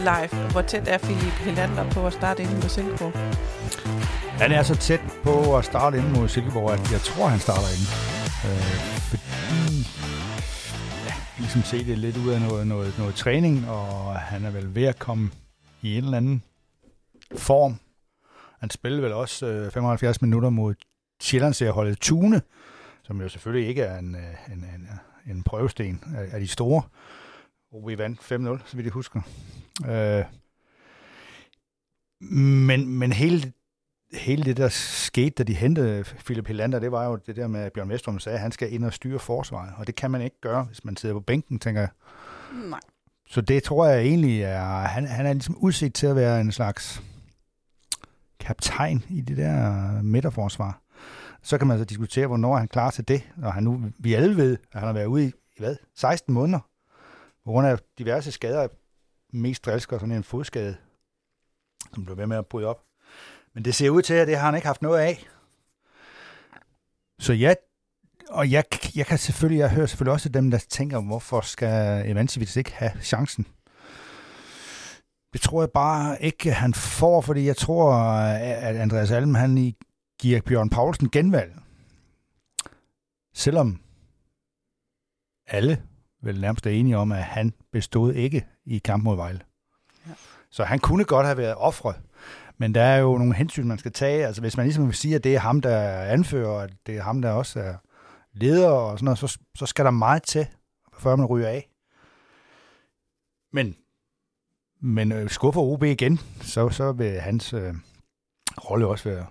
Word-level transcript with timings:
live. 0.00 0.50
Hvor 0.52 0.62
tæt 0.62 0.88
er 0.88 0.98
Philip 0.98 1.32
Helander 1.32 1.90
på 1.90 2.06
at 2.06 2.12
starte 2.12 2.42
inden 2.42 2.56
mod 2.60 2.68
Silkeborg? 2.68 3.12
Han 4.42 4.52
er 4.52 4.62
så 4.62 4.76
tæt 4.76 5.00
på 5.22 5.56
at 5.56 5.64
starte 5.64 5.98
ind 5.98 6.08
mod 6.08 6.28
Silkeborg, 6.28 6.72
at 6.72 6.92
jeg 6.92 7.00
tror, 7.00 7.26
han 7.26 7.40
starter 7.40 7.70
ind. 7.76 7.86
Øh, 8.48 8.80
fordi 9.10 9.66
ja, 11.06 11.14
ligesom 11.38 11.62
se 11.62 11.84
det 11.84 11.98
lidt 11.98 12.16
ud 12.16 12.30
af 12.30 12.40
noget, 12.40 12.66
noget, 12.66 12.98
noget 12.98 13.14
træning, 13.14 13.68
og 13.68 14.14
han 14.16 14.44
er 14.44 14.50
vel 14.50 14.74
ved 14.74 14.84
at 14.84 14.98
komme 14.98 15.30
i 15.82 15.98
en 15.98 16.04
eller 16.04 16.16
anden 16.16 16.42
form. 17.36 17.74
Han 18.60 18.70
spillede 18.70 19.02
vel 19.02 19.12
også 19.12 19.46
øh, 19.46 19.72
75 19.72 20.22
minutter 20.22 20.50
mod 20.50 20.74
Sjællandsserieholdet 21.22 21.98
Tune, 21.98 22.42
som 23.02 23.20
jo 23.20 23.28
selvfølgelig 23.28 23.68
ikke 23.68 23.82
er 23.82 23.98
en, 23.98 24.14
øh, 24.14 24.52
en, 24.52 24.64
en, 24.74 24.88
en 25.26 25.42
prøvesten 25.42 26.04
af, 26.16 26.28
af 26.32 26.40
de 26.40 26.48
store. 26.48 26.82
Og 27.72 27.88
vi 27.88 27.98
vandt 27.98 28.20
5-0, 28.20 28.24
så 28.66 28.76
vidt 28.76 28.84
jeg 28.84 28.92
husker. 28.92 29.20
Øh, 29.88 30.24
men, 32.30 32.88
men 32.88 33.12
hele, 33.12 33.52
hele 34.12 34.44
det, 34.44 34.56
der 34.56 34.68
skete, 34.68 35.30
da 35.30 35.42
de 35.42 35.54
hentede 35.54 36.04
Philip 36.04 36.46
Helander, 36.46 36.78
det 36.78 36.92
var 36.92 37.06
jo 37.06 37.16
det 37.16 37.36
der 37.36 37.46
med, 37.46 37.60
at 37.60 37.72
Bjørn 37.72 37.88
Vestrøm 37.88 38.18
sagde, 38.18 38.36
at 38.36 38.42
han 38.42 38.52
skal 38.52 38.72
ind 38.72 38.84
og 38.84 38.92
styre 38.92 39.18
forsvaret. 39.18 39.72
Og 39.76 39.86
det 39.86 39.94
kan 39.94 40.10
man 40.10 40.22
ikke 40.22 40.40
gøre, 40.40 40.62
hvis 40.62 40.84
man 40.84 40.96
sidder 40.96 41.14
på 41.14 41.20
bænken, 41.20 41.58
tænker 41.58 41.80
jeg. 41.80 41.90
Nej. 42.52 42.80
Så 43.26 43.40
det 43.40 43.62
tror 43.62 43.86
jeg 43.86 44.02
egentlig 44.02 44.42
er, 44.42 44.64
han, 44.64 45.06
han 45.06 45.26
er 45.26 45.32
ligesom 45.32 45.56
udset 45.56 45.94
til 45.94 46.06
at 46.06 46.16
være 46.16 46.40
en 46.40 46.52
slags 46.52 47.02
kaptajn 48.40 49.04
i 49.08 49.20
det 49.20 49.36
der 49.36 50.02
midterforsvar. 50.02 50.80
Så 51.42 51.58
kan 51.58 51.66
man 51.66 51.78
så 51.78 51.84
diskutere, 51.84 52.26
hvornår 52.26 52.56
han 52.56 52.68
klar 52.68 52.90
til 52.90 53.08
det, 53.08 53.22
og 53.42 53.54
han 53.54 53.62
nu, 53.62 53.82
vi 53.98 54.14
alle 54.14 54.36
ved, 54.36 54.52
at 54.72 54.80
han 54.80 54.86
har 54.86 54.92
været 54.92 55.06
ude 55.06 55.26
i, 55.26 55.32
hvad, 55.58 55.76
16 55.96 56.34
måneder, 56.34 56.58
på 57.44 57.50
grund 57.50 57.66
af 57.66 57.78
diverse 57.98 58.32
skader, 58.32 58.68
mest 59.32 59.64
drilsker 59.64 59.98
sådan 59.98 60.14
en 60.14 60.24
fodskade, 60.24 60.76
som 61.94 62.04
blev 62.04 62.16
ved 62.16 62.26
med 62.26 62.36
at 62.36 62.46
bryde 62.46 62.66
op. 62.66 62.84
Men 63.54 63.64
det 63.64 63.74
ser 63.74 63.90
ud 63.90 64.02
til, 64.02 64.14
at 64.14 64.28
det 64.28 64.36
har 64.36 64.46
han 64.46 64.54
ikke 64.54 64.66
haft 64.66 64.82
noget 64.82 65.00
af. 65.00 65.26
Så 67.18 67.32
ja, 67.32 67.54
og 68.28 68.50
jeg, 68.50 68.64
jeg 68.94 69.06
kan 69.06 69.18
selvfølgelig, 69.18 69.58
jeg 69.58 69.70
hører 69.70 69.86
selvfølgelig 69.86 70.12
også 70.12 70.28
dem, 70.28 70.50
der 70.50 70.58
tænker, 70.58 71.00
hvorfor 71.00 71.40
skal 71.40 72.10
Evansivits 72.10 72.56
ikke 72.56 72.72
have 72.72 72.92
chancen? 73.02 73.46
Det 75.32 75.40
tror 75.40 75.62
jeg 75.62 75.70
bare 75.70 76.22
ikke, 76.22 76.52
han 76.52 76.74
får, 76.74 77.20
fordi 77.20 77.46
jeg 77.46 77.56
tror, 77.56 77.92
at 77.92 78.76
Andreas 78.76 79.10
Alm, 79.10 79.34
han 79.34 79.58
i 79.58 79.76
giver 80.20 80.40
Bjørn 80.40 80.70
Paulsen 80.70 81.10
genvalg. 81.10 81.54
Selvom 83.34 83.80
alle 85.46 85.82
vel 86.22 86.40
nærmest 86.40 86.66
er 86.66 86.70
enige 86.70 86.96
om, 86.96 87.12
at 87.12 87.22
han 87.22 87.52
bestod 87.72 88.12
ikke 88.14 88.46
i 88.64 88.78
kamp 88.78 89.04
mod 89.04 89.16
Vejle. 89.16 89.40
Ja. 90.06 90.12
Så 90.50 90.64
han 90.64 90.78
kunne 90.78 91.04
godt 91.04 91.26
have 91.26 91.38
været 91.38 91.54
offret. 91.54 91.96
Men 92.58 92.74
der 92.74 92.82
er 92.82 92.98
jo 92.98 93.18
nogle 93.18 93.34
hensyn, 93.34 93.66
man 93.66 93.78
skal 93.78 93.92
tage. 93.92 94.26
Altså 94.26 94.40
hvis 94.40 94.56
man 94.56 94.66
ligesom 94.66 94.86
vil 94.86 94.94
sige, 94.94 95.14
at 95.14 95.24
det 95.24 95.34
er 95.34 95.38
ham, 95.38 95.60
der 95.60 95.70
er 95.76 96.12
anfører, 96.12 96.48
og 96.48 96.68
det 96.86 96.96
er 96.96 97.02
ham, 97.02 97.22
der 97.22 97.30
også 97.30 97.60
er 97.60 97.74
leder 98.32 98.68
og 98.68 98.98
sådan 98.98 99.04
noget, 99.04 99.18
så, 99.18 99.38
så 99.54 99.66
skal 99.66 99.84
der 99.84 99.90
meget 99.90 100.22
til, 100.22 100.46
før 100.98 101.16
man 101.16 101.26
ryger 101.26 101.48
af. 101.48 101.70
Men, 103.52 103.76
men 104.80 105.12
øh, 105.12 105.30
skuffer 105.30 105.60
OB 105.60 105.82
igen, 105.82 106.20
så, 106.40 106.68
så 106.68 106.92
vil 106.92 107.20
hans 107.20 107.52
øh, 107.52 107.74
rolle 108.70 108.86
også 108.86 109.08
være 109.08 109.26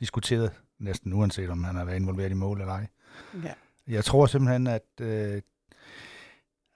diskuteret, 0.00 0.52
næsten 0.78 1.12
uanset 1.12 1.50
om 1.50 1.64
han 1.64 1.76
har 1.76 1.84
været 1.84 1.96
involveret 1.96 2.30
i 2.30 2.34
mål 2.34 2.60
eller 2.60 2.72
ej. 2.72 2.86
Ja. 3.44 3.52
Jeg 3.88 4.04
tror 4.04 4.26
simpelthen, 4.26 4.66
at 4.66 4.82
øh, 5.00 5.42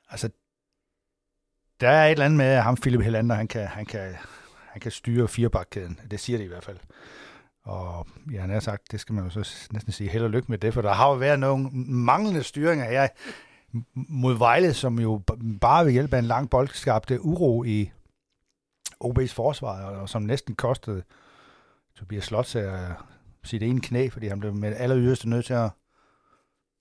altså, 0.08 0.30
der 1.80 1.88
er 1.88 2.06
et 2.06 2.10
eller 2.10 2.24
andet 2.24 2.36
med, 2.36 2.46
at 2.46 2.62
ham 2.62 2.76
Philip 2.76 3.00
Helander, 3.00 3.36
han 3.36 3.48
kan, 3.48 3.66
han 3.66 3.86
kan, 3.86 4.14
han 4.70 4.80
kan 4.80 4.90
styre 4.90 5.28
firebakkæden. 5.28 6.00
Det 6.10 6.20
siger 6.20 6.38
det 6.38 6.44
i 6.44 6.48
hvert 6.48 6.64
fald. 6.64 6.78
Og 7.62 8.06
ja, 8.32 8.40
han 8.40 8.50
har 8.50 8.60
sagt, 8.60 8.92
det 8.92 9.00
skal 9.00 9.14
man 9.14 9.24
jo 9.24 9.30
så 9.30 9.68
næsten 9.72 9.92
sige 9.92 10.10
held 10.10 10.24
og 10.24 10.30
lykke 10.30 10.48
med 10.48 10.58
det, 10.58 10.74
for 10.74 10.82
der 10.82 10.92
har 10.92 11.08
jo 11.08 11.14
været 11.14 11.40
nogle 11.40 11.70
manglende 11.72 12.42
styringer 12.42 12.84
her 12.84 13.08
mod 13.94 14.38
Vejle, 14.38 14.74
som 14.74 14.98
jo 14.98 15.22
bare 15.60 15.84
ved 15.84 15.92
hjælp 15.92 16.14
af 16.14 16.18
en 16.18 16.24
lang 16.24 16.50
bold 16.50 16.68
skabte 16.68 17.20
uro 17.20 17.64
i 17.64 17.90
OB's 19.04 19.32
forsvar, 19.34 19.84
og 19.84 20.08
som 20.08 20.22
næsten 20.22 20.54
kostede 20.54 21.02
Tobias 21.96 22.24
Slot 22.24 22.56
øh, 22.56 22.90
sit 23.44 23.62
ene 23.62 23.80
knæ, 23.80 24.08
fordi 24.08 24.26
han 24.26 24.40
blev 24.40 24.54
med 24.54 24.76
aller 24.76 24.98
yderste 24.98 25.28
nødt 25.28 25.46
til 25.46 25.54
at 25.54 25.70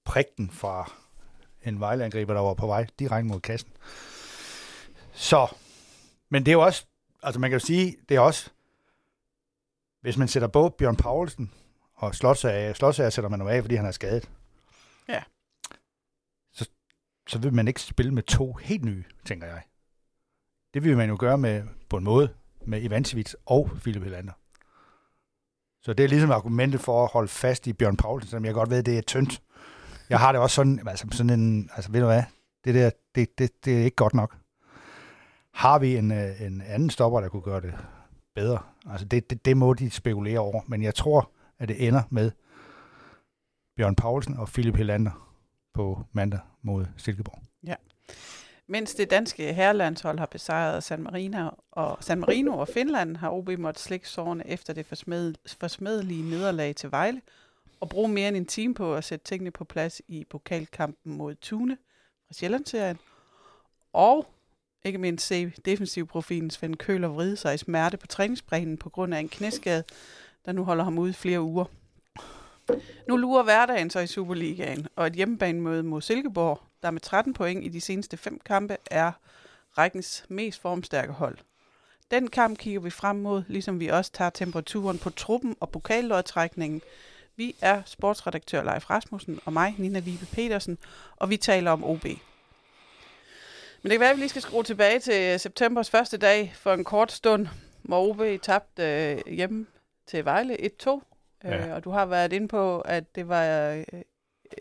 prikke 0.06 0.32
den 0.38 0.50
fra 0.50 0.92
en 1.66 1.80
Vejle-angriber, 1.80 2.34
der 2.34 2.42
var 2.42 2.54
på 2.54 2.68
vej 2.68 2.88
direkte 3.00 3.28
mod 3.28 3.40
kassen. 3.40 3.72
Så, 5.14 5.56
men 6.30 6.46
det 6.46 6.52
er 6.52 6.54
jo 6.54 6.62
også, 6.62 6.86
altså 7.24 7.40
man 7.40 7.50
kan 7.50 7.60
jo 7.60 7.66
sige, 7.66 7.96
det 8.10 8.18
er 8.18 8.20
også, 8.20 8.50
hvis 10.02 10.18
man 10.18 10.28
sætter 10.28 10.48
både 10.48 10.72
Bjørn 10.72 10.96
Paulsen 10.96 11.52
og 11.96 12.16
Slotsager, 12.16 12.74
Slotsager 12.74 13.10
sætter 13.10 13.30
man 13.30 13.42
jo 13.42 13.48
af, 13.48 13.64
fordi 13.64 13.76
han 13.76 13.86
er 13.86 13.92
skadet. 13.92 14.30
Ja. 15.10 15.24
Så, 16.54 16.70
så 17.28 17.40
vil 17.40 17.54
man 17.54 17.68
ikke 17.68 17.82
spille 17.82 18.14
med 18.14 18.24
to 18.24 18.54
helt 18.54 18.86
nye, 18.86 19.04
tænker 19.26 19.48
jeg. 19.48 19.62
Det 20.74 20.84
vil 20.84 20.98
man 20.98 21.10
jo 21.10 21.18
gøre 21.20 21.38
med, 21.38 21.64
på 21.90 21.98
en 21.98 22.04
måde 22.04 22.34
med 22.66 22.82
Ivancevic 22.82 23.34
og 23.46 23.70
Philip 23.82 24.04
Helander. 24.04 24.34
Så 25.82 25.94
det 25.94 26.04
er 26.04 26.08
ligesom 26.08 26.32
argumentet 26.32 26.82
for 26.82 27.04
at 27.04 27.12
holde 27.12 27.28
fast 27.28 27.68
i 27.68 27.74
Bjørn 27.74 27.98
Paulsen, 27.98 28.30
som 28.30 28.46
jeg 28.46 28.54
godt 28.54 28.70
ved, 28.70 28.84
det 28.84 28.98
er 28.98 29.02
tyndt. 29.02 29.42
Jeg 30.10 30.20
har 30.20 30.32
det 30.32 30.42
også 30.42 30.56
sådan, 30.56 30.88
altså 30.88 31.08
sådan 31.12 31.40
en, 31.40 31.70
altså 31.76 31.92
ved 31.92 32.00
du 32.00 32.06
hvad, 32.06 32.24
det 32.66 32.76
der, 32.76 32.90
det, 33.16 33.40
det, 33.40 33.66
det 33.66 33.80
er 33.80 33.84
ikke 33.84 33.96
godt 33.96 34.14
nok. 34.14 34.38
Har 35.54 35.80
vi 35.80 35.98
en, 35.98 36.12
øh, 36.12 36.42
en 36.42 36.62
anden 36.62 36.90
stopper, 36.90 37.22
der 37.22 37.30
kunne 37.30 37.42
gøre 37.42 37.62
det 37.62 37.74
bedre? 38.36 38.60
Altså 38.90 39.06
det, 39.06 39.30
det, 39.30 39.46
det 39.46 39.58
må 39.58 39.74
de 39.74 39.90
spekulere 39.90 40.40
over, 40.40 40.62
men 40.68 40.84
jeg 40.84 40.96
tror, 40.96 41.32
at 41.60 41.70
det 41.70 41.88
ender 41.88 42.02
med 42.10 42.32
Bjørn 43.78 43.96
Paulsen 43.96 44.38
og 44.38 44.48
Philip 44.48 44.76
Helander 44.76 45.30
på 45.74 46.06
mandag 46.12 46.40
mod 46.62 46.86
Silkeborg. 46.98 47.42
Ja. 47.64 47.76
Mens 48.68 48.94
det 48.96 49.10
danske 49.10 49.54
herrelandshold 49.54 50.20
har 50.20 50.26
besejret 50.26 50.84
San 50.84 51.04
Marino 51.04 51.50
og, 51.72 51.98
San 52.02 52.20
Marino 52.20 52.58
og 52.58 52.68
Finland, 52.68 53.18
har 53.18 53.30
OB 53.30 53.50
måttet 53.58 53.84
slikke 53.84 54.10
sårene 54.10 54.48
efter 54.48 54.74
det 54.74 54.86
forsmedelige 55.46 56.30
nederlag 56.30 56.76
til 56.76 56.92
Vejle, 56.92 57.22
og 57.80 57.90
bruge 57.90 58.10
mere 58.10 58.28
end 58.28 58.38
en 58.38 58.46
time 58.46 58.74
på 58.74 58.96
at 58.96 59.04
sætte 59.04 59.26
tingene 59.26 59.52
på 59.52 59.64
plads 59.64 60.02
i 60.08 60.26
pokalkampen 60.30 61.18
mod 61.18 61.36
Tune 61.36 61.78
fra 62.28 62.34
Sjællandsserien. 62.34 63.00
Og 63.94 64.28
ikke 64.86 64.98
mindst 64.98 65.28
se 65.28 65.52
defensivprofilen 65.66 66.50
Svend 66.50 66.76
Køler 66.76 67.08
vride 67.08 67.38
sig 67.38 67.54
i 67.56 67.58
smerte 67.58 67.98
på 67.98 68.08
træningsbrænden 68.08 68.78
på 68.78 68.90
grund 68.90 69.14
af 69.14 69.20
en 69.20 69.30
knæskade, 69.30 69.84
der 70.46 70.52
nu 70.52 70.64
holder 70.64 70.84
ham 70.84 70.98
ude 70.98 71.14
flere 71.14 71.42
uger. 71.42 71.66
Nu 73.08 73.18
lurer 73.18 73.44
hverdagen 73.44 73.90
så 73.90 74.00
i 74.00 74.08
Superligaen, 74.08 74.88
og 74.96 75.08
et 75.08 75.14
hjemmebanemøde 75.14 75.84
mod 75.84 76.02
Silkeborg, 76.02 76.62
der 76.84 76.92
med 76.92 77.02
13 77.02 77.34
point 77.34 77.66
i 77.66 77.70
de 77.70 77.82
seneste 77.82 78.18
fem 78.18 78.40
kampe 78.46 78.78
er 78.92 79.12
rækkens 79.78 80.26
mest 80.30 80.62
formstærke 80.62 81.12
hold. 81.12 81.38
Den 82.12 82.28
kamp 82.28 82.58
kigger 82.58 82.82
vi 82.82 82.90
frem 82.90 83.16
mod, 83.16 83.44
ligesom 83.48 83.80
vi 83.80 83.88
også 83.88 84.12
tager 84.12 84.30
temperaturen 84.30 84.98
på 84.98 85.10
truppen 85.10 85.56
og 85.60 85.70
pokallodtrækningen. 85.70 86.82
Vi 87.36 87.56
er 87.62 87.82
sportsredaktør 87.86 88.64
Leif 88.64 88.90
Rasmussen 88.90 89.40
og 89.46 89.54
mig, 89.54 89.76
Nina 89.78 90.00
Vibe 90.00 90.26
Petersen, 90.26 90.78
og 91.16 91.30
vi 91.30 91.38
taler 91.38 91.72
om 91.72 91.84
OB. 91.84 92.04
Men 92.04 92.20
det 93.84 93.92
kan 93.92 94.00
være, 94.00 94.10
at 94.10 94.16
vi 94.16 94.22
lige 94.22 94.30
skal 94.30 94.42
skrue 94.42 94.64
tilbage 94.64 95.00
til 95.00 95.40
septembers 95.40 95.90
første 95.90 96.18
dag 96.18 96.54
for 96.56 96.74
en 96.74 96.84
kort 96.84 97.12
stund, 97.12 97.48
hvor 97.82 98.10
OB 98.10 98.42
tabte 98.42 98.84
øh, 98.84 99.34
hjemme 99.34 99.66
til 100.08 100.26
Vejle 100.26 100.58
1-2 100.84 101.02
Ja. 101.46 101.68
Øh, 101.68 101.76
og 101.76 101.84
du 101.84 101.90
har 101.90 102.06
været 102.06 102.34
inde 102.34 102.48
på, 102.48 102.82
at 102.82 103.16
det 103.16 103.28
var 103.28 103.72
øh, 103.72 103.84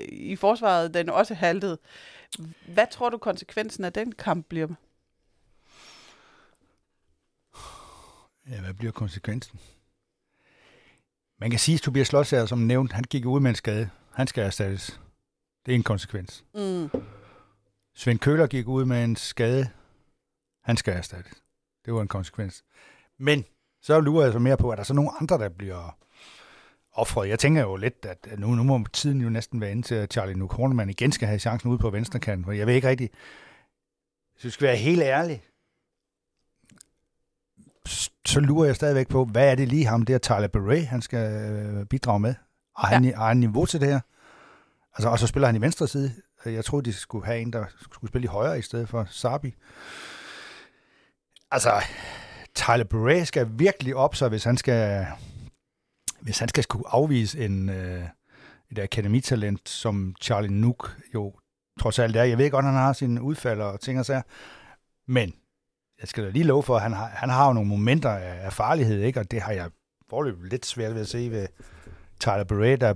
i 0.09 0.37
forsvaret, 0.37 0.95
den 0.95 1.09
også 1.09 1.35
haltede. 1.35 1.79
Hvad 2.69 2.87
tror 2.91 3.11
du 3.11 3.19
konsekvensen 3.19 3.85
af 3.85 3.93
den 3.93 4.13
kamp 4.13 4.47
bliver? 4.49 4.69
Ja, 8.51 8.61
hvad 8.61 8.75
bliver 8.75 8.93
konsekvensen? 8.93 9.61
Man 11.45 11.51
kan 11.51 11.61
sige, 11.61 11.75
at 11.75 11.81
Tobias 11.81 12.07
Slotsager, 12.07 12.47
som 12.47 12.59
nævnt, 12.59 12.93
han 12.93 13.05
gik 13.05 13.27
ud 13.27 13.41
med 13.41 13.51
en 13.51 13.55
skade. 13.55 13.91
Han 14.13 14.27
skal 14.27 14.45
erstattes. 14.45 15.01
Det 15.67 15.73
er 15.73 15.77
en 15.77 15.83
konsekvens. 15.83 16.45
Mm. 16.55 16.91
Svend 17.95 18.19
Køller 18.19 18.47
gik 18.47 18.69
ud 18.69 18.85
med 18.85 19.05
en 19.05 19.17
skade. 19.17 19.69
Han 20.63 20.77
skal 20.77 20.95
erstattes. 20.95 21.43
Det 21.85 21.95
var 21.95 22.03
en 22.03 22.09
konsekvens. 22.09 22.65
Men 23.19 23.45
så 23.83 24.01
lurer 24.01 24.25
jeg 24.25 24.33
så 24.33 24.39
mere 24.39 24.57
på, 24.57 24.71
at 24.71 24.77
der 24.77 24.81
er 24.81 24.85
så 24.85 24.95
nogle 24.95 25.11
andre, 25.21 25.39
der 25.39 25.49
bliver 25.49 25.99
offret. 26.93 27.29
Jeg 27.29 27.39
tænker 27.39 27.63
jo 27.63 27.77
lidt, 27.77 28.07
at 28.07 28.39
nu, 28.39 28.55
nu 28.55 28.63
må 28.63 28.85
tiden 28.93 29.21
jo 29.21 29.29
næsten 29.29 29.61
være 29.61 29.71
inde 29.71 29.83
til, 29.83 29.95
at 29.95 30.13
Charlie 30.13 30.39
Nuke 30.39 30.57
Hornemann 30.57 30.91
igen 30.91 31.13
skal 31.13 31.29
have 31.29 31.39
chancen 31.39 31.71
ude 31.71 31.79
på 31.79 31.91
venstre 31.91 32.19
kant. 32.21 32.45
For 32.45 32.53
jeg 32.53 32.67
ved 32.67 32.75
ikke 32.75 32.89
rigtigt, 32.89 33.13
hvis 34.33 34.43
du 34.43 34.51
skal 34.51 34.67
være 34.67 34.77
helt 34.77 35.03
ærlig, 35.03 35.43
så 38.27 38.41
lurer 38.41 38.67
jeg 38.67 38.77
stadigvæk 38.77 39.09
på, 39.09 39.25
hvad 39.25 39.51
er 39.51 39.55
det 39.55 39.69
lige 39.69 39.87
ham 39.87 40.03
der, 40.03 40.19
Tyler 40.19 40.49
Beret, 40.49 40.87
han 40.87 41.03
skal 41.03 41.33
øh, 41.33 41.87
bidrage 41.87 42.21
med? 42.21 42.35
Har 42.77 42.89
han, 42.89 43.05
ja. 43.05 43.17
har 43.17 43.29
han 43.29 43.37
niveau 43.37 43.67
til 43.67 43.81
det 43.81 43.89
her? 43.89 44.01
Altså, 44.95 45.09
og 45.09 45.19
så 45.19 45.27
spiller 45.27 45.47
han 45.47 45.57
i 45.57 45.61
venstre 45.61 45.89
side. 45.89 46.13
Jeg 46.45 46.65
troede, 46.65 46.85
de 46.85 46.93
skulle 46.93 47.27
have 47.27 47.41
en, 47.41 47.53
der 47.53 47.65
skulle 47.81 48.09
spille 48.09 48.25
i 48.25 48.29
højre 48.29 48.59
i 48.59 48.63
stedet 48.63 48.89
for 48.89 49.07
Sabi. 49.11 49.55
Altså, 51.51 51.83
Tyler 52.55 52.85
Bure 52.85 53.27
skal 53.27 53.49
virkelig 53.51 53.97
op 53.97 54.15
sig, 54.15 54.29
hvis 54.29 54.45
han 54.45 54.57
skal, 54.57 55.07
hvis 56.21 56.39
han 56.39 56.49
skal 56.49 56.63
skulle 56.63 56.89
afvise 56.89 57.45
en, 57.45 57.69
øh, 57.69 58.05
et 58.71 58.79
akademitalent, 58.79 59.69
som 59.69 60.15
Charlie 60.21 60.53
Nook 60.53 60.97
jo 61.15 61.35
trods 61.81 61.99
alt 61.99 62.17
er. 62.17 62.25
Jeg 62.25 62.39
ved 62.39 62.51
godt, 62.51 62.65
han 62.65 62.75
har 62.75 62.93
sine 62.93 63.23
udfald 63.23 63.61
og 63.61 63.81
ting 63.81 63.99
og 63.99 64.07
sager, 64.07 64.23
men 65.07 65.35
jeg 66.01 66.09
skal 66.09 66.25
da 66.25 66.31
lige 66.31 66.45
love 66.45 66.63
for, 66.63 66.77
at 66.77 66.83
han 66.83 66.93
har, 66.93 67.07
han 67.07 67.29
har 67.29 67.47
jo 67.47 67.53
nogle 67.53 67.69
momenter 67.69 68.11
af, 68.11 68.45
af 68.45 68.53
farlighed, 68.53 69.03
ikke? 69.03 69.21
og 69.21 69.31
det 69.31 69.41
har 69.41 69.53
jeg 69.53 69.71
forløbet 70.11 70.51
lidt 70.51 70.67
svært 70.67 70.95
ved 70.95 71.01
at 71.01 71.09
se 71.09 71.31
ved 71.31 71.49
Tyler 72.21 72.45
Bure, 72.45 72.77
der 72.77 72.95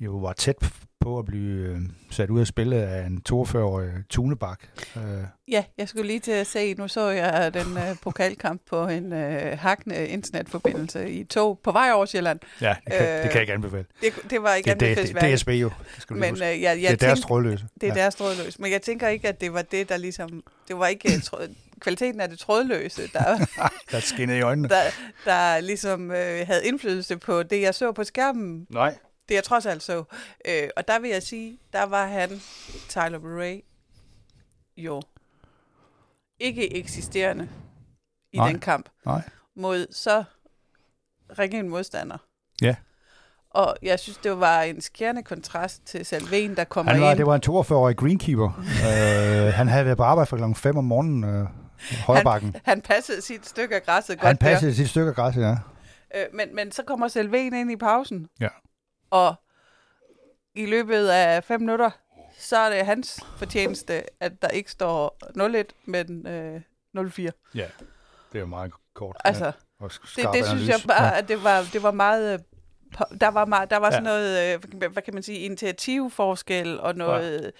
jo 0.00 0.16
var 0.16 0.32
tæt 0.32 0.56
på 1.02 1.18
at 1.18 1.24
blive 1.24 1.68
øh, 1.68 1.80
sat 2.10 2.30
ud 2.30 2.40
af 2.40 2.46
spillet 2.46 2.82
af 2.82 3.06
en 3.06 3.22
42-årig 3.32 3.90
tunebak. 4.10 4.60
Øh. 4.96 5.02
Ja, 5.48 5.64
jeg 5.78 5.88
skulle 5.88 6.06
lige 6.06 6.20
til 6.20 6.32
at 6.32 6.46
se, 6.46 6.74
nu 6.74 6.88
så 6.88 7.08
jeg 7.08 7.54
den 7.54 7.76
øh, 7.76 7.96
pokalkamp 8.02 8.62
på 8.70 8.86
en 8.86 9.12
øh, 9.12 9.58
hakkende 9.58 10.08
internetforbindelse 10.08 11.10
i 11.10 11.24
tog 11.24 11.58
på 11.64 11.72
vej 11.72 11.90
over 11.92 12.06
Sjælland. 12.06 12.40
Ja, 12.60 12.74
det 12.84 12.92
kan, 12.92 13.02
øh, 13.02 13.22
det 13.22 13.22
kan 13.22 13.32
jeg 13.32 13.40
ikke 13.40 13.52
anbefale. 13.52 13.84
Det, 14.00 14.12
det 14.30 14.42
var 14.42 14.54
ikke 14.54 14.70
det, 14.70 14.80
det, 14.80 14.96
det, 14.96 15.14
det 15.14 15.22
er 15.22 15.36
DSB 15.36 15.48
jo. 15.48 15.70
Det 15.96 16.10
Men, 16.10 16.34
øh, 16.34 16.40
jeg, 16.40 16.62
jeg 16.62 16.76
det 16.80 16.90
er 16.90 16.96
deres 16.96 17.20
trådløse. 17.20 17.66
Det 17.74 17.88
er 17.88 17.94
ja. 17.94 18.00
deres 18.00 18.14
trådløse. 18.14 18.62
Men 18.62 18.72
jeg 18.72 18.82
tænker 18.82 19.08
ikke, 19.08 19.28
at 19.28 19.40
det 19.40 19.52
var 19.52 19.62
det, 19.62 19.88
der 19.88 19.96
ligesom... 19.96 20.42
Det 20.68 20.78
var 20.78 20.86
ikke 20.86 21.20
tråd, 21.20 21.54
kvaliteten 21.80 22.20
af 22.20 22.28
det 22.28 22.38
trådløse, 22.38 23.02
der, 23.12 23.46
der 23.90 24.00
skinnede 24.00 24.38
i 24.38 24.42
øjnene. 24.42 24.68
Der, 24.68 24.82
der 25.24 25.60
ligesom 25.60 26.10
øh, 26.10 26.46
havde 26.46 26.60
indflydelse 26.64 27.16
på 27.16 27.42
det, 27.42 27.60
jeg 27.60 27.74
så 27.74 27.92
på 27.92 28.04
skærmen. 28.04 28.66
Nej 28.70 28.94
det 29.28 29.34
jeg 29.34 29.44
trods 29.44 29.66
alt 29.66 29.82
så. 29.82 30.04
Øh, 30.48 30.68
og 30.76 30.88
der 30.88 30.98
vil 30.98 31.10
jeg 31.10 31.22
sige, 31.22 31.58
der 31.72 31.82
var 31.82 32.06
han, 32.06 32.28
Tyler 32.88 33.18
Bray, 33.18 33.64
jo 34.76 35.02
ikke 36.40 36.76
eksisterende 36.76 37.48
i 38.32 38.36
Nej. 38.36 38.48
den 38.48 38.60
kamp. 38.60 38.88
Nej. 39.06 39.22
Mod 39.56 39.86
så 39.92 40.24
ringe 41.38 41.58
en 41.58 41.68
modstander. 41.68 42.18
Ja. 42.62 42.76
Og 43.50 43.76
jeg 43.82 43.98
synes, 43.98 44.18
det 44.18 44.40
var 44.40 44.62
en 44.62 44.80
skærende 44.80 45.22
kontrast 45.22 45.86
til 45.86 46.06
Salven, 46.06 46.56
der 46.56 46.64
kommer 46.64 46.92
han 46.92 47.00
var, 47.00 47.10
ind. 47.10 47.18
Det 47.18 47.26
var 47.26 47.34
en 47.34 47.42
42-årig 47.46 47.96
greenkeeper. 47.96 48.46
uh, 48.58 49.54
han 49.58 49.68
havde 49.68 49.84
været 49.84 49.96
på 49.96 50.02
arbejde 50.02 50.26
for 50.26 50.36
klokken 50.36 50.54
5 50.54 50.76
om 50.76 50.84
morgenen. 50.84 51.24
Uh, 51.24 51.46
højrebakken. 52.06 52.52
Han, 52.52 52.60
han 52.64 52.80
passede 52.80 53.22
sit 53.22 53.46
stykke 53.46 53.74
af 53.74 53.82
græsset 53.82 54.20
han 54.20 54.28
godt 54.30 54.40
passede 54.40 54.70
der. 54.70 54.76
sit 54.76 54.88
stykke 54.88 55.08
af 55.08 55.14
græsset, 55.14 55.42
ja. 55.42 55.56
Øh, 56.14 56.26
men, 56.34 56.54
men 56.54 56.72
så 56.72 56.82
kommer 56.82 57.08
Salven 57.08 57.54
ind 57.54 57.72
i 57.72 57.76
pausen. 57.76 58.28
Ja. 58.40 58.48
Og 59.12 59.34
i 60.54 60.66
løbet 60.66 61.08
af 61.08 61.44
fem 61.44 61.60
minutter, 61.60 61.90
så 62.38 62.56
er 62.56 62.70
det 62.70 62.86
hans 62.86 63.20
fortjeneste, 63.36 64.02
at 64.22 64.42
der 64.42 64.48
ikke 64.48 64.70
står 64.70 65.16
0-1, 65.62 65.64
men 65.84 66.26
øh, 66.26 66.60
0-4. 66.98 67.28
Ja, 67.54 67.66
det 68.32 68.38
er 68.38 68.40
jo 68.40 68.46
meget 68.46 68.72
kort. 68.94 69.16
Altså, 69.24 69.44
ja. 69.44 69.50
det, 70.16 70.28
det 70.34 70.46
synes 70.46 70.68
jeg 70.68 70.80
bare, 70.88 71.18
at 71.18 71.28
det 71.28 71.44
var, 71.44 71.64
det 71.72 71.82
var 71.82 71.90
meget... 71.90 72.32
øh, 72.32 72.38
Der 73.20 73.28
var, 73.28 73.44
meget, 73.44 73.70
der 73.70 73.76
var 73.76 73.90
sådan 73.90 74.04
ja. 74.04 74.10
noget, 74.10 74.54
øh, 74.54 74.92
hvad 74.92 75.02
kan 75.02 75.14
man 75.14 75.22
sige, 75.22 75.38
initiativforskel 75.38 76.80
og 76.80 76.94
noget, 76.94 77.42
ja. 77.44 77.50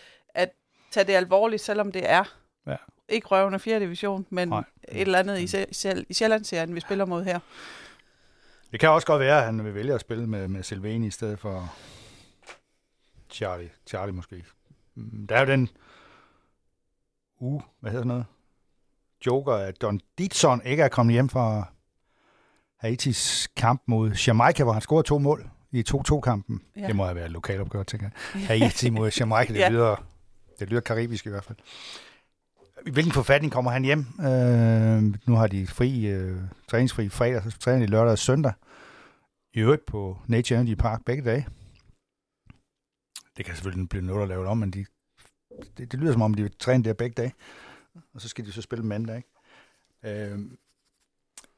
at 0.42 0.50
tage 0.90 1.04
det 1.06 1.12
alvorligt, 1.12 1.62
selvom 1.62 1.92
det 1.92 2.10
er 2.10 2.24
ja. 2.66 2.76
ikke 3.08 3.26
røvende 3.26 3.58
4. 3.58 3.80
division, 3.80 4.26
men 4.30 4.48
Nej. 4.48 4.64
et 4.88 5.00
eller 5.00 5.18
andet 5.18 5.38
i, 5.38 5.58
i, 5.88 6.04
i 6.08 6.14
Sjællandsserien, 6.14 6.74
vi 6.74 6.80
spiller 6.80 7.04
mod 7.04 7.24
her. 7.24 7.38
Det 8.72 8.80
kan 8.80 8.88
også 8.88 9.06
godt 9.06 9.20
være, 9.20 9.38
at 9.38 9.44
han 9.44 9.64
vil 9.64 9.74
vælge 9.74 9.94
at 9.94 10.00
spille 10.00 10.26
med, 10.26 10.48
med 10.48 10.62
Silvani 10.62 11.06
i 11.06 11.10
stedet 11.10 11.38
for 11.38 11.74
Charlie. 13.30 13.70
Charlie 13.86 14.14
måske. 14.14 14.44
Mm, 14.94 15.26
der 15.26 15.36
er 15.36 15.40
jo 15.40 15.46
den 15.46 15.68
uge, 17.40 17.54
uh, 17.54 17.62
hvad 17.80 17.90
hedder 17.90 18.06
noget? 18.06 18.24
Joker, 19.26 19.54
at 19.54 19.82
Don 19.82 20.00
Ditson 20.18 20.62
ikke 20.64 20.82
er 20.82 20.88
kommet 20.88 21.12
hjem 21.12 21.28
fra 21.28 21.68
Haitis 22.76 23.50
kamp 23.56 23.82
mod 23.86 24.10
Jamaica, 24.10 24.62
hvor 24.62 24.72
han 24.72 24.82
scorede 24.82 25.08
to 25.08 25.18
mål 25.18 25.48
i 25.70 25.84
2-2-kampen. 25.88 26.62
Ja. 26.76 26.86
Det 26.86 26.96
må 26.96 27.04
have 27.04 27.14
været 27.14 27.26
et 27.26 27.32
lokalopgør, 27.32 27.82
tænker 27.82 28.08
jeg. 28.34 28.46
Haiti 28.48 28.90
mod 28.90 29.10
Jamaica, 29.20 29.52
det, 29.52 29.58
ja. 29.58 29.68
lyder, 29.68 29.96
det 30.58 30.70
lyder 30.70 30.80
karibisk 30.80 31.26
i 31.26 31.28
hvert 31.28 31.44
fald. 31.44 31.58
I 32.86 32.90
hvilken 32.90 33.12
forfatning 33.12 33.52
kommer 33.52 33.70
han 33.70 33.84
hjem? 33.84 34.06
Øh, 34.20 35.02
nu 35.26 35.34
har 35.34 35.46
de 35.46 35.66
fri, 35.66 36.06
øh, 36.06 36.40
træningsfri 36.68 37.08
fredag, 37.08 37.42
så 37.42 37.58
træner 37.58 37.78
de 37.78 37.86
lørdag 37.86 38.12
og 38.12 38.18
søndag. 38.18 38.52
I 39.54 39.60
øvrigt 39.60 39.86
på 39.86 40.18
Nature 40.26 40.60
Energy 40.60 40.74
Park 40.74 41.04
begge 41.04 41.24
dage. 41.24 41.46
Det 43.36 43.44
kan 43.44 43.54
selvfølgelig 43.54 43.88
blive 43.88 44.04
noget 44.04 44.22
at 44.22 44.28
lave 44.28 44.48
om, 44.48 44.58
men 44.58 44.70
de, 44.70 44.86
det, 45.78 45.92
det 45.92 46.00
lyder 46.00 46.12
som 46.12 46.22
om, 46.22 46.34
de 46.34 46.42
vil 46.42 46.56
træne 46.58 46.84
der 46.84 46.92
begge 46.92 47.14
dage. 47.14 47.34
Og 48.14 48.20
så 48.20 48.28
skal 48.28 48.46
de 48.46 48.52
så 48.52 48.62
spille 48.62 48.84
mandag, 48.84 49.16
ikke? 49.16 49.28
Øh, 50.04 50.38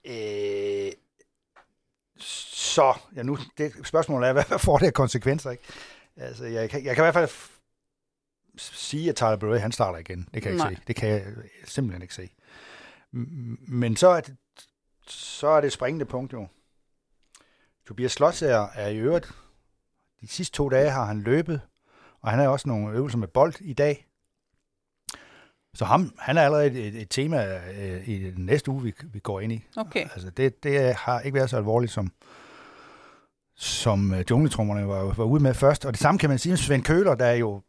øh, 0.05 0.93
så, 2.17 2.99
ja 3.17 3.23
nu, 3.23 3.39
det 3.59 3.73
spørgsmålet 3.85 4.29
er, 4.29 4.33
hvad 4.33 4.59
får 4.59 4.79
det 4.79 4.87
af 4.87 4.95
konsekvenser, 4.95 5.51
ikke? 5.51 5.63
Altså, 6.17 6.45
jeg 6.45 6.71
kan, 6.71 6.85
jeg 6.85 6.95
kan 6.95 7.03
i 7.03 7.07
hvert 7.07 7.15
fald 7.15 7.54
sige, 8.57 9.09
at 9.09 9.17
Tyler 9.17 9.37
Bure, 9.37 9.59
han 9.59 9.73
starter 9.73 9.99
igen. 9.99 10.29
Det 10.35 10.43
kan 10.43 10.53
jeg 10.53 10.53
ikke 10.53 10.65
Nej. 10.65 10.75
se. 10.75 10.81
Det 10.87 10.97
kan 10.97 11.09
jeg 11.09 11.23
simpelthen 11.65 12.03
ikke 12.03 12.15
se. 12.15 12.31
Men 13.69 13.97
så 13.97 14.09
er 14.09 14.21
det, 14.21 14.37
så 15.07 15.47
er 15.47 15.61
det 15.61 15.73
springende 15.73 16.05
punkt 16.05 16.33
jo. 16.33 16.47
Tobias 17.87 18.13
Slotsager 18.13 18.69
er 18.75 18.89
i 18.89 18.99
øvrigt, 18.99 19.33
de 20.21 20.29
sidste 20.29 20.57
to 20.57 20.69
dage 20.69 20.91
har 20.91 21.05
han 21.05 21.21
løbet, 21.21 21.61
og 22.21 22.31
han 22.31 22.39
har 22.39 22.49
også 22.49 22.69
nogle 22.69 22.97
øvelser 22.97 23.19
med 23.19 23.29
bold 23.29 23.55
i 23.61 23.73
dag. 23.73 24.07
Så 25.75 25.85
ham, 25.85 26.13
han 26.19 26.37
er 26.37 26.43
allerede 26.43 26.67
et, 26.67 26.95
et, 27.03 27.11
tema 27.11 27.61
øh, 27.79 28.09
i 28.09 28.31
den 28.31 28.47
næste 28.47 28.71
uge, 28.71 28.83
vi, 28.83 28.95
vi 29.13 29.19
går 29.19 29.41
ind 29.41 29.53
i. 29.53 29.65
Okay. 29.77 30.01
Altså 30.01 30.31
det, 30.31 30.63
det 30.63 30.95
har 30.95 31.21
ikke 31.21 31.35
været 31.35 31.51
så 31.51 31.57
alvorligt, 31.57 31.93
som, 31.93 32.13
som 33.57 34.13
uh, 34.13 34.31
jungletrummerne 34.31 34.89
var, 34.89 35.15
var 35.15 35.25
ude 35.25 35.43
med 35.43 35.55
først. 35.55 35.85
Og 35.85 35.93
det 35.93 36.01
samme 36.01 36.19
kan 36.19 36.29
man 36.29 36.39
sige 36.39 36.53
om 36.53 36.57
Svend 36.57 36.83
Køler, 36.83 37.15
der 37.15 37.27
er 37.27 37.35
jo 37.35 37.63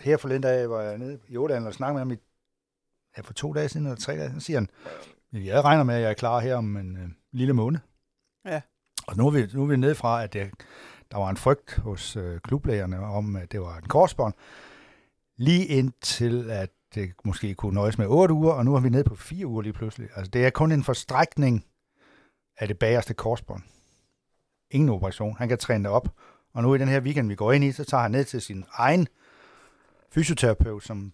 her 0.00 0.16
forleden 0.16 0.42
dag, 0.42 0.70
var 0.70 0.80
jeg 0.80 0.98
nede 0.98 1.18
i 1.28 1.32
Jordan 1.34 1.66
og 1.66 1.74
snakkede 1.74 1.94
med 1.94 2.00
ham 2.00 2.10
i, 2.10 2.16
ja, 3.16 3.22
for 3.22 3.32
to 3.32 3.52
dage 3.52 3.68
siden 3.68 3.86
eller 3.86 3.96
tre 3.96 4.16
dage, 4.16 4.32
så 4.34 4.40
siger 4.40 4.58
han, 4.58 4.68
jeg 5.32 5.64
regner 5.64 5.84
med, 5.84 5.94
at 5.94 6.02
jeg 6.02 6.10
er 6.10 6.14
klar 6.14 6.40
her 6.40 6.56
om 6.56 6.76
en 6.76 6.96
øh, 6.96 7.08
lille 7.32 7.52
måned. 7.52 7.80
Ja. 8.46 8.60
Og 9.06 9.16
nu 9.16 9.26
er 9.26 9.30
vi, 9.30 9.46
nu 9.54 9.62
er 9.62 9.66
vi 9.66 9.76
nede 9.76 9.94
fra, 9.94 10.24
at 10.24 10.32
det, 10.32 10.50
der 11.10 11.18
var 11.18 11.30
en 11.30 11.36
frygt 11.36 11.76
hos 11.76 12.16
øh, 12.16 12.40
klublægerne 12.40 13.00
om, 13.00 13.36
at 13.36 13.52
det 13.52 13.60
var 13.60 13.76
en 13.76 13.88
korsbånd, 13.88 14.34
lige 15.36 15.66
indtil 15.66 16.50
at 16.50 16.70
det 16.94 17.12
måske 17.24 17.54
kunne 17.54 17.74
nøjes 17.74 17.98
med 17.98 18.06
otte 18.06 18.34
uger, 18.34 18.52
og 18.52 18.64
nu 18.64 18.74
er 18.74 18.80
vi 18.80 18.88
nede 18.88 19.04
på 19.04 19.14
fire 19.14 19.46
uger 19.46 19.62
lige 19.62 19.72
pludselig. 19.72 20.08
Altså 20.16 20.30
det 20.30 20.46
er 20.46 20.50
kun 20.50 20.72
en 20.72 20.84
forstrækning 20.84 21.64
af 22.58 22.68
det 22.68 22.78
bagerste 22.78 23.14
korsbånd. 23.14 23.62
Ingen 24.70 24.88
operation. 24.88 25.36
Han 25.36 25.48
kan 25.48 25.58
træne 25.58 25.84
det 25.84 25.92
op. 25.92 26.08
Og 26.52 26.62
nu 26.62 26.74
i 26.74 26.78
den 26.78 26.88
her 26.88 27.00
weekend, 27.00 27.28
vi 27.28 27.34
går 27.34 27.52
ind 27.52 27.64
i, 27.64 27.72
så 27.72 27.84
tager 27.84 28.02
han 28.02 28.10
ned 28.10 28.24
til 28.24 28.40
sin 28.40 28.64
egen 28.72 29.08
fysioterapeut, 30.10 30.84
som, 30.84 31.12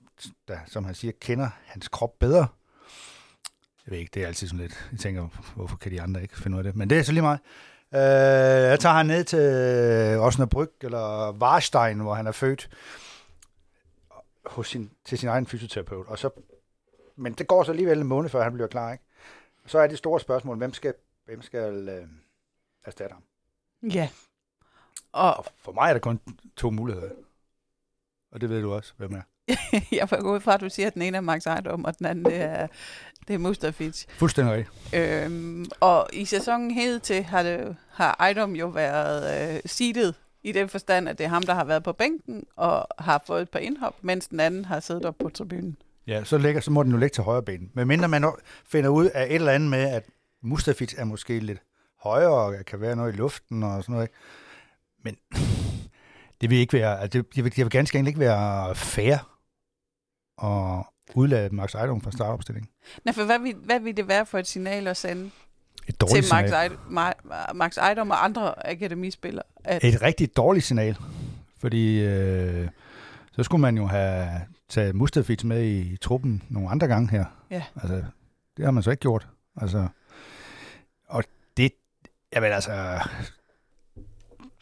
der, 0.49 0.59
som 0.67 0.85
han 0.85 0.95
siger, 0.95 1.13
kender 1.21 1.49
hans 1.65 1.89
krop 1.89 2.19
bedre. 2.19 2.47
Jeg 3.87 3.93
ved 3.93 3.99
ikke, 3.99 4.11
det 4.15 4.23
er 4.23 4.27
altid 4.27 4.49
sådan 4.49 4.61
lidt, 4.61 4.89
jeg 4.93 5.01
tænker, 5.01 5.29
hvorfor 5.57 5.77
kan 5.77 5.93
de 5.93 6.03
andre 6.03 6.23
ikke 6.23 6.41
finde 6.41 6.55
ud 6.55 6.59
af 6.59 6.65
det? 6.65 6.77
Men 6.77 6.91
det 6.91 6.99
er 6.99 7.03
så 7.03 7.13
lige 7.13 7.23
meget. 7.23 7.41
Øh, 7.95 8.71
jeg 8.71 8.81
tager 8.81 8.95
han 8.95 9.07
ned 9.07 9.25
til 9.25 10.19
Osnabrück, 10.19 10.77
eller 10.81 11.33
Warstein, 11.33 11.99
hvor 11.99 12.15
han 12.15 12.27
er 12.27 12.33
født, 12.33 12.71
hos 14.47 14.69
sin, 14.69 14.91
til 15.05 15.19
sin 15.19 15.29
egen 15.29 15.47
fysioterapeut. 15.47 16.07
Og 16.07 16.19
så, 16.19 16.31
men 17.17 17.33
det 17.33 17.47
går 17.47 17.63
så 17.63 17.73
alligevel 17.73 18.01
en 18.01 18.07
måned, 18.07 18.31
før 18.31 18.43
han 18.43 18.53
bliver 18.53 18.69
klar. 18.69 18.93
Ikke? 18.93 19.05
Så 19.67 19.79
er 19.79 19.87
det 19.87 19.99
store 19.99 20.21
spørgsmål, 20.21 20.57
hvem 20.57 20.73
skal, 20.73 20.95
hvem 21.25 21.43
skal 21.43 21.89
øh, 21.89 22.07
erstatte 22.85 23.13
ham? 23.13 23.23
Ja. 23.93 24.09
Og, 25.13 25.37
og 25.37 25.47
for 25.57 25.73
mig 25.73 25.89
er 25.89 25.93
der 25.93 26.01
kun 26.01 26.21
to 26.57 26.71
muligheder. 26.71 27.11
Og 28.35 28.41
det 28.41 28.51
ved 28.51 28.63
du 28.63 28.73
også, 28.73 28.93
hvem 28.97 29.13
er. 29.13 29.21
jeg 29.99 30.09
får 30.09 30.23
gå 30.23 30.35
ud 30.35 30.41
fra, 30.41 30.55
at 30.55 30.61
du 30.61 30.69
siger, 30.69 30.87
at 30.87 30.95
den 30.95 31.03
ene 31.03 31.17
er 31.17 31.21
Max 31.21 31.47
Ejdom, 31.47 31.85
og 31.85 31.99
den 31.99 32.07
anden 32.07 32.25
det 32.25 32.37
er, 32.37 32.67
det 33.29 33.35
er 33.35 33.39
Mustafic. 33.39 34.05
Fuldstændig 34.09 34.55
rigtigt. 34.55 34.95
Øhm, 34.95 35.67
og 35.81 36.07
i 36.13 36.25
sæsonen 36.25 36.71
hed 36.71 37.01
til 37.01 37.23
har, 37.23 37.43
det, 37.43 37.77
har 37.91 38.17
Ejdom 38.21 38.57
jo 38.57 38.67
været 38.67 39.55
øh, 39.55 39.61
seedet 39.67 40.15
i 40.43 40.53
den 40.53 40.69
forstand, 40.69 41.09
at 41.09 41.19
det 41.19 41.25
er 41.25 41.29
ham, 41.29 41.43
der 41.43 41.55
har 41.55 41.65
været 41.65 41.83
på 41.83 41.93
bænken 41.93 42.45
og 42.57 42.87
har 42.99 43.23
fået 43.27 43.43
et 43.43 43.51
par 43.51 43.59
indhop, 43.59 43.95
mens 44.03 44.29
den 44.29 44.41
anden 44.41 44.65
har 44.65 44.81
siddet 44.81 45.05
op 45.05 45.17
på 45.19 45.29
tribunen. 45.29 45.77
Ja, 46.07 46.25
så, 46.25 46.39
ligger, 46.39 46.61
så 46.61 46.71
må 46.71 46.83
den 46.83 46.93
jo 46.93 46.99
ligge 46.99 47.15
til 47.15 47.25
højre 47.25 47.43
ben. 47.43 47.71
Men 47.75 47.89
mindre 47.89 48.09
man 48.09 48.33
finder 48.67 48.91
ud 48.91 49.07
af 49.07 49.25
et 49.25 49.35
eller 49.35 49.53
andet 49.53 49.71
med, 49.71 49.83
at 49.83 50.05
Mustafic 50.43 50.95
er 50.97 51.05
måske 51.05 51.41
lidt 51.41 51.63
højere, 52.01 52.33
og 52.33 52.55
kan 52.67 52.81
være 52.81 52.97
noget 52.97 53.13
i 53.13 53.17
luften 53.17 53.63
og 53.63 53.83
sådan 53.83 53.93
noget. 53.93 54.11
Men 55.05 55.17
det 56.41 56.51
vil 56.51 56.59
ikke 56.59 56.73
være, 56.73 57.01
altså 57.01 57.19
det, 57.19 57.35
det, 57.37 57.45
vil, 57.45 57.57
det 57.57 57.65
vil 57.65 57.71
ganske 57.71 57.99
enkelt 57.99 58.09
ikke 58.09 58.21
være 58.21 58.75
fair 58.75 59.17
at 60.45 60.85
udlade 61.15 61.55
Max 61.55 61.75
Ejdom 61.75 62.01
fra 62.01 62.11
startopstillingen. 62.11 62.71
Nej, 63.05 63.15
for 63.15 63.25
hvad 63.25 63.39
vil, 63.39 63.55
hvad 63.55 63.81
vil 63.81 63.97
det 63.97 64.09
være 64.09 64.27
for 64.27 64.39
et 64.39 64.47
signal 64.47 64.87
at 64.87 64.97
sende 64.97 65.31
et 65.87 66.01
dårligt 66.01 66.27
til 66.27 66.35
Max, 66.35 66.51
Ejdom, 66.51 66.79
Max 67.55 67.77
Ejdom 67.77 68.11
og 68.11 68.25
andre 68.25 68.69
akademispillere? 68.69 69.45
At... 69.65 69.85
Et 69.85 70.03
rigtig 70.03 70.37
dårligt 70.37 70.65
signal, 70.65 70.97
fordi 71.59 72.01
øh, 72.01 72.69
så 73.33 73.43
skulle 73.43 73.61
man 73.61 73.77
jo 73.77 73.87
have 73.87 74.41
taget 74.69 74.95
Mustafic 74.95 75.45
med 75.45 75.65
i 75.65 75.97
truppen 75.97 76.43
nogle 76.49 76.71
andre 76.71 76.87
gange 76.87 77.11
her. 77.11 77.25
Ja. 77.51 77.63
Altså, 77.83 78.03
Det 78.57 78.65
har 78.65 78.71
man 78.71 78.83
så 78.83 78.91
ikke 78.91 79.01
gjort. 79.01 79.29
Altså, 79.57 79.89
og 81.09 81.25
det, 81.57 81.73
jeg 82.33 82.43
ved 82.43 82.49
altså, 82.49 83.01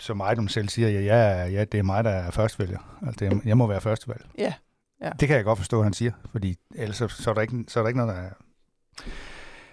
som 0.02 0.20
Ejdom 0.20 0.48
selv 0.48 0.68
siger, 0.68 0.88
ja, 0.88 1.00
ja, 1.00 1.46
ja, 1.46 1.64
det 1.64 1.78
er 1.78 1.82
mig, 1.82 2.04
der 2.04 2.10
er 2.10 2.30
førstevælger. 2.30 2.98
Altså, 3.06 3.24
det 3.24 3.32
er, 3.32 3.40
jeg 3.44 3.56
må 3.56 3.66
være 3.66 3.80
førstevalg. 3.80 4.26
Ja. 4.38 4.52
ja. 5.00 5.10
Det 5.20 5.28
kan 5.28 5.36
jeg 5.36 5.44
godt 5.44 5.58
forstå, 5.58 5.82
han 5.82 5.92
siger, 5.92 6.12
fordi 6.32 6.56
ellers 6.74 6.96
så, 6.96 7.08
så, 7.08 7.30
er, 7.30 7.34
der 7.34 7.40
ikke, 7.40 7.64
så 7.68 7.80
er 7.80 7.82
der 7.82 7.88
ikke 7.88 8.00
noget, 8.00 8.14
der 8.16 8.22
er... 8.22 8.30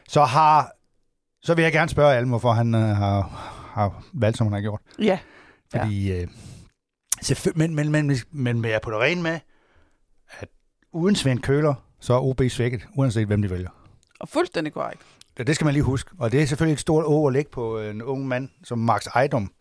Så 0.07 0.23
har... 0.23 0.71
Så 1.41 1.53
vil 1.53 1.63
jeg 1.63 1.71
gerne 1.71 1.89
spørge 1.89 2.15
Alm, 2.15 2.29
hvorfor 2.29 2.51
han 2.51 2.73
uh, 2.75 2.81
har, 2.81 3.21
har 3.73 4.03
valgt, 4.13 4.37
som 4.37 4.47
han 4.47 4.53
har 4.53 4.61
gjort. 4.61 4.81
Ja. 4.99 5.19
Fordi, 5.71 6.07
ja. 6.07 6.21
Øh, 6.21 6.27
men, 7.55 7.75
men, 7.75 7.91
men, 7.91 8.17
men 8.31 8.63
vil 8.63 8.71
jeg 8.71 8.81
på 8.81 8.91
det 8.91 8.99
rene 8.99 9.21
med, 9.21 9.39
at 10.39 10.47
uden 10.91 11.15
Svend 11.15 11.39
Køler, 11.39 11.73
så 11.99 12.13
er 12.13 12.19
OB 12.19 12.41
svækket, 12.49 12.87
uanset 12.95 13.27
hvem 13.27 13.41
de 13.41 13.49
vælger. 13.49 13.69
Og 14.19 14.29
fuldstændig 14.29 14.73
korrekt. 14.73 15.01
Ja, 15.39 15.43
det 15.43 15.55
skal 15.55 15.65
man 15.65 15.73
lige 15.73 15.83
huske. 15.83 16.11
Og 16.17 16.31
det 16.31 16.41
er 16.41 16.45
selvfølgelig 16.45 16.73
et 16.73 16.79
stort 16.79 17.05
å 17.05 17.27
at 17.27 17.33
lægge 17.33 17.51
på 17.51 17.79
en 17.79 18.01
ung 18.01 18.27
mand 18.27 18.49
som 18.63 18.79
Max 18.79 19.07
Ejdom. 19.15 19.51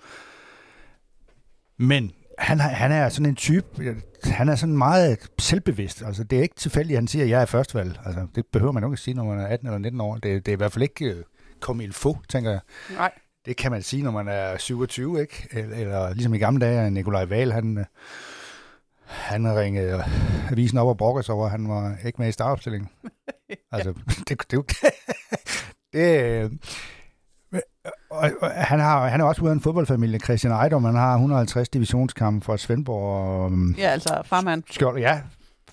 Men 1.78 2.12
han, 2.38 2.60
han 2.60 2.92
er 2.92 3.08
sådan 3.08 3.26
en 3.26 3.36
type, 3.36 3.96
han 4.24 4.48
er 4.48 4.54
sådan 4.54 4.76
meget 4.76 5.18
selvbevidst. 5.38 6.02
Altså, 6.02 6.24
det 6.24 6.38
er 6.38 6.42
ikke 6.42 6.54
tilfældigt, 6.54 6.96
at 6.96 7.02
han 7.02 7.08
siger, 7.08 7.24
at 7.24 7.30
jeg 7.30 7.42
er 7.42 7.46
førstvalg. 7.46 8.00
Altså, 8.04 8.26
det 8.34 8.46
behøver 8.46 8.72
man 8.72 8.82
jo 8.82 8.88
ikke 8.88 8.94
at 8.94 8.98
sige, 8.98 9.14
når 9.14 9.24
man 9.24 9.40
er 9.40 9.46
18 9.46 9.68
eller 9.68 9.78
19 9.78 10.00
år. 10.00 10.14
Det, 10.14 10.46
det 10.46 10.48
er 10.48 10.56
i 10.56 10.56
hvert 10.56 10.72
fald 10.72 10.82
ikke 10.82 11.16
uh, 11.16 11.22
kom 11.60 11.80
il 11.80 11.92
få, 11.92 12.18
tænker 12.28 12.50
jeg. 12.50 12.60
Nej. 12.94 13.10
Det 13.46 13.56
kan 13.56 13.72
man 13.72 13.82
sige, 13.82 14.02
når 14.02 14.10
man 14.10 14.28
er 14.28 14.56
27, 14.56 15.20
ikke? 15.20 15.48
Eller, 15.50 15.76
eller 15.76 16.14
ligesom 16.14 16.34
i 16.34 16.38
gamle 16.38 16.66
dage, 16.66 16.90
Nikolaj 16.90 17.24
Wahl, 17.24 17.52
han, 17.52 17.84
han 19.04 19.56
ringede 19.56 20.04
avisen 20.50 20.78
op 20.78 20.86
og 20.86 20.96
brokkede 20.96 21.26
sig 21.26 21.34
over, 21.34 21.48
han 21.48 21.68
var 21.68 21.96
ikke 22.04 22.22
med 22.22 22.28
i 22.28 22.32
startopstillingen. 22.32 22.90
altså, 23.72 23.94
det, 24.28 24.50
det, 24.50 24.50
det, 24.50 24.66
det, 25.92 26.50
og, 28.10 28.30
og, 28.40 28.50
han, 28.50 28.80
har, 28.80 29.08
han 29.08 29.20
er 29.20 29.24
også 29.24 29.42
ude 29.42 29.50
af 29.50 29.54
en 29.54 29.60
fodboldfamilie, 29.60 30.18
Christian 30.18 30.52
Ejdom. 30.52 30.84
Han 30.84 30.94
har 30.94 31.12
150 31.12 31.68
divisionskampe 31.68 32.44
for 32.44 32.56
Svendborg. 32.56 33.42
Og, 33.42 33.52
ja, 33.78 33.88
altså 33.88 34.22
farmand. 34.24 34.62
Skjold, 34.70 34.98
ja, 34.98 35.20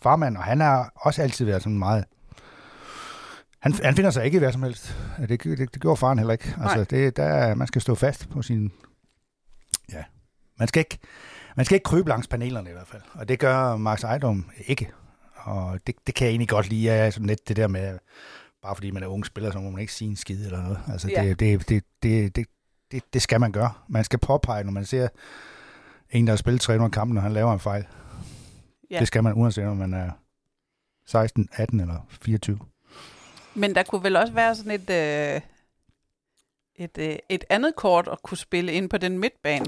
farmand. 0.02 0.38
Og 0.38 0.44
han 0.44 0.60
har 0.60 0.92
også 0.96 1.22
altid 1.22 1.46
været 1.46 1.64
sådan 1.64 1.80
meget... 1.80 2.06
Han, 3.60 3.74
han 3.84 3.96
finder 3.96 4.12
sig 4.12 4.26
ikke 4.26 4.36
i 4.36 4.40
hvad 4.40 4.52
som 4.52 4.64
helst. 4.64 4.96
Det, 5.30 5.44
det, 5.44 5.60
det 5.60 5.82
gjorde 5.82 5.98
faren 5.98 6.18
heller 6.18 6.34
ikke. 6.34 6.56
Altså, 6.62 6.84
det, 6.84 7.18
der, 7.18 7.56
man 7.56 7.68
skal 7.68 7.82
stå 7.82 7.96
fast 7.96 8.30
på 8.30 8.42
sin... 8.42 8.72
Ja, 9.94 10.04
man 10.60 10.68
skal 10.68 10.80
ikke... 10.80 10.98
Man 11.56 11.66
skal 11.66 11.76
ikke 11.76 11.84
krybe 11.84 12.10
langs 12.10 12.28
panelerne 12.28 12.70
i 12.70 12.74
hvert 12.74 12.88
fald, 12.88 13.02
og 13.14 13.28
det 13.28 13.40
gør 13.40 13.78
Max 13.78 14.04
Ejdom 14.04 14.50
ikke. 14.68 14.92
Og 15.36 15.80
det, 15.88 15.96
det 16.08 16.16
kan 16.16 16.26
jeg 16.26 16.32
egentlig 16.32 16.50
godt 16.50 16.70
lide, 16.70 16.84
ja, 16.84 17.12
sådan 17.12 17.28
lidt 17.28 17.48
det 17.48 17.56
der 17.56 17.68
med, 17.68 18.00
bare 18.66 18.76
fordi 18.76 18.92
man 18.92 19.04
er 19.04 19.08
ung 19.08 19.26
spiller, 19.26 19.52
så 19.52 19.60
må 19.60 19.70
man 19.70 19.82
ikke 19.82 19.94
sige 19.94 20.10
en 20.10 20.16
skid 20.16 20.46
eller 20.46 20.62
noget. 20.64 20.80
Altså, 20.92 21.10
ja. 21.10 21.24
det, 21.24 21.40
det, 21.40 21.70
det, 21.70 21.84
det, 22.04 22.36
det, 22.36 22.48
det, 22.92 23.04
det 23.14 23.22
skal 23.22 23.40
man 23.40 23.52
gøre. 23.52 23.74
Man 23.88 24.04
skal 24.04 24.20
påpege, 24.20 24.64
når 24.64 24.72
man 24.72 24.86
ser 24.86 25.08
en, 26.12 26.28
der 26.28 26.32
har 26.32 26.38
spillet 26.38 26.62
300 26.62 26.92
kampe, 26.92 27.14
når 27.14 27.22
han 27.22 27.34
laver 27.34 27.54
en 27.54 27.60
fejl. 27.60 27.86
Ja. 28.92 29.00
Det 29.00 29.08
skal 29.08 29.24
man, 29.24 29.34
uanset 29.34 29.66
om 29.66 29.78
man 29.78 29.94
er 29.94 30.12
16, 31.06 31.50
18 31.54 31.80
eller 31.80 32.08
24. 32.10 32.60
Men 33.54 33.76
der 33.76 33.84
kunne 33.84 34.04
vel 34.04 34.16
også 34.16 34.34
være 34.34 34.56
sådan 34.56 34.72
et, 34.72 34.90
øh, 34.90 35.42
et, 36.76 36.98
øh, 36.98 37.16
et 37.30 37.44
andet 37.50 37.76
kort 37.76 38.08
at 38.12 38.24
kunne 38.24 38.38
spille 38.38 38.74
ind 38.74 38.90
på 38.90 38.98
den 38.98 39.20
midtbane 39.20 39.66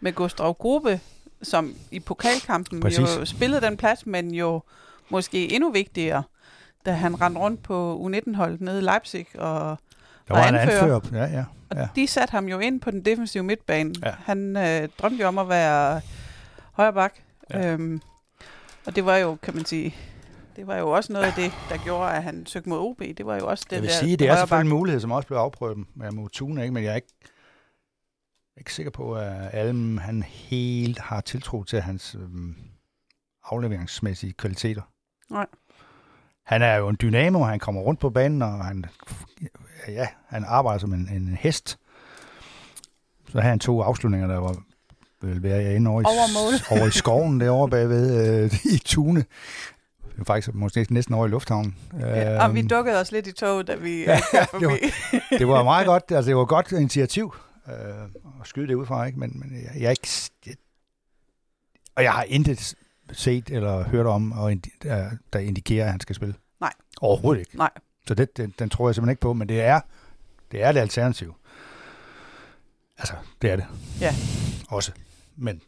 med 0.00 0.12
Gustav 0.12 0.54
Grube, 0.54 1.00
som 1.42 1.74
i 1.90 2.00
pokalkampen 2.00 2.80
Præcis. 2.80 2.98
jo 2.98 3.24
spillede 3.24 3.60
den 3.60 3.76
plads, 3.76 4.06
men 4.06 4.34
jo 4.34 4.62
måske 5.08 5.52
endnu 5.54 5.70
vigtigere, 5.70 6.22
da 6.86 6.92
han 6.92 7.20
rendte 7.20 7.40
rundt 7.40 7.62
på 7.62 8.06
U19-holdet 8.06 8.60
nede 8.60 8.78
i 8.78 8.82
Leipzig 8.82 9.26
og 9.34 9.78
der 10.28 10.34
var 10.34 10.40
og 10.40 10.48
anfører. 10.48 10.94
anfører. 10.94 11.26
Ja, 11.26 11.32
ja, 11.32 11.44
ja. 11.74 11.82
Og 11.82 11.96
de 11.96 12.06
satte 12.06 12.32
ham 12.32 12.48
jo 12.48 12.58
ind 12.58 12.80
på 12.80 12.90
den 12.90 13.04
defensive 13.04 13.42
midtbane. 13.42 13.94
Ja. 14.04 14.14
Han 14.24 14.56
øh, 14.56 14.88
drømte 14.98 15.22
jo 15.22 15.28
om 15.28 15.38
at 15.38 15.48
være 15.48 16.00
højre 16.72 16.92
bak. 16.92 17.14
Ja. 17.50 17.72
Øhm, 17.72 18.00
og 18.86 18.96
det 18.96 19.06
var 19.06 19.16
jo, 19.16 19.36
kan 19.42 19.54
man 19.54 19.64
sige, 19.64 19.94
det 20.56 20.66
var 20.66 20.76
jo 20.76 20.90
også 20.90 21.12
noget 21.12 21.26
af 21.26 21.32
det, 21.32 21.52
der 21.68 21.76
gjorde, 21.84 22.10
at 22.10 22.22
han 22.22 22.46
søgte 22.46 22.68
mod 22.68 22.78
OB. 22.78 22.98
Det 22.98 23.26
var 23.26 23.36
jo 23.36 23.46
også 23.46 23.64
det 23.70 23.76
Jeg 23.76 23.82
vil 23.82 23.90
der 23.90 23.96
sige, 23.96 24.16
det 24.16 24.28
er 24.28 24.36
selvfølgelig 24.36 24.70
en 24.70 24.76
mulighed, 24.78 25.00
som 25.00 25.10
også 25.10 25.26
blev 25.26 25.38
afprøvet 25.38 25.86
med 25.94 26.10
Motuna, 26.10 26.62
ikke? 26.62 26.74
men 26.74 26.84
jeg 26.84 26.90
er 26.90 26.96
ikke, 26.96 27.14
ikke 28.58 28.74
sikker 28.74 28.90
på, 28.90 29.14
at 29.14 29.50
Alm 29.52 29.98
han 29.98 30.22
helt 30.22 30.98
har 30.98 31.20
tiltro 31.20 31.64
til 31.64 31.80
hans 31.80 32.14
øhm, 32.14 32.54
afleveringsmæssige 33.44 34.32
kvaliteter. 34.32 34.82
Nej. 35.30 35.46
Han 36.52 36.62
er 36.62 36.76
jo 36.76 36.88
en 36.88 36.96
dynamo, 37.00 37.44
han 37.44 37.58
kommer 37.58 37.80
rundt 37.80 38.00
på 38.00 38.10
banen, 38.10 38.42
og 38.42 38.64
han, 38.64 38.84
ja, 39.88 40.08
han 40.28 40.44
arbejder 40.46 40.78
som 40.78 40.92
en, 40.92 41.08
en 41.12 41.38
hest. 41.40 41.78
Så 43.28 43.40
har 43.40 43.48
han 43.48 43.58
to 43.58 43.82
afslutninger, 43.82 44.28
der 44.28 44.38
var 44.38 44.56
vil 45.22 45.42
være 45.42 45.74
inde 45.74 45.90
over 45.90 46.00
i, 46.00 46.04
over, 46.04 46.78
over 46.78 46.86
i 46.86 46.90
skoven 46.90 47.40
derovre 47.40 47.68
bagved 47.68 48.42
øh, 48.44 48.54
i 48.64 48.78
Tune. 48.78 49.24
Det 50.18 50.26
faktisk 50.26 50.54
måske 50.54 50.86
næsten 50.90 51.14
over 51.14 51.26
i 51.26 51.28
lufthavnen. 51.28 51.76
Ja, 52.00 52.44
og 52.44 52.54
vi 52.54 52.60
øhm, 52.60 52.68
dukkede 52.68 53.00
os 53.00 53.12
lidt 53.12 53.26
i 53.26 53.32
toget, 53.32 53.66
da 53.66 53.74
vi 53.74 54.00
ja, 54.04 54.18
forbi. 54.44 54.64
det, 54.64 54.68
var, 55.12 55.38
det 55.38 55.48
var 55.48 55.64
meget 55.64 55.86
godt, 55.86 56.04
altså 56.10 56.28
det 56.28 56.36
var 56.36 56.44
godt 56.44 56.72
initiativ 56.72 57.34
øh, 57.68 57.74
at 58.40 58.46
skyde 58.46 58.68
det 58.68 58.74
ud 58.74 58.86
fra, 58.86 59.04
ikke? 59.04 59.18
men, 59.18 59.30
men 59.34 59.62
jeg, 59.62 59.82
jeg 59.82 59.90
ikke... 59.90 60.08
Jeg, 60.46 60.54
og 61.96 62.02
jeg 62.02 62.12
har 62.12 62.22
intet 62.22 62.74
set 63.12 63.50
eller 63.50 63.84
hørt 63.84 64.06
om, 64.06 64.32
og 64.32 64.52
der, 64.82 65.10
der 65.32 65.38
indikerer, 65.38 65.84
at 65.84 65.90
han 65.90 66.00
skal 66.00 66.16
spille. 66.16 66.34
Nej. 66.62 66.72
Overhovedet 67.00 67.40
ikke. 67.40 67.56
Nej. 67.56 67.70
Så 68.06 68.14
det, 68.14 68.36
den, 68.36 68.54
den 68.58 68.70
tror 68.70 68.88
jeg 68.88 68.94
simpelthen 68.94 69.12
ikke 69.12 69.20
på, 69.20 69.32
men 69.32 69.48
det 69.48 69.60
er 69.60 69.80
det, 70.52 70.62
er 70.62 70.72
det 70.72 70.80
alternativ. 70.80 71.34
Altså, 72.98 73.14
det 73.42 73.50
er 73.50 73.56
det. 73.56 73.66
Ja. 74.00 74.14
Også. 74.68 74.92
Men 75.36 75.62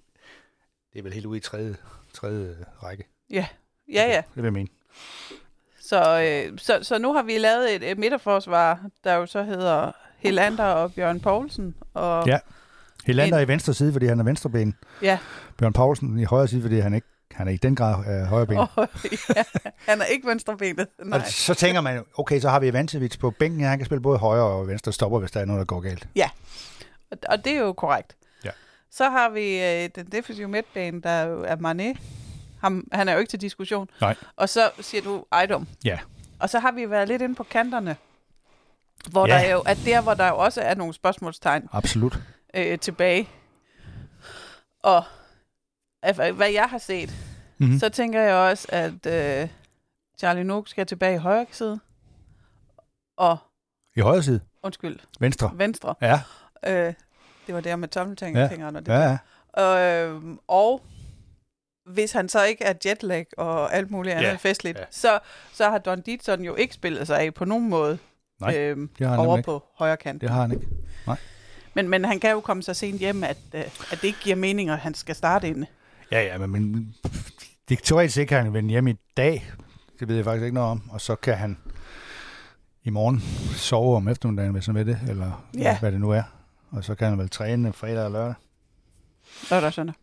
det 0.92 0.98
er 0.98 1.02
vel 1.02 1.12
helt 1.12 1.26
ude 1.26 1.36
i 1.36 1.40
tredje, 1.40 1.76
tredje 2.12 2.56
række. 2.82 3.04
Ja, 3.30 3.46
ja, 3.92 4.06
ja. 4.06 4.16
Det 4.16 4.36
vil 4.36 4.44
jeg 4.44 4.52
mene. 4.52 4.68
Så, 5.80 6.22
øh, 6.22 6.58
så, 6.58 6.78
så 6.82 6.98
nu 6.98 7.12
har 7.12 7.22
vi 7.22 7.38
lavet 7.38 7.74
et, 7.74 7.90
et 7.90 7.98
midterforsvar, 7.98 8.86
der 9.04 9.14
jo 9.14 9.26
så 9.26 9.42
hedder 9.42 9.92
Helander 10.18 10.64
og 10.64 10.92
Bjørn 10.92 11.20
Poulsen. 11.20 11.74
Og 11.94 12.26
ja, 12.26 12.38
Helander 13.06 13.38
en... 13.38 13.44
i 13.44 13.48
venstre 13.48 13.74
side, 13.74 13.92
fordi 13.92 14.06
han 14.06 14.20
er 14.20 14.24
venstreben. 14.24 14.76
Ja. 15.02 15.18
Bjørn 15.56 15.72
Poulsen 15.72 16.18
i 16.18 16.24
højre 16.24 16.48
side, 16.48 16.62
fordi 16.62 16.78
han 16.78 16.94
ikke 16.94 17.06
han 17.34 17.48
er 17.48 17.52
i 17.52 17.56
den 17.56 17.76
grad 17.76 18.20
øh, 18.20 18.26
højre 18.26 18.46
ben. 18.46 18.58
Oh, 18.76 18.86
ja. 19.36 19.42
Han 19.76 20.00
er 20.00 20.04
ikke 20.04 20.28
venstrebenet. 20.28 20.88
Nej. 21.04 21.18
Og 21.18 21.26
så 21.26 21.54
tænker 21.54 21.80
man, 21.80 22.04
okay, 22.18 22.40
så 22.40 22.48
har 22.48 22.60
vi 22.60 22.72
Vancevic 22.72 23.18
på 23.18 23.30
bænken. 23.30 23.60
Han 23.60 23.78
kan 23.78 23.86
spille 23.86 24.02
både 24.02 24.18
højre 24.18 24.44
og 24.44 24.68
venstre 24.68 24.92
stopper, 24.92 25.18
hvis 25.18 25.30
der 25.30 25.40
er 25.40 25.44
noget, 25.44 25.58
der 25.58 25.64
går 25.64 25.80
galt. 25.80 26.08
Ja, 26.16 26.30
og, 27.28 27.44
det 27.44 27.52
er 27.52 27.60
jo 27.60 27.72
korrekt. 27.72 28.16
Ja. 28.44 28.50
Så 28.90 29.10
har 29.10 29.28
vi 29.28 29.62
øh, 29.62 29.90
den 29.94 30.06
defensive 30.12 30.48
midtbane, 30.48 31.00
der 31.02 31.10
er 31.44 31.56
Mané. 31.56 32.00
Ham, 32.60 32.88
han 32.92 33.08
er 33.08 33.12
jo 33.12 33.18
ikke 33.18 33.30
til 33.30 33.40
diskussion. 33.40 33.88
Nej. 34.00 34.14
Og 34.36 34.48
så 34.48 34.70
siger 34.80 35.02
du 35.02 35.24
Ejdom. 35.32 35.68
Ja. 35.84 35.98
Og 36.38 36.50
så 36.50 36.58
har 36.58 36.72
vi 36.72 36.90
været 36.90 37.08
lidt 37.08 37.22
inde 37.22 37.34
på 37.34 37.42
kanterne, 37.42 37.96
hvor 39.10 39.26
ja. 39.28 39.34
der 39.34 39.50
jo, 39.50 39.60
at 39.60 39.78
der, 39.84 40.00
hvor 40.00 40.14
der 40.14 40.28
jo 40.28 40.36
også 40.36 40.60
er 40.60 40.74
nogle 40.74 40.94
spørgsmålstegn. 40.94 41.68
Absolut. 41.72 42.18
Øh, 42.54 42.78
tilbage. 42.78 43.28
Og 44.82 45.04
hvad 46.12 46.50
jeg 46.50 46.64
har 46.64 46.78
set, 46.78 47.14
mm-hmm. 47.58 47.78
så 47.78 47.88
tænker 47.88 48.20
jeg 48.20 48.34
også, 48.34 48.68
at 48.68 49.06
øh, 49.06 49.48
Charlie 50.18 50.44
Nook 50.44 50.68
skal 50.68 50.86
tilbage 50.86 51.14
i 51.14 51.18
højre 51.18 51.46
side. 51.50 51.80
Og 53.16 53.36
I 53.96 54.00
højre 54.00 54.22
side? 54.22 54.40
Undskyld. 54.62 54.98
Venstre? 55.20 55.50
Venstre. 55.54 55.94
Ja. 56.02 56.20
Øh, 56.66 56.94
det 57.46 57.54
var 57.54 57.60
der 57.60 57.76
med 57.76 57.88
tommelfingrene. 57.88 58.82
Ja. 58.86 58.94
ja, 58.94 59.18
ja. 59.56 60.06
Øh, 60.06 60.22
og 60.48 60.82
hvis 61.86 62.12
han 62.12 62.28
så 62.28 62.44
ikke 62.44 62.64
er 62.64 62.74
jetlag 62.84 63.26
og 63.36 63.74
alt 63.74 63.90
muligt 63.90 64.16
andet 64.16 64.28
ja. 64.28 64.36
festligt, 64.36 64.78
ja. 64.78 64.84
så, 64.90 65.18
så 65.52 65.70
har 65.70 65.78
Don 65.78 66.00
Dietzson 66.00 66.42
jo 66.42 66.54
ikke 66.54 66.74
spillet 66.74 67.06
sig 67.06 67.20
af 67.20 67.34
på 67.34 67.44
nogen 67.44 67.68
måde 67.68 67.98
Nej, 68.40 68.56
øhm, 68.58 68.90
over 69.00 69.42
på 69.42 69.56
ikke. 69.56 69.66
højre 69.78 69.96
kant. 69.96 70.20
Det 70.20 70.30
har 70.30 70.40
han 70.40 70.52
ikke. 70.52 70.66
Nej. 71.06 71.16
Men, 71.74 71.88
men 71.88 72.04
han 72.04 72.20
kan 72.20 72.30
jo 72.30 72.40
komme 72.40 72.62
så 72.62 72.74
sent 72.74 73.00
hjem, 73.00 73.24
at, 73.24 73.36
øh, 73.54 73.60
at 73.62 73.98
det 74.00 74.04
ikke 74.04 74.18
giver 74.20 74.36
mening, 74.36 74.70
at 74.70 74.78
han 74.78 74.94
skal 74.94 75.14
starte 75.14 75.48
inde. 75.48 75.66
Ja, 76.10 76.22
ja, 76.22 76.38
men, 76.38 76.50
men 76.50 76.94
det 77.68 77.78
teoretisk 77.82 78.18
ikke 78.18 78.28
kan 78.28 78.44
han 78.44 78.52
vende 78.52 78.70
hjem 78.70 78.86
i 78.86 78.94
dag. 79.16 79.52
Det 80.00 80.08
ved 80.08 80.16
jeg 80.16 80.24
faktisk 80.24 80.44
ikke 80.44 80.54
noget 80.54 80.70
om. 80.70 80.90
Og 80.90 81.00
så 81.00 81.16
kan 81.16 81.36
han 81.36 81.58
i 82.82 82.90
morgen 82.90 83.20
sove 83.54 83.96
om 83.96 84.08
eftermiddagen, 84.08 84.52
hvis 84.52 84.66
han 84.66 84.74
ved 84.74 84.84
det, 84.84 85.00
eller 85.08 85.46
ja. 85.54 85.78
hvad 85.78 85.92
det 85.92 86.00
nu 86.00 86.10
er. 86.10 86.22
Og 86.70 86.84
så 86.84 86.94
kan 86.94 87.08
han 87.08 87.18
vel 87.18 87.28
træne 87.30 87.72
fredag 87.72 88.04
og 88.04 88.10
lørdag. 88.10 88.34
Lørdag 89.50 89.66
og 89.66 89.72
søndag. 89.72 89.94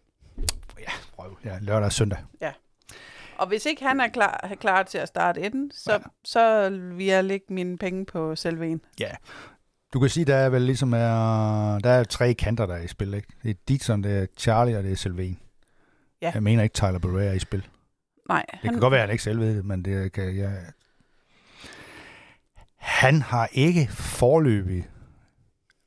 Ja, 0.79 0.91
prøv. 1.15 1.37
Ja, 1.45 1.57
lørdag 1.61 1.85
og 1.85 1.93
søndag. 1.93 2.19
Ja. 2.41 2.51
Og 3.37 3.47
hvis 3.47 3.65
ikke 3.65 3.83
han 3.83 3.99
er 3.99 4.07
klar, 4.07 4.39
er 4.43 4.55
klar 4.55 4.83
til 4.83 4.97
at 4.97 5.07
starte 5.07 5.41
inden, 5.41 5.71
så, 5.73 5.91
ja. 5.91 5.99
så 6.23 6.69
vil 6.69 7.05
jeg 7.05 7.23
lægge 7.23 7.45
mine 7.49 7.77
penge 7.77 8.05
på 8.05 8.35
selve 8.35 8.67
en. 8.67 8.81
Ja. 8.99 9.11
Du 9.93 9.99
kan 9.99 10.09
sige, 10.09 10.25
der 10.25 10.35
er 10.35 10.49
vel 10.49 10.61
ligesom 10.61 10.93
er, 10.93 11.79
der 11.79 11.89
er 11.89 12.03
tre 12.03 12.33
kanter, 12.33 12.65
der 12.65 12.75
er 12.75 12.81
i 12.81 12.87
spil. 12.87 13.13
Ikke? 13.13 13.27
Det 13.43 13.49
er 13.49 13.55
Dixon, 13.67 14.03
det 14.03 14.17
er 14.17 14.25
Charlie 14.37 14.77
og 14.77 14.83
det 14.83 14.91
er 14.91 14.95
Sylvain. 14.95 15.39
Ja. 16.21 16.31
Jeg 16.33 16.43
mener 16.43 16.63
ikke, 16.63 16.73
Tyler 16.73 16.99
Barea 16.99 17.27
er 17.27 17.33
i 17.33 17.39
spil. 17.39 17.67
Nej. 18.29 18.45
Det 18.51 18.59
han... 18.59 18.71
kan 18.71 18.79
godt 18.79 18.91
være, 18.91 19.01
at 19.01 19.07
han 19.07 19.13
ikke 19.13 19.23
selv 19.23 19.39
ved 19.39 19.55
det, 19.55 19.65
men 19.65 19.85
det 19.85 20.11
kan 20.11 20.37
jeg... 20.37 20.71
Han 22.75 23.21
har 23.21 23.49
ikke 23.51 23.87
forløbig, 23.91 24.89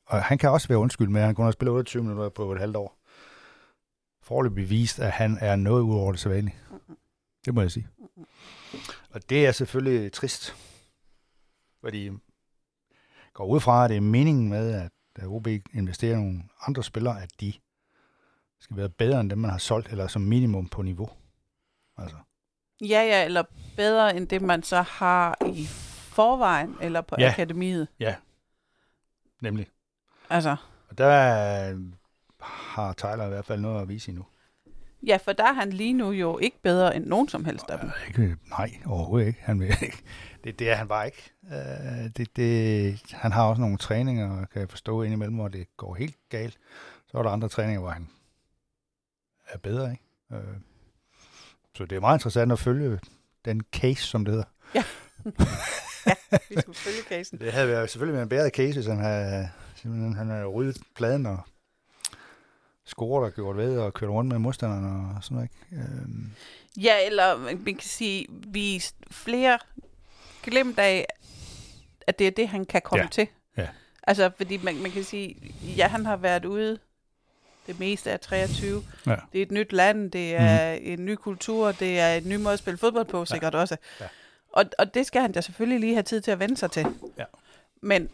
og 0.05 0.23
han 0.23 0.37
kan 0.37 0.49
også 0.49 0.67
være 0.67 0.77
undskyld 0.77 1.07
med, 1.07 1.21
at 1.21 1.25
han 1.25 1.35
kun 1.35 1.45
har 1.45 1.51
spillet 1.51 1.73
28 1.73 2.03
minutter 2.03 2.29
på 2.29 2.51
et 2.51 2.59
halvt 2.59 2.75
år, 2.75 2.99
forløbig 4.21 4.69
vist, 4.69 4.99
at 4.99 5.11
han 5.11 5.37
er 5.41 5.55
noget 5.55 5.81
ud 5.81 5.95
over 5.95 6.11
det 6.11 6.21
sædvanlige. 6.21 6.55
Det 7.45 7.53
må 7.53 7.61
jeg 7.61 7.71
sige. 7.71 7.87
Og 9.09 9.29
det 9.29 9.45
er 9.45 9.51
selvfølgelig 9.51 10.11
trist, 10.11 10.55
fordi 11.81 12.11
går 13.33 13.45
ud 13.45 13.59
fra, 13.59 13.83
at 13.83 13.89
det 13.89 13.97
er 13.97 14.01
meningen 14.01 14.49
med, 14.49 14.73
at 14.73 14.91
OB 15.25 15.47
investerer 15.73 16.15
nogle 16.15 16.43
andre 16.67 16.83
spillere, 16.83 17.21
at 17.21 17.29
de 17.41 17.53
skal 18.59 18.77
være 18.77 18.89
bedre 18.89 19.19
end 19.19 19.29
dem, 19.29 19.37
man 19.37 19.51
har 19.51 19.57
solgt, 19.57 19.87
eller 19.87 20.07
som 20.07 20.21
minimum 20.21 20.67
på 20.67 20.81
niveau. 20.81 21.09
Altså. 21.97 22.15
Ja, 22.81 22.87
ja, 23.03 23.25
eller 23.25 23.43
bedre 23.77 24.17
end 24.17 24.27
det, 24.27 24.41
man 24.41 24.63
så 24.63 24.81
har 24.81 25.37
i 25.45 25.65
forvejen, 26.15 26.75
eller 26.81 27.01
på 27.01 27.15
Ja. 27.19 27.29
akademiet. 27.31 27.87
Ja, 27.99 28.15
nemlig. 29.41 29.67
Altså, 30.29 30.55
Og 30.89 30.97
der 30.97 31.71
øh, 31.73 31.79
har 32.41 32.93
Tyler 32.93 33.25
i 33.25 33.29
hvert 33.29 33.45
fald 33.45 33.59
noget 33.61 33.81
at 33.81 33.89
vise 33.89 34.09
endnu. 34.09 34.25
ja, 35.07 35.17
for 35.23 35.33
der 35.33 35.43
er 35.43 35.53
han 35.53 35.69
lige 35.73 35.93
nu 35.93 36.11
jo 36.11 36.37
ikke 36.37 36.57
bedre 36.61 36.95
end 36.95 37.05
nogen 37.05 37.27
som 37.29 37.45
helst 37.45 37.69
af 37.69 37.79
dem. 37.79 37.89
Ikke, 38.07 38.37
nej, 38.49 38.71
overhovedet 38.85 39.27
ikke. 39.27 39.39
Han 39.41 39.59
vil 39.59 39.67
ikke. 39.81 40.03
Det, 40.43 40.59
det 40.59 40.69
er 40.69 40.75
han 40.75 40.87
bare 40.87 41.05
ikke. 41.05 41.31
Uh, 41.43 41.51
det, 42.17 42.35
det, 42.35 43.01
han 43.11 43.31
har 43.31 43.43
også 43.43 43.61
nogle 43.61 43.77
træninger, 43.77 44.45
kan 44.45 44.59
jeg 44.61 44.69
forstå 44.69 45.01
indimellem, 45.01 45.35
hvor 45.35 45.47
det 45.47 45.67
går 45.77 45.95
helt 45.95 46.15
galt. 46.29 46.57
Så 47.07 47.17
er 47.17 47.23
der 47.23 47.29
andre 47.29 47.49
træninger, 47.49 47.79
hvor 47.79 47.89
han 47.89 48.09
er 49.55 49.59
bedre. 49.59 49.91
Ikke? 49.91 50.03
Uh, 50.29 50.37
så 51.75 51.85
det 51.85 51.95
er 51.95 51.99
meget 51.99 52.15
interessant 52.17 52.51
at 52.51 52.59
følge 52.59 52.99
den 53.45 53.61
case, 53.73 54.03
som 54.03 54.25
det 54.25 54.33
hedder. 54.33 54.47
Vi 56.49 56.55
skulle 56.61 56.77
følge 56.77 57.01
casen. 57.09 57.39
Det 57.39 57.51
havde 57.53 57.67
været 57.67 57.89
selvfølgelig 57.89 58.13
været 58.13 58.23
en 58.23 58.29
bedre 58.29 58.49
case, 58.49 58.73
hvis 58.73 58.85
han 58.85 59.47
simpelthen, 59.75 60.15
han 60.15 60.29
havde 60.29 60.45
ryddet 60.45 60.77
pladen 60.95 61.25
og 61.25 61.39
scoret 62.85 63.25
og 63.25 63.33
gjort 63.33 63.57
ved 63.57 63.77
og 63.79 63.93
kørt 63.93 64.09
rundt 64.09 64.31
med 64.31 64.39
modstanderne 64.39 65.15
og 65.17 65.23
sådan 65.23 65.35
noget. 65.35 65.49
Ikke? 65.71 65.83
Uh, 65.83 66.83
Ja, 66.83 67.05
eller 67.05 67.37
man 67.37 67.63
kan 67.65 67.79
sige, 67.79 68.27
vist 68.47 68.95
flere 69.11 69.59
glemt 70.43 70.79
af, 70.79 71.05
at 72.07 72.19
det 72.19 72.27
er 72.27 72.31
det, 72.31 72.47
han 72.47 72.65
kan 72.65 72.81
komme 72.81 73.03
Ja, 73.03 73.09
til. 73.09 73.27
ja. 73.57 73.67
Altså, 74.03 74.31
fordi 74.37 74.57
man, 74.57 74.81
man 74.81 74.91
kan 74.91 75.03
sige, 75.03 75.53
ja, 75.77 75.87
han 75.87 76.05
har 76.05 76.15
været 76.15 76.45
ude 76.45 76.79
det 77.67 77.79
meste 77.79 78.11
af 78.11 78.19
23. 78.19 78.83
Ja. 79.07 79.15
Det 79.33 79.37
er 79.37 79.41
et 79.41 79.51
nyt 79.51 79.73
land, 79.73 80.11
det 80.11 80.35
er 80.35 80.73
mm. 80.75 80.79
en 80.83 81.05
ny 81.05 81.15
kultur, 81.15 81.71
det 81.71 81.99
er 81.99 82.13
en 82.13 82.29
ny 82.29 82.35
måde 82.35 82.53
at 82.53 82.59
spille 82.59 82.77
fodbold 82.77 83.05
på, 83.05 83.25
sikkert 83.25 83.55
også. 83.55 83.77
Ja. 84.01 84.05
Og, 84.53 84.65
og 84.79 84.93
det 84.93 85.05
skal 85.05 85.21
han 85.21 85.31
da 85.31 85.41
selvfølgelig 85.41 85.79
lige 85.79 85.93
have 85.93 86.03
tid 86.03 86.21
til 86.21 86.31
at 86.31 86.39
vende 86.39 86.57
sig 86.57 86.71
til. 86.71 86.85
Ja. 87.17 87.23
Men 87.81 88.09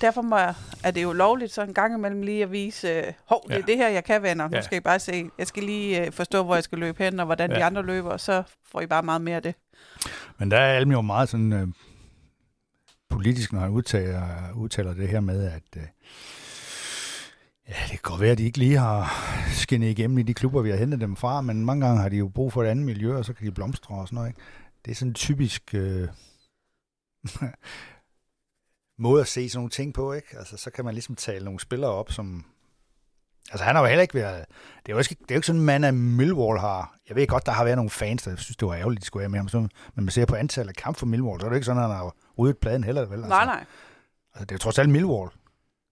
derfor 0.00 0.22
må 0.22 0.36
jeg, 0.38 0.54
er 0.84 0.90
det 0.90 1.02
jo 1.02 1.12
lovligt 1.12 1.52
så 1.52 1.62
en 1.62 1.74
gang 1.74 1.94
imellem 1.94 2.22
lige 2.22 2.42
at 2.42 2.52
vise, 2.52 2.88
øh, 2.88 3.12
hov, 3.24 3.42
det 3.48 3.52
er 3.54 3.56
Ja. 3.58 3.62
det 3.66 3.76
her, 3.76 3.88
jeg 3.88 4.04
kan, 4.04 4.22
venner. 4.22 4.48
Nu 4.48 4.56
Ja. 4.56 4.62
skal 4.62 4.76
I 4.76 4.80
bare 4.80 4.98
se, 4.98 5.30
jeg 5.38 5.46
skal 5.46 5.62
lige 5.62 6.06
øh, 6.06 6.12
forstå, 6.12 6.42
hvor 6.42 6.54
jeg 6.54 6.64
skal 6.64 6.78
løbe 6.78 7.04
hen, 7.04 7.20
og 7.20 7.26
hvordan 7.26 7.50
ja. 7.50 7.54
de 7.56 7.60
Ja. 7.60 7.66
andre 7.66 7.82
løber, 7.82 8.10
og 8.10 8.20
så 8.20 8.42
får 8.72 8.80
I 8.80 8.86
bare 8.86 9.02
meget 9.02 9.20
mere 9.22 9.36
af 9.36 9.42
det. 9.42 9.54
Men 10.38 10.50
der 10.50 10.58
er 10.58 10.76
Alm 10.76 10.90
jo 10.92 11.00
meget 11.00 11.28
sådan 11.28 11.52
øh, 11.52 11.68
politisk, 13.08 13.52
når 13.52 13.60
han 13.60 13.70
udtaler, 13.70 14.22
udtaler 14.54 14.94
det 14.94 15.08
her 15.08 15.20
med, 15.20 15.44
at 15.46 15.62
øh, 15.76 15.82
ja, 17.68 17.74
det 17.82 17.90
kan 17.90 17.98
godt 18.02 18.20
være, 18.20 18.30
at 18.30 18.38
de 18.38 18.44
ikke 18.44 18.58
lige 18.58 18.78
har 18.78 19.10
skinnet 19.52 19.88
igennem 19.88 20.18
i 20.18 20.22
de 20.22 20.34
klubber, 20.34 20.62
vi 20.62 20.70
har 20.70 20.76
hentet 20.76 21.00
dem 21.00 21.16
fra, 21.16 21.40
men 21.40 21.64
mange 21.64 21.86
gange 21.86 22.02
har 22.02 22.08
de 22.08 22.16
jo 22.16 22.28
brug 22.28 22.52
for 22.52 22.62
et 22.62 22.68
andet 22.68 22.84
miljø, 22.84 23.16
og 23.16 23.24
så 23.24 23.32
kan 23.32 23.46
de 23.46 23.52
blomstre 23.52 23.94
og 23.94 24.08
sådan 24.08 24.14
noget. 24.14 24.28
Ikke? 24.28 24.40
Det 24.84 24.90
er 24.90 24.94
sådan 24.94 25.10
en 25.10 25.14
typisk 25.14 25.74
øh, 25.74 26.08
måde 28.98 29.20
at 29.20 29.28
se 29.28 29.48
sådan 29.48 29.58
nogle 29.58 29.70
ting 29.70 29.94
på, 29.94 30.12
ikke? 30.12 30.38
Altså, 30.38 30.56
så 30.56 30.70
kan 30.70 30.84
man 30.84 30.94
ligesom 30.94 31.16
tale 31.16 31.44
nogle 31.44 31.60
spillere 31.60 31.90
op, 31.90 32.12
som... 32.12 32.44
Altså, 33.50 33.64
han 33.64 33.74
har 33.74 33.82
jo 33.82 33.88
heller 33.88 34.02
ikke 34.02 34.14
været... 34.14 34.44
Det 34.86 34.92
er 34.92 34.96
jo 34.96 34.98
ikke, 34.98 35.14
det 35.14 35.30
er 35.30 35.34
jo 35.34 35.38
ikke 35.38 35.46
sådan, 35.46 35.60
en 35.60 35.66
mand 35.66 35.84
af 35.84 35.92
Millwall 35.94 36.58
har... 36.58 36.96
Jeg 37.08 37.16
ved 37.16 37.26
godt, 37.26 37.46
der 37.46 37.52
har 37.52 37.64
været 37.64 37.76
nogle 37.76 37.90
fans, 37.90 38.22
der 38.22 38.36
synes, 38.36 38.56
det 38.56 38.68
var 38.68 38.74
ærgerligt, 38.74 39.00
de 39.00 39.06
skulle 39.06 39.22
have 39.22 39.30
med 39.30 39.38
ham. 39.38 39.48
Så, 39.48 39.58
men 39.58 39.70
man 40.04 40.10
ser 40.10 40.26
på 40.26 40.34
antallet 40.34 40.68
af 40.68 40.76
kamp 40.76 40.96
for 40.96 41.06
Millwall, 41.06 41.40
så 41.40 41.46
er 41.46 41.50
det 41.50 41.56
ikke 41.56 41.66
sådan, 41.66 41.82
at 41.82 41.88
han 41.88 41.96
har 41.96 42.14
ryddet 42.38 42.58
pladen 42.58 42.84
heller, 42.84 43.04
vel? 43.04 43.14
Altså, 43.14 43.28
Nej, 43.28 43.44
nej. 43.44 43.64
Altså, 44.34 44.44
det 44.44 44.50
er 44.50 44.54
jo 44.54 44.58
trods 44.58 44.78
alt 44.78 44.90
Millwall. 44.90 45.30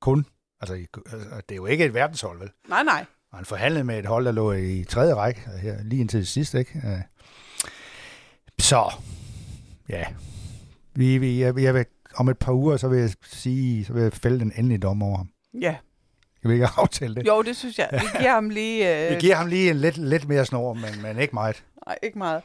Kun. 0.00 0.26
Altså, 0.62 0.74
altså, 1.12 1.28
det 1.48 1.54
er 1.54 1.56
jo 1.56 1.66
ikke 1.66 1.84
et 1.84 1.94
verdenshold, 1.94 2.38
vel? 2.38 2.50
Nej, 2.68 2.82
nej. 2.82 3.04
Og 3.32 3.38
han 3.38 3.44
forhandlede 3.44 3.84
med 3.84 3.98
et 3.98 4.06
hold, 4.06 4.24
der 4.24 4.32
lå 4.32 4.52
i 4.52 4.84
tredje 4.84 5.14
række, 5.14 5.40
her, 5.62 5.82
lige 5.84 6.00
indtil 6.00 6.26
sidst, 6.26 6.54
ikke? 6.54 6.82
Øh, 6.84 6.98
Så, 8.58 8.94
ja. 9.88 10.04
Vi, 10.94 11.18
vi, 11.18 11.40
jeg, 11.40 11.58
jeg 11.58 11.74
vil, 11.74 11.84
om 12.16 12.28
et 12.28 12.38
par 12.38 12.52
uger, 12.52 12.76
så 12.76 12.88
vil 12.88 12.98
jeg 13.00 13.10
sige, 13.26 13.84
så 13.84 13.92
vil 13.92 14.02
jeg 14.02 14.12
fælde 14.12 14.38
den 14.40 14.52
endelige 14.56 14.78
dom 14.78 15.02
over 15.02 15.16
ham. 15.16 15.28
Ja. 15.60 15.76
Jeg 16.42 16.48
vil 16.48 16.52
ikke 16.52 16.66
aftale 16.76 17.14
det. 17.14 17.26
Jo, 17.26 17.42
det 17.42 17.56
synes 17.56 17.78
jeg. 17.78 17.88
Vi 17.92 18.18
giver 18.18 18.30
ham 18.34 18.50
lige... 18.50 18.88
Øh, 19.06 19.14
Vi 19.14 19.20
giver 19.20 19.34
ham 19.36 19.46
lige 19.46 19.70
en 19.70 19.76
lidt, 19.76 19.96
lidt 19.96 20.28
mere 20.28 20.46
snor, 20.46 20.74
men, 20.74 21.02
men 21.02 21.18
ikke 21.18 21.34
meget. 21.34 21.64
Nej, 21.86 21.98
ikke 22.02 22.18
meget. 22.18 22.42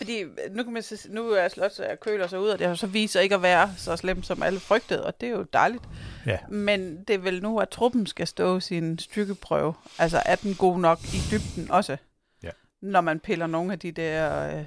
Fordi 0.00 0.20
øh, 0.20 0.28
nu, 0.50 0.62
kan 0.62 0.72
man 0.72 0.82
så, 0.82 1.06
nu 1.10 1.30
er 1.30 1.48
Slots 1.48 1.78
og 1.78 2.00
køler 2.00 2.26
sig 2.26 2.40
ud, 2.40 2.48
og 2.48 2.58
det 2.58 2.66
har 2.66 2.74
så 2.74 2.86
vist 2.86 3.12
sig 3.12 3.22
ikke 3.22 3.34
at 3.34 3.42
være 3.42 3.74
så 3.76 3.96
slemt, 3.96 4.26
som 4.26 4.42
alle 4.42 4.60
frygtede, 4.60 5.06
og 5.06 5.20
det 5.20 5.28
er 5.28 5.32
jo 5.32 5.42
dejligt. 5.52 5.84
Ja. 6.26 6.38
Men 6.48 7.04
det 7.04 7.14
er 7.14 7.18
vel 7.18 7.42
nu, 7.42 7.58
at 7.58 7.68
truppen 7.68 8.06
skal 8.06 8.26
stå 8.26 8.60
sin 8.60 8.98
styrkeprøve. 8.98 9.74
Altså, 9.98 10.22
er 10.26 10.36
den 10.36 10.54
god 10.54 10.78
nok 10.78 10.98
i 11.04 11.18
dybden 11.30 11.70
også? 11.70 11.96
Ja. 12.42 12.50
Når 12.82 13.00
man 13.00 13.20
piller 13.20 13.46
nogle 13.46 13.72
af 13.72 13.78
de 13.78 13.92
der... 13.92 14.58
Øh, 14.58 14.64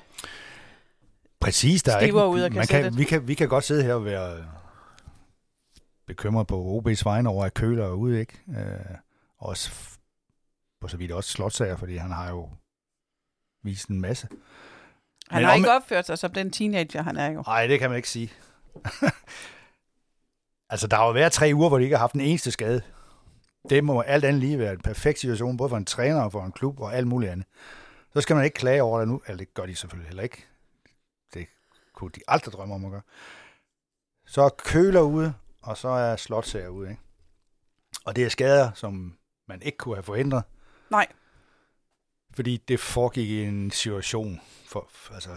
Præcis, 1.40 1.84
der 1.84 1.96
er 1.96 2.00
ikke, 2.00 2.16
ud 2.16 2.40
af 2.40 2.52
man 2.52 2.68
kan, 2.68 2.98
vi, 2.98 3.04
kan, 3.04 3.28
vi 3.28 3.34
kan 3.34 3.50
godt 3.50 3.64
sidde 3.64 3.84
her 3.84 3.94
og 3.94 4.06
være 4.06 4.38
øh, 4.38 4.44
bekymret 6.08 6.48
på 6.48 6.82
OB's 6.86 7.02
vegne 7.04 7.30
over, 7.30 7.46
at 7.46 7.54
Køler 7.54 7.86
er 7.86 7.94
ude, 7.94 8.20
ikke? 8.20 8.40
Øh, 8.50 8.98
også 9.38 9.72
på 10.82 10.88
så 10.88 10.98
vidt 10.98 11.12
også 11.12 11.32
slotsager, 11.32 11.76
fordi 11.76 11.98
han 11.98 12.12
har 12.12 12.30
jo 12.30 12.50
vist 13.64 13.88
en 13.88 14.02
masse. 14.02 14.28
Han 15.34 15.42
Men 15.42 15.46
har 15.48 15.54
om- 15.54 15.58
ikke 15.58 15.72
opført 15.72 16.06
sig 16.06 16.18
som 16.18 16.32
den 16.34 16.52
teenager, 16.52 17.02
han 17.02 17.18
er 17.18 17.32
jo. 17.32 17.42
Nej, 17.48 17.68
det 17.68 17.80
kan 17.80 17.90
man 17.90 17.98
ikke 17.98 18.10
sige. 18.10 18.32
altså, 20.70 20.88
der 20.88 20.98
har 20.98 21.06
jo 21.06 21.12
været 21.12 21.32
tre 21.32 21.52
uger, 21.56 21.70
hvor 21.70 21.78
de 21.78 21.84
ikke 21.84 21.96
har 21.96 22.00
haft 22.04 22.14
en 22.14 22.22
eneste 22.22 22.52
skade. 22.52 22.82
Det 23.70 23.84
må 23.84 24.02
alt 24.02 24.26
andet 24.26 24.40
lige 24.42 24.60
være 24.60 24.74
en 24.74 24.80
perfekt 24.82 25.20
situation, 25.20 25.58
både 25.58 25.70
for 25.70 25.78
en 25.78 25.86
træner 25.86 26.22
og 26.22 26.32
for 26.32 26.44
en 26.44 26.52
klub 26.52 26.80
og 26.80 26.96
alt 26.96 27.08
muligt 27.08 27.32
andet. 27.32 27.46
Så 28.14 28.22
skal 28.22 28.36
man 28.36 28.46
ikke 28.46 28.56
klage 28.56 28.84
over 28.84 29.00
det 29.00 29.08
nu. 29.08 29.22
Eller 29.28 29.38
det 29.38 29.54
gør 29.54 29.66
de 29.66 29.76
selvfølgelig 29.76 30.08
heller 30.08 30.24
ikke. 30.24 30.46
Det 31.34 31.48
kunne 31.94 32.12
de 32.16 32.20
aldrig 32.28 32.54
drømme 32.54 32.76
om 32.76 32.86
at 32.86 32.92
gøre. 32.92 33.02
Så 34.26 34.42
er 34.42 34.50
køler 34.50 35.02
ude, 35.02 35.34
og 35.62 35.78
så 35.78 35.88
er 35.90 36.16
slotsager 36.16 36.68
ude. 36.68 36.90
Ikke? 36.90 37.02
Og 38.06 38.16
det 38.16 38.24
er 38.24 38.30
skader, 38.30 38.72
som 38.76 39.18
man 39.48 39.62
ikke 39.62 39.78
kunne 39.78 39.96
have 39.96 40.04
forhindret. 40.04 40.44
Nej. 40.90 41.08
Fordi 42.36 42.58
det 42.58 42.80
foregik 42.80 43.30
i 43.30 43.44
en 43.44 43.72
situation, 43.72 44.42
for, 44.68 44.90
altså, 45.14 45.30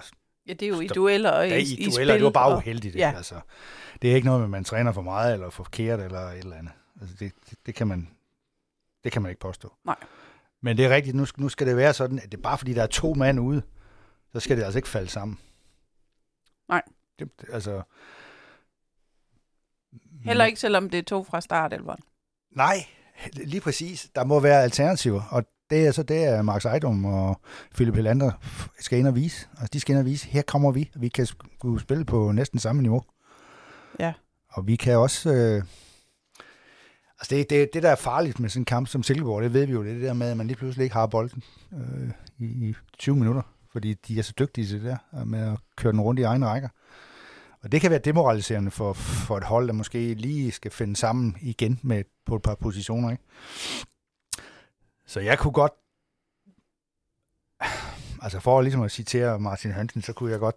Ja, 0.48 0.52
det 0.52 0.62
er 0.62 0.68
jo 0.68 0.80
i 0.80 0.86
dueller 0.86 1.30
og 1.30 1.46
i, 1.46 1.50
Ja, 1.50 1.56
i, 1.56 1.60
i 1.62 1.76
dueller, 1.76 1.92
spil. 1.92 2.08
det 2.08 2.24
var 2.24 2.30
bare 2.30 2.48
og- 2.52 2.56
uheldigt. 2.56 2.94
ja. 2.96 3.10
Ja. 3.10 3.16
Altså, 3.16 3.40
det 4.02 4.10
er 4.10 4.14
ikke 4.14 4.26
noget 4.26 4.40
med, 4.40 4.46
at 4.46 4.50
man 4.50 4.64
træner 4.64 4.92
for 4.92 5.02
meget 5.02 5.32
eller 5.32 5.50
for 5.50 5.64
forkert 5.64 6.00
eller 6.00 6.20
et 6.20 6.38
eller 6.38 6.56
andet. 6.56 6.72
Altså, 7.00 7.16
det, 7.20 7.32
det, 7.50 7.58
det, 7.66 7.74
kan 7.74 7.86
man, 7.86 8.08
det 9.04 9.12
kan 9.12 9.22
man 9.22 9.30
ikke 9.30 9.40
påstå. 9.40 9.72
Nej. 9.84 9.96
Men 10.62 10.76
det 10.76 10.84
er 10.84 10.90
rigtigt, 10.90 11.16
nu, 11.16 11.26
nu 11.36 11.48
skal 11.48 11.66
det 11.66 11.76
være 11.76 11.94
sådan, 11.94 12.18
at 12.18 12.24
det 12.32 12.38
er 12.38 12.42
bare 12.42 12.58
fordi, 12.58 12.74
der 12.74 12.82
er 12.82 12.86
to 12.86 13.14
mand 13.14 13.40
ude, 13.40 13.62
så 14.32 14.40
skal 14.40 14.56
det 14.56 14.62
altså 14.64 14.78
ikke 14.78 14.88
falde 14.88 15.08
sammen. 15.08 15.38
Nej. 16.68 16.82
Det, 17.18 17.40
det- 17.40 17.48
altså, 17.52 17.82
Heller 20.24 20.44
ikke, 20.44 20.60
selvom 20.60 20.90
det 20.90 20.98
er 20.98 21.02
to 21.02 21.24
fra 21.24 21.40
start, 21.40 21.72
eller 21.72 21.96
Nej, 22.50 22.86
lige 23.32 23.60
præcis. 23.60 24.10
Der 24.14 24.24
må 24.24 24.40
være 24.40 24.62
alternativer, 24.62 25.22
og 25.30 25.44
det 25.70 25.86
er 25.86 25.92
så 25.92 26.02
det, 26.02 26.14
at 26.14 26.44
Max 26.44 26.64
Ejdom 26.64 27.04
og 27.04 27.40
Philip 27.74 27.94
Helander 27.94 28.30
skal 28.80 28.98
ind 28.98 29.06
og 29.06 29.14
vise. 29.14 29.48
Altså, 29.50 29.70
de 29.72 29.80
skal 29.80 29.92
ind 29.92 30.00
og 30.00 30.06
vise, 30.06 30.28
her 30.28 30.42
kommer 30.42 30.72
vi, 30.72 30.90
og 30.94 31.00
vi 31.00 31.08
kan 31.08 31.26
skulle 31.26 31.80
spille 31.80 32.04
på 32.04 32.32
næsten 32.32 32.58
samme 32.58 32.82
niveau. 32.82 33.02
Ja. 34.00 34.12
Og 34.48 34.66
vi 34.66 34.76
kan 34.76 34.96
også... 34.96 35.32
Øh, 35.32 35.62
altså, 37.20 37.34
det, 37.34 37.50
det, 37.50 37.68
det, 37.74 37.82
der 37.82 37.90
er 37.90 37.96
farligt 37.96 38.40
med 38.40 38.48
sådan 38.48 38.60
en 38.60 38.64
kamp 38.64 38.88
som 38.88 39.02
Silkeborg, 39.02 39.42
det 39.42 39.52
ved 39.52 39.66
vi 39.66 39.72
jo, 39.72 39.82
det 39.82 39.90
er 39.90 39.94
det 39.94 40.02
der 40.02 40.12
med, 40.12 40.30
at 40.30 40.36
man 40.36 40.46
lige 40.46 40.56
pludselig 40.56 40.84
ikke 40.84 40.96
har 40.96 41.06
bolden 41.06 41.42
øh, 41.72 42.10
i, 42.38 42.68
i 42.68 42.74
20 42.98 43.16
minutter, 43.16 43.42
fordi 43.72 43.94
de 43.94 44.18
er 44.18 44.22
så 44.22 44.32
dygtige 44.38 44.66
til 44.66 44.84
det 44.84 44.98
der, 45.12 45.24
med 45.24 45.40
at 45.40 45.58
køre 45.76 45.92
den 45.92 46.00
rundt 46.00 46.20
i 46.20 46.22
egne 46.22 46.46
rækker. 46.46 46.68
Og 47.62 47.72
det 47.72 47.80
kan 47.80 47.90
være 47.90 48.00
demoraliserende 48.00 48.70
for, 48.70 48.92
for 48.92 49.36
et 49.36 49.44
hold, 49.44 49.66
der 49.66 49.72
måske 49.72 50.14
lige 50.14 50.52
skal 50.52 50.70
finde 50.70 50.96
sammen 50.96 51.36
igen 51.40 51.80
med, 51.82 52.04
på 52.26 52.36
et 52.36 52.42
par 52.42 52.54
positioner. 52.54 53.10
Ikke? 53.10 53.24
Så 55.06 55.20
jeg 55.20 55.38
kunne 55.38 55.52
godt, 55.52 55.72
altså 58.22 58.40
for 58.40 58.60
ligesom 58.60 58.82
at 58.82 58.90
citere 58.90 59.38
Martin 59.38 59.70
Hansen, 59.70 60.02
så 60.02 60.12
kunne 60.12 60.30
jeg 60.30 60.38
godt 60.38 60.56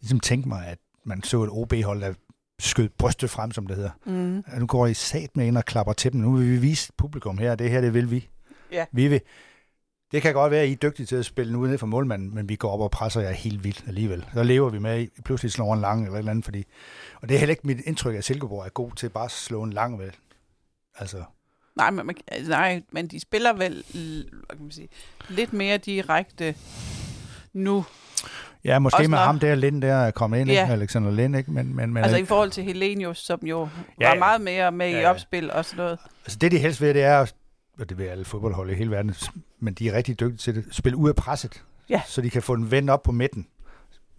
ligesom 0.00 0.20
tænke 0.20 0.48
mig, 0.48 0.66
at 0.66 0.78
man 1.04 1.22
så 1.22 1.42
et 1.42 1.50
OB-hold, 1.50 2.00
der 2.00 2.14
skød 2.58 2.88
brystet 2.88 3.30
frem, 3.30 3.52
som 3.52 3.66
det 3.66 3.76
hedder. 3.76 3.90
mm. 4.04 4.44
Nu 4.58 4.66
går 4.66 4.86
I 4.86 4.94
sat 4.94 5.36
med 5.36 5.46
ind 5.46 5.56
og 5.56 5.64
klapper 5.64 5.92
til 5.92 6.12
dem. 6.12 6.20
Nu 6.20 6.36
vil 6.36 6.50
vi 6.52 6.56
vise 6.56 6.92
publikum 6.96 7.38
her, 7.38 7.54
det 7.54 7.70
her, 7.70 7.80
det 7.80 7.94
vil 7.94 8.10
vi. 8.10 8.28
Ja. 8.72 8.86
Vi 8.92 9.08
vil. 9.08 9.20
Det 9.20 9.26
det 10.12 10.22
kan 10.22 10.34
godt 10.34 10.50
være, 10.50 10.62
at 10.62 10.68
I 10.68 10.72
er 10.72 10.76
dygtige 10.76 11.06
til 11.06 11.16
at 11.16 11.24
spille 11.24 11.52
nu 11.52 11.66
ned 11.66 11.78
for 11.78 11.86
målmanden, 11.86 12.34
men 12.34 12.48
vi 12.48 12.56
går 12.56 12.70
op 12.70 12.80
og 12.80 12.90
presser 12.90 13.20
jer 13.20 13.30
helt 13.30 13.64
vildt 13.64 13.84
alligevel. 13.86 14.26
Så 14.34 14.42
lever 14.42 14.70
vi 14.70 14.78
med, 14.78 14.90
at 14.90 15.00
I 15.00 15.22
pludselig 15.24 15.52
slår 15.52 15.74
en 15.74 15.80
lang 15.80 16.02
eller 16.02 16.14
et 16.14 16.18
eller 16.18 16.30
andet, 16.30 16.44
fordi... 16.44 16.64
Og 17.20 17.28
det 17.28 17.34
er 17.34 17.38
heller 17.38 17.52
ikke 17.52 17.66
mit 17.66 17.80
indtryk, 17.80 18.14
at 18.14 18.24
Silkeborg 18.24 18.64
er 18.64 18.68
god 18.68 18.92
til 18.92 19.08
bare 19.08 19.24
at 19.24 19.30
slå 19.30 19.62
en 19.62 19.72
lang 19.72 19.98
vel. 19.98 20.12
Altså, 20.98 21.24
Nej, 21.76 21.90
men, 21.90 22.06
man, 22.06 22.16
altså, 22.28 22.50
nej, 22.50 22.82
men 22.92 23.08
de 23.08 23.20
spiller 23.20 23.52
vel 23.52 23.84
hvad 24.46 24.56
kan 24.56 24.62
man 24.62 24.70
sige, 24.70 24.88
lidt 25.28 25.52
mere 25.52 25.76
direkte 25.78 26.54
nu. 27.52 27.84
ja, 28.64 28.78
måske 28.78 28.96
Også 28.98 29.10
med 29.10 29.18
når- 29.18 29.24
ham 29.24 29.38
der, 29.38 29.54
Lind 29.54 29.82
der 29.82 29.92
er 29.94 30.10
kommet 30.10 30.38
ind, 30.40 30.50
Ja. 30.50 30.62
ikke? 30.62 30.72
Alexander 30.72 31.10
Lind, 31.10 31.36
ikke? 31.36 31.50
Men, 31.50 31.76
men, 31.76 31.92
men 31.92 32.02
Altså 32.02 32.16
i 32.18 32.24
forhold 32.24 32.50
til 32.50 32.64
Helenius, 32.64 33.18
som 33.18 33.40
jo 33.42 33.68
Ja, 34.00 34.08
var 34.08 34.14
meget 34.18 34.40
mere 34.40 34.72
med 34.72 34.90
Ja, 34.90 34.98
i 34.98 35.00
ja. 35.00 35.10
opspil 35.10 35.50
og 35.52 35.64
sådan 35.64 35.76
noget. 35.84 35.98
altså, 36.24 36.38
det 36.38 36.52
de 36.52 36.58
helst 36.58 36.80
vil, 36.80 36.94
det 36.94 37.02
er, 37.02 37.26
og 37.78 37.88
det 37.88 37.98
vil 37.98 38.04
alle 38.04 38.24
fodboldhold 38.24 38.70
i 38.70 38.74
hele 38.74 38.90
verden, 38.90 39.14
men 39.60 39.74
de 39.74 39.88
er 39.88 39.92
rigtig 39.92 40.20
dygtige 40.20 40.36
til 40.38 40.54
det, 40.54 40.64
spille 40.70 40.96
ud 40.96 41.08
af 41.08 41.16
presset, 41.16 41.62
Ja. 41.88 42.02
så 42.06 42.20
de 42.20 42.30
kan 42.30 42.42
få 42.42 42.56
den 42.56 42.70
vendt 42.70 42.90
op 42.90 43.02
på 43.02 43.12
midten. 43.12 43.46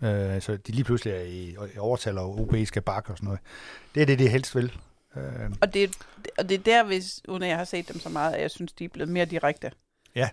Øh, 0.03 0.41
så 0.41 0.57
de 0.67 0.71
lige 0.71 0.83
pludselig 0.83 1.13
er 1.13 1.21
i, 1.21 1.55
i 1.75 1.77
overtal, 1.77 2.17
og 2.17 2.39
OB 2.39 2.55
skal 2.65 2.81
bakke 2.81 3.09
og 3.09 3.17
sådan 3.17 3.25
noget. 3.25 3.39
Det 3.95 4.01
er 4.01 4.05
det, 4.05 4.19
de 4.19 4.27
helst 4.29 4.55
vil. 4.55 4.71
Øh, 5.17 5.51
Og 5.61 5.73
det, 5.73 5.97
og 6.37 6.49
det 6.49 6.55
er 6.59 6.63
der, 6.63 6.83
hvis, 6.83 7.21
uden 7.27 7.43
at 7.43 7.49
jeg 7.49 7.57
har 7.57 7.63
set 7.65 7.87
dem 7.93 7.99
så 7.99 8.09
meget, 8.09 8.33
at 8.33 8.41
jeg 8.41 8.51
synes, 8.51 8.73
de 8.73 8.85
er 8.85 8.89
blevet 8.89 9.09
mere 9.09 9.25
direkte. 9.25 9.71
Ja. 10.15 10.29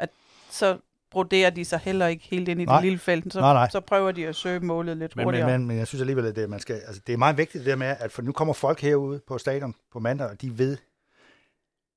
At 0.00 0.10
så 0.50 0.78
broderer 1.10 1.50
de 1.50 1.64
sig 1.64 1.78
heller 1.78 2.06
ikke 2.06 2.24
helt 2.24 2.48
ind 2.48 2.60
i 2.60 2.64
Nej. 2.64 2.76
det 2.76 2.84
lille 2.84 2.98
felt. 2.98 3.32
Så, 3.32 3.40
Nej, 3.40 3.52
nej. 3.52 3.68
så 3.70 3.80
prøver 3.80 4.12
de 4.12 4.26
at 4.26 4.36
søge 4.36 4.60
målet 4.60 4.96
lidt 4.96 5.16
Men, 5.16 5.20
men, 5.20 5.24
hurtigere. 5.26 5.58
men, 5.58 5.66
men 5.66 5.78
jeg 5.78 5.86
synes 5.86 6.00
alligevel, 6.00 6.26
at 6.26 6.36
det, 6.36 6.50
man 6.50 6.60
skal, 6.60 6.74
altså, 6.86 7.02
det 7.06 7.12
er 7.12 7.16
meget 7.16 7.36
vigtigt 7.36 7.64
det 7.64 7.70
der 7.70 7.76
med, 7.76 7.96
at 8.00 8.12
for 8.12 8.22
nu 8.22 8.32
kommer 8.32 8.54
folk 8.54 8.80
herude 8.80 9.20
på 9.28 9.38
stadion 9.38 9.74
på 9.92 9.98
mandag, 10.00 10.26
og 10.26 10.40
de 10.42 10.58
ved, 10.58 10.76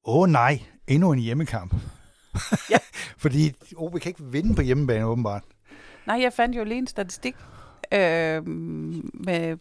åh 0.05 0.15
oh, 0.21 0.29
nej, 0.29 0.59
endnu 0.87 1.11
en 1.11 1.19
hjemmekamp. 1.19 1.75
Ja. 2.69 2.77
Fordi 3.23 3.53
OB 3.75 3.99
kan 3.99 4.09
ikke 4.09 4.23
vinde 4.23 4.55
på 4.55 4.61
hjemmebane, 4.61 5.05
åbenbart. 5.05 5.43
Nej, 6.07 6.21
jeg 6.21 6.33
fandt 6.33 6.57
jo 6.57 6.63
lige 6.63 6.77
en 6.77 6.87
statistik 6.87 7.35
øh, 7.93 8.47
med 8.47 9.57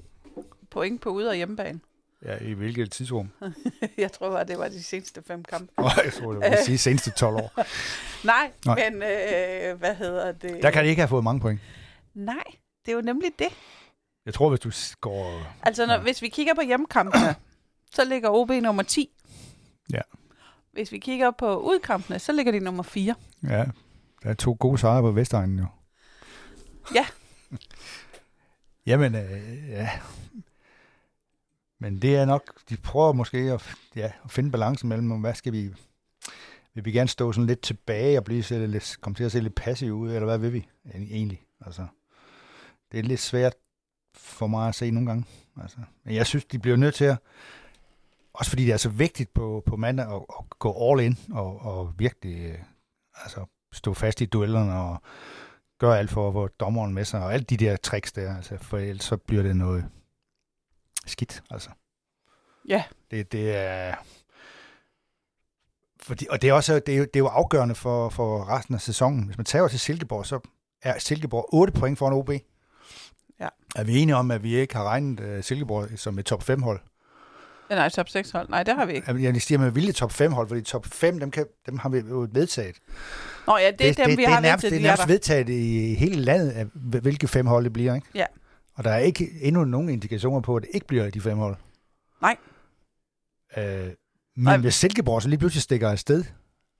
point 0.70 1.00
på 1.00 1.10
ude- 1.10 1.28
og 1.28 1.34
hjemmebane. 1.34 1.80
Ja, 2.24 2.36
i 2.40 2.52
hvilket 2.52 2.92
tidsrum? 2.92 3.30
jeg 3.98 4.12
tror 4.12 4.30
bare, 4.30 4.44
det 4.44 4.58
var 4.58 4.68
de 4.68 4.82
seneste 4.82 5.22
fem 5.26 5.44
kampe. 5.44 5.72
Oh, 5.76 5.90
jeg 6.04 6.12
tror, 6.12 6.32
det 6.32 6.40
var 6.40 6.56
de 6.66 6.78
seneste 6.78 7.10
12 7.10 7.36
år. 7.36 7.52
Nej, 8.26 8.50
Nej. 8.66 8.76
Nej. 8.76 8.90
men 8.90 9.02
øh, 9.02 9.78
hvad 9.78 9.94
hedder 9.94 10.32
det? 10.32 10.62
Der 10.62 10.70
kan 10.70 10.84
de 10.84 10.88
ikke 10.88 11.02
have 11.02 11.08
fået 11.08 11.24
mange 11.24 11.40
point. 11.40 11.60
Nej, 12.14 12.44
det 12.86 12.92
er 12.92 12.96
jo 12.96 13.02
nemlig 13.02 13.30
det. 13.38 13.48
Jeg 14.26 14.34
tror, 14.34 14.48
hvis 14.48 14.60
du 14.60 14.70
går... 15.00 15.42
Altså, 15.62 15.86
når, 15.86 15.94
ja. 15.94 16.00
hvis 16.00 16.22
vi 16.22 16.28
kigger 16.28 16.54
på 16.54 16.60
hjemmekampene, 16.60 17.34
så 17.92 18.04
ligger 18.04 18.30
OB 18.30 18.50
nummer 18.50 18.82
10. 18.82 19.10
Ja. 19.92 20.00
Hvis 20.72 20.92
vi 20.92 20.98
kigger 20.98 21.30
på 21.30 21.56
udkampene, 21.56 22.18
så 22.18 22.32
ligger 22.32 22.52
de 22.52 22.60
nummer 22.60 22.82
4. 22.82 23.14
Ja, 23.42 23.64
der 24.22 24.30
er 24.30 24.34
to 24.34 24.56
gode 24.60 24.78
sejre 24.78 25.02
på 25.02 25.10
Vestegnen 25.10 25.58
jo. 25.58 25.66
Ja. 26.94 27.06
Jamen, 28.86 29.14
øh, 29.14 29.68
ja. 29.68 29.90
Men 31.84 32.02
det 32.02 32.16
er 32.16 32.24
nok, 32.24 32.60
de 32.68 32.76
prøver 32.76 33.12
måske 33.12 33.38
at, 33.38 33.74
ja, 33.96 34.10
at 34.24 34.30
finde 34.30 34.50
balancen 34.50 34.88
mellem, 34.88 35.20
hvad 35.20 35.34
skal 35.34 35.52
vi, 35.52 35.74
vil 36.74 36.84
vi 36.84 36.92
gerne 36.92 37.08
stå 37.08 37.32
sådan 37.32 37.46
lidt 37.46 37.60
tilbage 37.60 38.18
og 38.18 38.24
blive 38.24 38.42
så 38.42 38.66
lidt, 38.66 38.96
komme 39.00 39.14
til 39.14 39.24
at 39.24 39.32
se 39.32 39.40
lidt 39.40 39.54
passiv 39.54 39.92
ud, 39.92 40.12
eller 40.12 40.24
hvad 40.24 40.38
vil 40.38 40.52
vi 40.52 40.68
egentlig? 40.94 41.42
Altså, 41.66 41.86
det 42.92 42.98
er 42.98 43.02
lidt 43.02 43.20
svært 43.20 43.54
for 44.14 44.46
mig 44.46 44.68
at 44.68 44.74
se 44.74 44.90
nogle 44.90 45.08
gange. 45.08 45.24
Altså, 45.60 45.76
men 46.04 46.14
jeg 46.14 46.26
synes, 46.26 46.44
de 46.44 46.58
bliver 46.58 46.76
nødt 46.76 46.94
til 46.94 47.04
at, 47.04 47.18
også 48.34 48.50
fordi 48.50 48.64
det 48.64 48.72
er 48.72 48.76
så 48.76 48.88
vigtigt 48.88 49.34
på, 49.34 49.62
på 49.66 49.76
mandag 49.76 50.14
at, 50.14 50.22
at 50.38 50.58
gå 50.58 50.90
all 50.90 51.00
in 51.00 51.18
og, 51.30 51.60
og 51.60 51.92
virkelig 51.98 52.50
øh, 52.50 52.58
altså, 53.14 53.44
stå 53.72 53.94
fast 53.94 54.20
i 54.20 54.26
duellerne 54.26 54.74
og 54.74 55.02
gøre 55.78 55.98
alt 55.98 56.10
for 56.10 56.28
at 56.28 56.32
få 56.32 56.48
dommeren 56.48 56.94
med 56.94 57.04
sig, 57.04 57.24
og 57.24 57.34
alle 57.34 57.44
de 57.44 57.56
der 57.56 57.76
tricks 57.76 58.12
der, 58.12 58.36
altså, 58.36 58.56
for 58.56 58.78
ellers 58.78 59.04
så 59.04 59.16
bliver 59.16 59.42
det 59.42 59.56
noget 59.56 59.84
skidt, 61.06 61.42
altså. 61.50 61.70
Ja. 62.68 62.84
Det, 63.10 63.32
det 63.32 63.56
er... 63.56 63.94
Fordi, 66.02 66.26
og 66.30 66.42
det 66.42 66.50
er, 66.50 66.52
også, 66.52 66.78
det, 66.78 66.94
er 66.94 66.98
jo, 66.98 67.04
det 67.04 67.16
er 67.16 67.20
jo 67.20 67.26
afgørende 67.26 67.74
for, 67.74 68.08
for 68.08 68.56
resten 68.56 68.74
af 68.74 68.80
sæsonen. 68.80 69.24
Hvis 69.24 69.36
man 69.36 69.44
tager 69.44 69.68
til 69.68 69.80
Silkeborg, 69.80 70.26
så 70.26 70.40
er 70.82 70.98
Silkeborg 70.98 71.48
8 71.52 71.72
point 71.72 71.98
foran 71.98 72.12
OB. 72.12 72.30
Ja. 73.40 73.48
Er 73.76 73.84
vi 73.84 73.98
enige 73.98 74.16
om, 74.16 74.30
at 74.30 74.42
vi 74.42 74.56
ikke 74.56 74.76
har 74.76 74.84
regnet 74.84 75.20
uh, 75.20 75.44
Silkeborg 75.44 75.88
som 75.96 76.18
et 76.18 76.26
top 76.26 76.42
5 76.42 76.62
hold? 76.62 76.80
Ja, 77.70 77.74
Nej, 77.74 77.88
top 77.88 78.08
6 78.08 78.30
hold. 78.30 78.48
Nej, 78.48 78.62
det 78.62 78.74
har 78.74 78.84
vi 78.84 78.92
ikke. 78.92 79.22
Jeg 79.22 79.42
siger 79.42 79.58
med 79.58 79.70
vilje 79.70 79.92
top 79.92 80.12
5 80.12 80.32
hold, 80.32 80.48
fordi 80.48 80.62
top 80.62 80.86
5, 80.86 81.20
dem, 81.20 81.30
kan, 81.30 81.46
dem 81.66 81.78
har 81.78 81.88
vi 81.88 81.98
jo 81.98 82.28
vedtaget. 82.32 82.76
Nå 83.46 83.56
ja, 83.56 83.70
det 83.70 83.88
er 83.88 83.94
dem, 83.94 84.06
det, 84.06 84.18
vi 84.18 84.22
det 84.22 84.32
har 84.32 84.40
nærmest, 84.40 84.64
ventet, 84.64 84.80
det 84.80 84.86
er 84.86 84.90
nærmest 84.90 85.08
vedtaget 85.08 85.48
i 85.48 85.94
hele 85.94 86.22
landet, 86.22 86.50
af, 86.50 86.66
hvilke 86.74 87.28
fem 87.28 87.46
hold 87.46 87.64
det 87.64 87.72
bliver. 87.72 87.94
Ikke? 87.94 88.06
Ja. 88.14 88.24
Og 88.74 88.84
der 88.84 88.90
er 88.90 88.98
ikke 88.98 89.30
endnu 89.40 89.64
nogen 89.64 89.88
indikationer 89.88 90.40
på, 90.40 90.56
at 90.56 90.62
det 90.62 90.70
ikke 90.74 90.86
bliver 90.86 91.10
de 91.10 91.20
fem 91.20 91.38
hold. 91.38 91.56
Nej. 92.22 92.36
Øh, 93.56 93.86
men 93.86 93.94
Nej. 94.44 94.56
hvis 94.56 94.74
Silkeborg 94.74 95.22
så 95.22 95.28
lige 95.28 95.38
pludselig 95.38 95.62
stikker 95.62 95.88
afsted, 95.88 96.24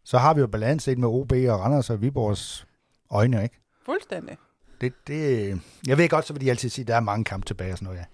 så 0.05 0.19
har 0.19 0.35
vi 0.35 0.41
jo 0.41 0.47
balance 0.47 0.85
set 0.85 0.99
med 0.99 1.09
OB 1.09 1.33
og 1.33 1.61
Randers 1.61 1.91
og 1.91 2.01
Viborgs 2.03 2.67
øjne, 3.11 3.43
ikke? 3.43 3.61
Fuldstændig. 3.87 4.37
Det, 4.81 4.93
det, 5.07 5.61
jeg 5.87 5.99
ved 5.99 6.09
godt, 6.09 6.27
så 6.27 6.33
vil 6.33 6.41
de 6.43 6.51
altid 6.51 6.69
sige, 6.69 6.83
at 6.83 6.89
der 6.89 6.97
er 6.97 7.01
mange 7.01 7.25
kampe 7.25 7.47
tilbage 7.47 7.73
og 7.73 7.79
sådan 7.79 7.85
noget, 7.95 7.99
ja. 7.99 8.05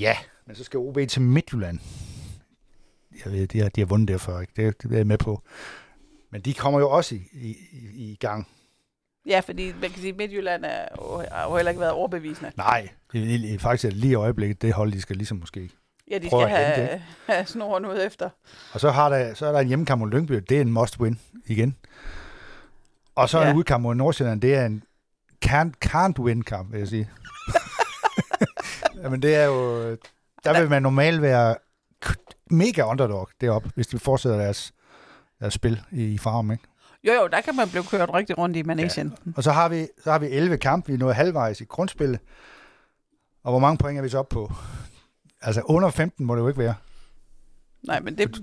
Ja, 0.00 0.16
men 0.46 0.56
så 0.56 0.64
skal 0.64 0.78
OB 0.78 0.98
til 1.08 1.22
Midtjylland. 1.22 1.78
Jeg 3.24 3.32
ved, 3.32 3.46
de 3.46 3.58
har, 3.60 3.68
de 3.68 3.80
har 3.80 3.86
vundet 3.86 4.08
der 4.08 4.18
før, 4.18 4.40
ikke? 4.40 4.52
Det, 4.66 4.82
det 4.82 4.92
er 4.92 4.96
jeg 4.96 5.06
med 5.06 5.18
på. 5.18 5.42
Men 6.30 6.40
de 6.40 6.54
kommer 6.54 6.80
jo 6.80 6.90
også 6.90 7.14
i, 7.14 7.20
i- 7.72 8.12
i 8.12 8.16
gang. 8.20 8.48
Ja, 9.26 9.40
fordi 9.40 9.72
man 9.80 9.90
kan 9.90 10.00
sige, 10.00 10.12
Midtjylland 10.12 10.64
er 10.64 10.88
har 11.32 11.48
jo 11.48 11.56
heller 11.56 11.70
ikke 11.70 11.80
været 11.80 11.92
overbevisende. 11.92 12.52
Nej, 12.56 12.88
det 13.12 13.54
er 13.54 13.58
faktisk 13.58 13.92
lige 13.92 14.10
i 14.10 14.14
øjeblikket, 14.14 14.62
det 14.62 14.72
hold, 14.72 14.92
de 14.92 15.00
skal 15.00 15.16
ligesom 15.16 15.38
måske. 15.38 15.70
Ja, 16.10 16.18
de 16.18 16.26
skal 16.26 16.38
at 16.38 16.50
have, 16.50 17.02
have 17.26 17.46
snoren 17.46 17.86
ud 17.86 18.00
efter. 18.06 18.30
Og 18.72 18.80
så, 18.80 18.90
har 18.90 19.08
der, 19.08 19.34
så 19.34 19.46
er 19.46 19.52
der 19.52 19.60
en 19.60 19.68
hjemmekamp 19.68 20.00
mod 20.00 20.10
Lyngby, 20.10 20.34
det 20.34 20.56
er 20.56 20.60
en 20.60 20.72
must 20.72 21.00
win 21.00 21.20
igen. 21.46 21.76
Og 23.14 23.28
så 23.28 23.40
ja. 23.40 23.50
en 23.50 23.56
udkamp 23.56 23.82
mod 23.82 23.94
Nordsjælland, 23.94 24.40
det 24.40 24.54
er 24.54 24.66
en 24.66 24.82
can't, 25.46 25.72
can't 25.86 26.18
win 26.18 26.42
kamp, 26.42 26.72
vil 26.72 26.78
jeg 26.78 26.88
sige. 26.88 27.10
Jamen 29.02 29.22
det 29.22 29.34
er 29.34 29.44
jo, 29.44 29.90
der 30.44 30.60
vil 30.60 30.70
man 30.70 30.82
normalt 30.82 31.22
være 31.22 31.56
mega 32.50 32.82
underdog 32.82 33.28
deroppe, 33.40 33.70
hvis 33.74 33.86
de 33.86 33.98
fortsætter 33.98 34.38
deres, 34.38 34.72
deres 35.40 35.54
spil 35.54 35.80
i, 35.92 36.04
i 36.04 36.18
farm, 36.18 36.50
ikke? 36.50 36.64
Jo, 37.04 37.12
jo, 37.12 37.28
der 37.28 37.40
kan 37.40 37.56
man 37.56 37.68
blive 37.68 37.84
kørt 37.84 38.10
rigtig 38.14 38.38
rundt 38.38 38.56
i 38.56 38.62
managen. 38.62 39.14
Ja. 39.26 39.32
Og 39.36 39.42
så 39.42 39.52
har 39.52 39.68
vi, 39.68 39.86
så 40.04 40.12
har 40.12 40.18
vi 40.18 40.26
11 40.26 40.56
kampe, 40.56 40.86
vi 40.86 40.94
er 40.94 40.98
nået 40.98 41.14
halvvejs 41.14 41.60
i 41.60 41.64
grundspillet. 41.64 42.20
Og 43.42 43.52
hvor 43.52 43.58
mange 43.58 43.78
point 43.78 43.98
er 43.98 44.02
vi 44.02 44.08
så 44.08 44.18
op 44.18 44.28
på? 44.28 44.52
Altså 45.40 45.62
under 45.64 45.90
15 45.90 46.26
må 46.26 46.34
det 46.34 46.42
jo 46.42 46.48
ikke 46.48 46.60
være. 46.60 46.74
Nej, 47.82 48.00
men 48.00 48.18
det... 48.18 48.42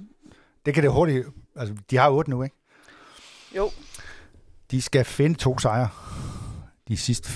Det 0.65 0.73
kan 0.73 0.83
det 0.83 0.91
hurtigt, 0.91 1.27
altså 1.55 1.75
de 1.89 1.97
har 1.97 2.09
8 2.09 2.29
nu, 2.29 2.43
ikke? 2.43 2.55
Jo, 3.55 3.71
De 4.71 4.81
skal 4.81 5.05
finde 5.05 5.35
to 5.35 5.57
sejre 5.57 5.89
de 6.87 6.97
sidste 6.97 7.29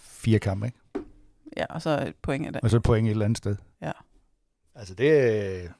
fire 0.00 0.38
kampe, 0.38 0.66
ikke? 0.66 0.78
ja, 1.56 1.66
og 1.70 1.82
så 1.82 1.90
et 2.06 2.14
point 2.22 2.54
det. 2.54 2.60
Og 2.62 2.70
så 2.70 2.76
et 2.76 2.82
point 2.82 3.06
et 3.06 3.10
eller 3.10 3.24
andet 3.24 3.38
sted. 3.38 3.56
Ja. 3.82 3.92
Altså 4.74 4.94
det... 4.94 5.72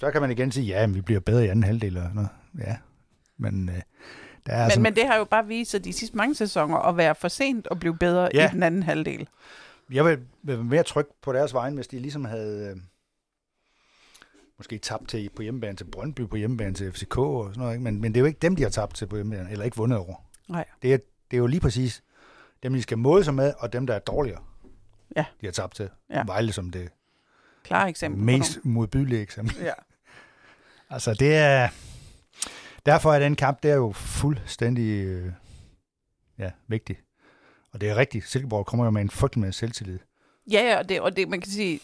Så 0.00 0.10
kan 0.10 0.20
man 0.20 0.30
igen 0.30 0.52
sige, 0.52 0.66
ja, 0.66 0.86
men 0.86 0.94
vi 0.94 1.00
bliver 1.00 1.20
bedre 1.20 1.44
i 1.44 1.48
anden 1.48 1.64
halvdel 1.64 1.94
sådan 1.94 2.14
noget. 2.14 2.30
Ja, 2.58 2.76
men 3.36 3.68
øh, 3.68 3.74
der 4.46 4.52
er 4.52 4.56
Men, 4.56 4.64
altså... 4.64 4.80
men 4.80 4.96
det 4.96 5.06
har 5.06 5.16
jo 5.16 5.24
bare 5.24 5.46
vist 5.46 5.70
sig 5.70 5.84
de 5.84 5.92
sidste 5.92 6.16
mange 6.16 6.34
sæsoner 6.34 6.76
at 6.78 6.96
være 6.96 7.14
for 7.14 7.28
sent 7.28 7.66
og 7.66 7.80
blive 7.80 7.96
bedre 7.98 8.28
Ja. 8.34 8.48
i 8.48 8.52
den 8.52 8.62
anden 8.62 8.82
halvdel. 8.82 9.28
Jeg 9.92 10.04
vil 10.04 10.18
være 10.42 10.64
mere 10.64 10.82
tryg 10.82 11.06
på 11.22 11.32
deres 11.32 11.54
vejen, 11.54 11.74
hvis 11.74 11.86
de 11.86 11.98
ligesom 11.98 12.24
havde 12.24 12.70
øh, 12.70 12.76
måske 14.58 14.78
tabt 14.78 15.08
til 15.08 15.30
på 15.36 15.42
hjemmebane 15.42 15.76
til 15.76 15.84
Brøndby, 15.84 16.20
på 16.20 16.36
hjemmebane 16.36 16.74
til 16.74 16.92
FCK 16.92 17.18
og 17.18 17.44
sådan 17.50 17.60
noget. 17.60 17.74
Ikke? 17.74 17.84
Men, 17.84 18.00
men 18.00 18.12
det 18.14 18.18
er 18.18 18.20
jo 18.20 18.26
ikke 18.26 18.38
dem, 18.42 18.56
de 18.56 18.62
har 18.62 18.70
tabt 18.70 18.94
til 18.96 19.06
på 19.06 19.16
hjemmebane, 19.16 19.50
eller 19.50 19.64
ikke 19.64 19.76
vundet 19.76 19.98
over. 19.98 20.14
Nej. 20.48 20.64
Det 20.82 20.94
er, 20.94 20.98
det 21.30 21.36
er 21.36 21.38
jo 21.38 21.46
lige 21.46 21.60
præcis 21.60 22.02
dem, 22.62 22.72
de 22.72 22.82
skal 22.82 22.98
måle 22.98 23.24
sig 23.24 23.34
med, 23.34 23.52
og 23.58 23.72
dem, 23.72 23.86
der 23.86 23.94
er 23.94 23.98
dårligere, 23.98 24.40
Ja. 25.16 25.24
de 25.40 25.46
har 25.46 25.52
tabt 25.52 25.74
til. 25.76 25.88
Ja. 26.10 26.22
Vejle 26.26 26.52
som 26.52 26.70
det 26.70 26.88
Klare 27.64 27.88
eksempel. 27.88 28.22
mest 28.22 28.58
modbydelige 28.64 29.22
eksempel. 29.22 29.56
Ja. 29.62 29.72
Altså 30.90 31.14
det 31.14 31.36
er... 31.36 31.68
Derfor 32.86 33.12
er 33.12 33.18
den 33.18 33.36
kamp, 33.36 33.62
det 33.62 33.70
er 33.70 33.74
jo 33.74 33.92
fuldstændig 33.92 35.04
øh, 35.04 35.32
ja, 36.38 36.50
vigtig. 36.68 36.96
Og 37.72 37.80
det 37.80 37.88
er 37.88 37.96
rigtigt. 37.96 38.28
Silkeborg 38.28 38.66
kommer 38.66 38.84
jo 38.84 38.90
med 38.90 39.02
en 39.02 39.10
frygtelig 39.10 39.44
med 39.44 39.52
selvtillid. 39.52 39.98
Ja, 40.50 40.62
ja, 40.62 40.78
og 40.78 40.88
det, 40.88 41.00
og 41.00 41.16
det, 41.16 41.28
man 41.28 41.40
kan 41.40 41.50
sige, 41.50 41.80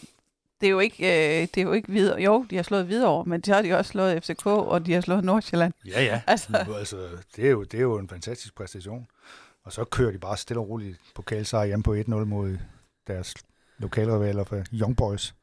det 0.61 0.67
er 0.67 0.71
jo 0.71 0.79
ikke, 0.79 1.05
øh, 1.05 1.41
det 1.41 1.57
er 1.57 1.61
jo 1.61 1.73
ikke 1.73 1.91
videre. 1.91 2.21
Jo, 2.21 2.45
de 2.49 2.55
har 2.55 2.63
slået 2.63 2.89
videre 2.89 3.25
men 3.25 3.41
de 3.41 3.51
har 3.51 3.61
de 3.61 3.77
også 3.77 3.91
slået 3.91 4.23
FCK, 4.23 4.45
og 4.45 4.85
de 4.85 4.93
har 4.93 5.01
slået 5.01 5.23
Nordsjælland. 5.23 5.73
Ja, 5.87 6.03
ja. 6.03 6.21
Altså. 6.27 6.57
Altså, 6.57 6.73
altså 6.73 7.07
det, 7.35 7.45
er 7.45 7.49
jo, 7.49 7.63
det 7.63 7.77
er 7.77 7.81
jo 7.81 7.97
en 7.97 8.09
fantastisk 8.09 8.55
præstation. 8.55 9.07
Og 9.65 9.73
så 9.73 9.83
kører 9.83 10.11
de 10.11 10.19
bare 10.19 10.37
stille 10.37 10.59
og 10.59 10.69
roligt 10.69 10.99
pokalsejr 11.15 11.65
hjemme 11.65 11.83
på 11.83 11.95
1-0 11.95 12.11
mod 12.11 12.57
deres 13.07 13.33
lokalrivaler 13.77 14.43
for 14.43 14.63
Young 14.73 14.97
Boys. 14.97 15.35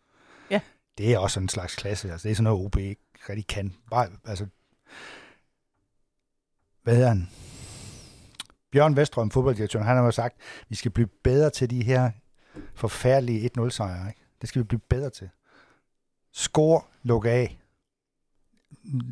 Ja. 0.50 0.60
Det 0.98 1.14
er 1.14 1.18
også 1.18 1.40
en 1.40 1.48
slags 1.48 1.74
klasse. 1.74 2.12
Altså, 2.12 2.28
det 2.28 2.32
er 2.32 2.36
sådan 2.36 2.44
noget, 2.44 2.64
OB 2.64 2.76
ikke 2.76 3.02
rigtig 3.28 3.46
kan. 3.46 3.74
Bare, 3.90 4.08
altså, 4.24 4.46
hvad 6.88 6.96
hedder 6.96 7.08
han? 7.08 7.28
Bjørn 8.72 8.96
Vestrøm, 8.96 9.30
fodbolddirektøren, 9.30 9.86
han 9.86 9.96
har 9.96 10.04
jo 10.04 10.10
sagt, 10.10 10.34
at 10.60 10.66
vi 10.68 10.74
skal 10.76 10.90
blive 10.90 11.08
bedre 11.24 11.50
til 11.50 11.70
de 11.70 11.82
her 11.84 12.10
forfærdelige 12.74 13.50
1-0-sejre. 13.58 14.08
Ikke? 14.08 14.20
Det 14.40 14.48
skal 14.48 14.62
vi 14.62 14.64
blive 14.64 14.80
bedre 14.80 15.10
til. 15.10 15.30
Skor, 16.32 16.86
luk 17.02 17.24
af. 17.24 17.58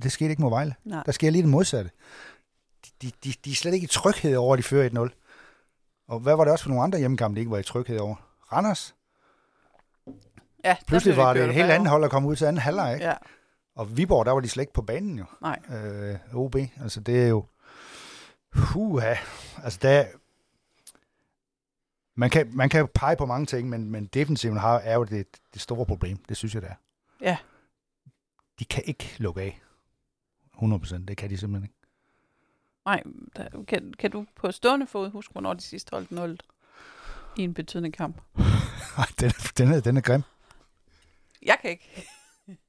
Det 0.03 0.13
skete 0.13 0.31
ikke 0.31 0.43
mod 0.43 0.51
Vejle. 0.51 0.75
Nej. 0.85 1.03
Der 1.07 1.13
sker 1.13 1.31
lige 1.31 1.43
det 1.43 1.51
modsatte. 1.51 1.91
De, 3.03 3.11
de, 3.25 3.33
de 3.45 3.51
er 3.51 3.55
slet 3.55 3.75
ikke 3.75 3.85
i 3.85 3.89
tryghed 3.89 4.37
over, 4.37 4.53
at 4.55 4.59
de 4.59 4.63
fører 4.63 5.09
1-0. 5.09 6.07
Og 6.09 6.21
hvad 6.21 6.37
var 6.37 6.45
det 6.45 6.53
også 6.53 6.63
for 6.65 6.69
nogle 6.71 6.85
andre 6.85 6.99
hjemmekampe, 6.99 7.35
de 7.35 7.41
ikke 7.41 7.51
var 7.51 7.59
i 7.59 7.63
tryghed 7.63 7.99
over? 7.99 8.17
Randers? 8.53 8.95
Ja, 10.65 10.77
Pludselig 10.87 11.17
var 11.17 11.33
det 11.33 11.45
et 11.45 11.55
helt 11.55 11.71
andet 11.71 11.89
hold, 11.89 12.03
der 12.03 12.09
kom 12.09 12.25
ud 12.27 12.37
til 12.37 12.45
anden 12.45 12.63
halvleg. 12.63 12.95
Ikke? 12.95 13.07
Ja, 13.07 13.15
Og 13.75 13.97
Viborg, 13.97 14.27
der 14.27 14.33
var 14.33 14.41
de 14.41 14.49
slet 14.49 14.63
ikke 14.63 14.73
på 14.73 14.83
banen 14.83 15.19
jo. 15.19 15.25
nej. 15.41 15.59
øh, 15.71 16.35
OB. 16.35 16.57
Altså, 16.81 17.01
det 17.01 17.23
er 17.23 17.29
jo... 17.29 17.45
Huha. 18.57 19.15
Altså, 19.65 19.79
der... 19.83 20.05
Man 22.19 22.31
kan, 22.31 22.57
man 22.57 22.69
kan 22.69 22.89
pege 22.95 23.17
på 23.17 23.27
mange 23.27 23.47
ting, 23.47 23.69
men, 23.69 23.91
men 23.91 24.07
defensiven 24.07 24.57
har, 24.57 24.79
er 24.79 24.95
jo 24.95 25.05
det, 25.05 25.27
det 25.55 25.63
store 25.63 25.87
problem. 25.87 26.17
Det 26.29 26.37
synes 26.37 26.55
jeg, 26.55 26.63
det 26.63 26.71
er. 26.71 26.75
Ja. 27.21 27.37
De 28.59 28.65
kan 28.65 28.83
ikke 28.87 29.15
lukke 29.19 29.41
af. 29.43 29.61
100 30.55 30.81
procent. 30.81 31.09
Det 31.09 31.17
kan 31.17 31.31
de 31.31 31.39
simpelthen 31.39 31.65
ikke. 31.65 31.75
Nej, 32.85 33.03
der, 33.37 33.65
kan, 33.69 33.95
kan 33.99 34.11
du 34.11 34.27
på 34.37 34.53
stående 34.53 34.87
fod 34.87 35.11
huske, 35.11 35.33
hvornår 35.33 35.55
de 35.55 35.61
sidst 35.61 35.91
holdt 35.91 36.11
0 36.11 36.39
i 37.37 37.43
en 37.43 37.55
betydende 37.55 37.93
kamp? 37.93 38.21
Den, 39.21 39.27
er- 39.29 39.53
den, 39.59 39.73
er, 39.73 39.81
den 39.81 39.97
er 39.97 40.01
grim. 40.01 40.23
Jeg 41.43 41.59
kan 41.63 41.71
ikke. 41.71 42.07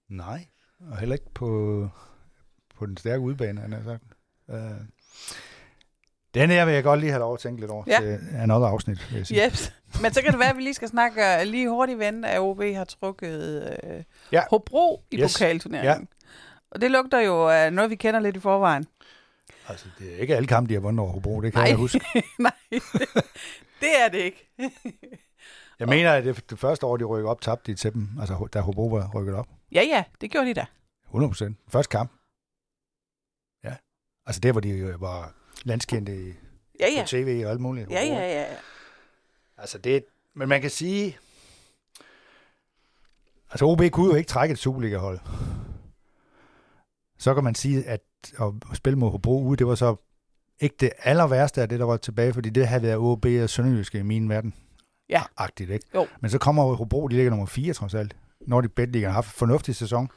Nej. 0.08 0.48
Og 0.80 0.98
heller 0.98 1.16
ikke 1.16 1.34
på, 1.34 1.90
på 2.76 2.86
den 2.86 2.98
stærke 2.98 3.20
udbane, 3.20 3.62
han 3.62 3.72
har 3.74 3.84
sagt. 3.84 4.04
Øh, 4.50 4.82
den 6.38 6.50
her 6.50 6.66
vil 6.66 6.74
jeg 6.74 6.84
godt 6.84 7.00
lige 7.00 7.10
have 7.12 7.20
lov 7.20 7.34
at 7.34 7.40
tænke 7.40 7.60
lidt 7.60 7.72
over 7.72 7.84
Ja. 7.88 8.00
til 8.00 8.20
another 8.38 8.68
afsnit, 8.68 9.12
vil 9.12 9.18
jeg 9.18 9.28
sige. 9.28 9.46
Yes. 9.46 9.74
Men 10.02 10.14
så 10.14 10.22
kan 10.22 10.32
det 10.32 10.40
være, 10.40 10.50
at 10.50 10.58
vi 10.58 10.62
lige 10.62 10.74
skal 10.74 10.88
snakke 10.88 11.22
øh, 11.40 11.46
lige 11.48 11.70
hurtigt 11.70 12.00
vente, 12.00 12.30
at 12.30 12.40
OB 12.40 12.62
har 12.62 12.84
trukket 12.86 13.78
øh, 13.84 14.04
Ja. 14.32 14.44
Hobro 14.50 15.04
i 15.12 15.18
Yes. 15.22 15.34
pokalturneringen. 15.34 16.08
Og 16.72 16.82
det 16.82 16.92
lugter 16.92 17.20
jo 17.20 17.50
af 17.50 17.74
noget, 17.74 17.90
vi 17.90 17.96
kender 17.96 18.20
lidt 18.20 18.36
i 18.36 18.40
forvejen. 18.40 18.86
Altså, 19.70 19.86
det 20.00 20.14
er 20.16 20.18
ikke 20.18 20.36
alle 20.36 20.48
kampe, 20.48 20.70
de 20.70 20.74
har 20.74 20.82
vundet 20.82 21.00
over 21.04 21.12
Hobro, 21.12 21.42
det 21.42 21.54
kan 21.54 21.60
Nej. 21.62 21.68
jeg 21.70 21.78
huske. 21.78 22.02
Nej, 22.40 22.52
det 23.82 23.90
er 24.06 24.10
det 24.12 24.18
ikke. 24.18 24.50
Jeg 25.80 25.88
mener, 25.88 26.12
at 26.14 26.24
det, 26.26 26.50
det 26.50 26.60
første 26.60 26.86
år, 26.86 26.98
de 26.98 27.04
rykkede 27.04 27.30
op, 27.32 27.42
tabte 27.42 27.72
de 27.72 27.78
til 27.78 27.94
dem, 27.94 28.10
altså 28.20 28.48
da 28.54 28.60
Hobro 28.60 28.88
var 28.88 29.12
rykket 29.16 29.36
op. 29.36 29.48
ja, 29.72 29.82
ja, 29.84 30.04
det 30.22 30.32
gjorde 30.32 30.48
de 30.48 30.54
da. 30.54 30.66
100 31.06 31.30
procent. 31.30 31.58
Første 31.70 31.90
kamp. 31.92 32.12
Ja. 33.64 33.76
Altså 34.26 34.40
der, 34.40 34.52
hvor 34.52 34.62
de 34.62 34.70
jo 34.70 34.98
var 35.00 35.34
landskendte 35.64 36.34
Ja, 36.80 36.88
ja. 36.96 37.02
på 37.02 37.08
tv 37.08 37.42
og 37.46 37.52
alt 37.52 37.60
muligt. 37.62 37.90
Ja, 37.92 38.04
ja, 38.06 38.42
ja. 38.42 38.46
Altså 39.58 39.78
det, 39.78 40.06
men 40.34 40.50
man 40.50 40.62
kan 40.62 40.70
sige, 40.70 41.18
altså 43.52 43.66
OB 43.66 43.82
kunne 43.92 44.08
jo 44.12 44.16
ikke 44.16 44.28
trække 44.28 44.54
et 44.54 44.60
Superliga-hold. 44.60 45.20
Så 47.18 47.34
kan 47.34 47.44
man 47.44 47.56
sige, 47.56 47.84
at 47.88 48.02
at 48.40 48.54
spille 48.74 49.00
mod 49.00 49.12
Hobro 49.12 49.42
ude, 49.44 49.58
det 49.58 49.68
var 49.68 49.76
så 49.76 49.96
ikke 50.60 50.76
det 50.80 50.92
aller 51.04 51.28
værste 51.28 51.62
af 51.62 51.70
det, 51.70 51.80
der 51.80 51.86
var 51.86 51.98
tilbage, 51.98 52.34
fordi 52.34 52.50
det 52.50 52.68
havde 52.68 52.84
været 52.84 52.98
OB 52.98 53.26
og 53.44 53.50
Sønderjyske 53.50 53.98
i 54.00 54.04
min 54.04 54.30
verden. 54.30 54.54
Ja. 55.10 55.24
Agtigt, 55.38 55.70
ikke? 55.70 55.86
Jo. 55.96 56.08
Men 56.22 56.30
så 56.32 56.38
kommer 56.38 56.76
Hobro, 56.76 57.08
de 57.08 57.16
ligger 57.16 57.30
nummer 57.30 57.46
4 57.46 57.74
trods 57.74 57.94
alt. 57.94 58.16
Når 58.42 58.62
de 58.62 58.70
bedre 58.70 59.02
har 59.06 59.12
haft 59.12 59.28
en 59.28 59.38
fornuftig 59.38 59.76
sæson. 59.76 60.10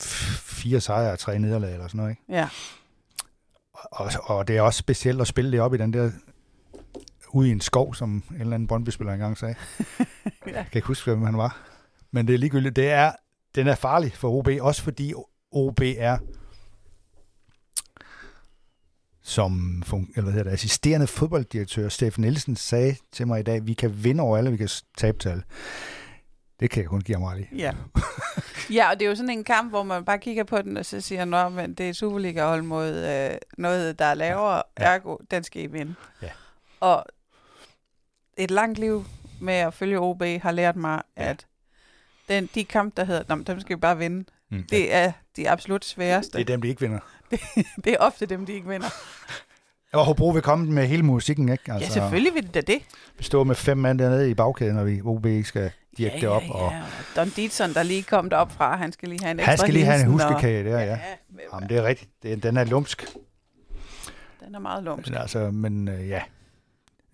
F- 0.00 0.38
Fire 0.42 0.80
sejre 0.80 1.12
og 1.12 1.18
tre 1.18 1.38
nederlag 1.38 1.72
eller 1.72 1.86
sådan 1.88 1.98
noget, 1.98 2.10
ikke? 2.10 2.22
Ja, 2.28 2.48
Og, 3.90 4.10
og 4.22 4.48
det 4.48 4.56
er 4.56 4.62
også 4.62 4.78
specielt 4.78 5.20
at 5.20 5.26
spille 5.26 5.52
det 5.52 5.60
op 5.60 5.74
i 5.74 5.78
den 5.78 5.92
der 5.92 6.10
ude 7.32 7.48
i 7.48 7.52
en 7.52 7.60
skov, 7.60 7.94
som 7.94 8.10
en 8.10 8.40
eller 8.40 8.54
anden 8.54 8.66
Brøndby-spiller 8.66 9.12
engang 9.12 9.38
sagde. 9.38 9.54
Ja. 10.46 10.56
Jeg 10.56 10.66
kan 10.72 10.78
ikke 10.78 10.88
huske, 10.88 11.10
hvem 11.10 11.22
han 11.22 11.36
var. 11.36 11.62
Men 12.10 12.26
det 12.26 12.34
er 12.34 12.38
ligegyldigt. 12.38 12.76
Det 12.76 12.90
er, 12.90 13.12
den 13.54 13.68
er 13.68 13.74
farlig 13.74 14.12
for 14.12 14.30
OB, 14.30 14.48
også 14.60 14.82
fordi 14.82 15.12
OB 15.52 15.80
er 15.80 16.18
som 19.22 19.82
eller 19.90 20.22
hvad 20.22 20.32
hedder 20.32 20.44
det, 20.44 20.50
assisterende 20.50 21.06
fodbolddirektør 21.06 21.88
Steffen 21.88 22.22
Nielsen 22.22 22.56
sagde 22.56 22.96
til 23.12 23.26
mig 23.26 23.40
i 23.40 23.42
dag, 23.42 23.66
vi 23.66 23.74
kan 23.74 24.04
vinde 24.04 24.22
over 24.22 24.36
alle, 24.36 24.50
vi 24.50 24.56
kan 24.56 24.68
tabe 24.96 25.18
til 25.18 25.28
alle. 25.28 25.42
Det 26.62 26.70
kan 26.70 26.82
jeg 26.82 26.88
kun 26.88 27.00
give 27.00 27.16
ham 27.16 27.22
ret 27.24 27.40
i. 27.40 27.56
ja. 27.56 27.72
Ja, 28.70 28.90
og 28.90 28.98
det 28.98 29.04
er 29.04 29.08
jo 29.08 29.14
sådan 29.16 29.30
en 29.30 29.44
kamp, 29.44 29.70
hvor 29.70 29.82
man 29.82 30.04
bare 30.04 30.18
kigger 30.18 30.44
på 30.44 30.62
den, 30.62 30.76
og 30.76 30.86
så 30.86 31.00
siger, 31.00 31.24
Nå, 31.24 31.48
men 31.48 31.74
det 31.74 31.88
er 31.88 31.92
Superliga-hold 31.92 32.62
mod 32.62 32.88
øh, 32.94 33.30
noget, 33.58 33.98
der 33.98 34.04
er 34.04 34.14
lavere, 34.14 34.62
Ja. 34.78 34.88
ja. 34.90 34.94
ergo, 34.94 35.16
den 35.30 35.44
skal 35.44 35.62
I 35.62 35.66
vinde. 35.66 35.94
Ja. 36.22 36.28
Og 36.80 37.04
et 38.36 38.50
langt 38.50 38.78
liv 38.78 39.04
med 39.40 39.54
at 39.54 39.74
følge 39.74 39.98
OB 40.00 40.22
har 40.42 40.50
lært 40.52 40.76
mig, 40.76 41.02
Ja. 41.16 41.22
ja. 41.24 41.30
at 41.30 41.46
den, 42.28 42.48
de 42.54 42.64
kampe, 42.64 42.92
der 43.00 43.04
hedder, 43.06 43.36
Nå, 43.36 43.42
dem 43.42 43.60
skal 43.60 43.76
vi 43.76 43.80
bare 43.80 43.98
vinde, 43.98 44.24
Mm. 44.50 44.64
det 44.70 44.94
er 44.94 45.12
de 45.36 45.50
absolut 45.50 45.84
sværeste. 45.84 46.32
det 46.38 46.40
er 46.40 46.44
dem, 46.44 46.62
de 46.62 46.68
ikke 46.68 46.80
vinder. 46.80 46.98
det 47.84 47.92
er 47.92 47.96
ofte 47.98 48.26
dem, 48.26 48.46
de 48.46 48.52
ikke 48.52 48.68
vinder. 48.68 48.88
Og 49.92 50.04
Hobro 50.04 50.28
vil 50.28 50.42
komme 50.42 50.72
med 50.72 50.86
hele 50.86 51.02
musikken, 51.02 51.48
ikke? 51.48 51.72
Altså, 51.72 51.86
ja, 51.86 51.92
selvfølgelig 51.92 52.34
vil 52.34 52.42
det 52.42 52.54
da 52.54 52.60
det. 52.60 52.82
Vi 53.18 53.24
står 53.24 53.44
med 53.44 53.54
fem 53.54 53.78
mand 53.78 53.98
dernede 53.98 54.30
i 54.30 54.34
bagkæden, 54.34 54.74
når 54.76 54.84
vi 54.84 55.00
OB 55.04 55.26
ikke 55.26 55.48
skal 55.48 55.70
dirke 55.98 56.14
ja, 56.14 56.20
det 56.20 56.28
op. 56.28 56.42
ja, 56.42 56.52
Og 56.52 56.72
ja. 56.72 56.82
Don 57.16 57.28
Dietzson, 57.28 57.74
der 57.74 57.82
lige 57.82 58.02
kom 58.02 58.30
derop 58.30 58.52
fra, 58.52 58.76
han 58.76 58.92
skal 58.92 59.08
lige 59.08 59.20
have 59.22 59.30
en 59.30 59.38
ekstra 59.38 59.50
han 59.50 59.58
skal 59.58 59.72
lige 59.74 59.84
have 59.84 60.00
en 60.00 60.06
og- 60.06 60.12
huskekage 60.12 60.64
der, 60.70 60.78
ja. 60.78 60.84
Ja, 60.84 60.98
Jamen, 61.52 61.68
det 61.68 61.76
er 61.78 61.82
rigtigt. 61.82 62.10
Det 62.22 62.42
den 62.42 62.56
er 62.56 62.64
lumsk. 62.64 63.06
den 64.44 64.54
er 64.54 64.58
meget 64.58 64.84
lumsk. 64.84 65.08
Men, 65.10 65.18
altså, 65.18 65.50
men 65.50 65.88
øh, 65.88 66.08
ja. 66.08 66.22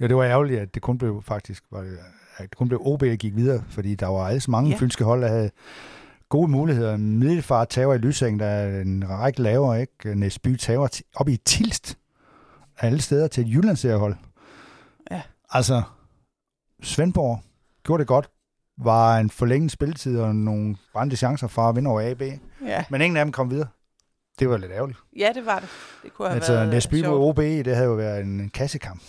ja. 0.00 0.06
det 0.08 0.16
var 0.16 0.24
ærgerligt, 0.24 0.60
at 0.60 0.74
det 0.74 0.82
kun 0.82 0.98
blev 0.98 1.22
faktisk, 1.26 1.64
var 1.70 1.80
det, 1.80 1.98
at 2.36 2.42
det 2.50 2.56
kun 2.58 2.68
blev 2.68 2.80
OB, 2.84 3.00
der 3.00 3.16
gik 3.16 3.36
videre, 3.36 3.64
fordi 3.70 3.94
der 3.94 4.06
var 4.06 4.28
altså 4.28 4.50
mange 4.50 4.70
Ja. 4.70 4.76
fynske 4.76 5.04
hold, 5.04 5.22
der 5.22 5.28
havde 5.28 5.50
gode 6.28 6.48
muligheder. 6.50 6.96
Middelfart 6.96 7.68
tager 7.68 7.94
i 7.94 7.98
Lysing, 7.98 8.40
der 8.40 8.46
er 8.46 8.80
en 8.80 9.04
række 9.08 9.42
lavere, 9.42 9.80
ikke? 9.80 10.14
Næsby 10.14 10.56
tager 10.56 11.00
op 11.16 11.28
i 11.28 11.36
Tilst, 11.36 11.98
alle 12.78 13.00
steder 13.02 13.26
til 13.28 13.44
et 13.46 13.54
Jyllandsseriehold. 13.54 14.16
Ja. 15.10 15.22
Altså, 15.50 15.82
Svendborg 16.82 17.40
gjorde 17.84 18.00
det 18.00 18.06
godt, 18.08 18.30
var 18.84 19.18
en 19.18 19.30
forlænget 19.30 19.70
spilletid 19.72 20.20
og 20.20 20.36
nogle 20.36 20.76
brændte 20.92 21.16
chancer 21.16 21.46
fra 21.46 21.68
at 21.68 21.76
vinde 21.76 21.90
over 21.90 22.10
AB. 22.10 22.22
Ja. 22.66 22.84
Men 22.90 23.00
ingen 23.00 23.16
af 23.16 23.24
dem 23.24 23.32
kom 23.32 23.50
videre. 23.50 23.68
Det 24.38 24.48
var 24.50 24.56
lidt 24.56 24.72
ærgerligt. 24.72 24.98
ja, 25.18 25.30
det 25.34 25.46
var 25.46 25.58
det. 25.58 25.68
Det 26.02 26.14
kunne 26.14 26.28
have 26.28 26.36
Altså, 26.36 26.52
været 26.52 26.68
Næsby 26.68 27.04
mod. 27.04 27.28
OB, 27.28 27.36
det 27.36 27.66
havde 27.74 27.88
jo 27.88 27.94
været 27.94 28.20
en 28.24 28.50
kassekamp. 28.50 29.02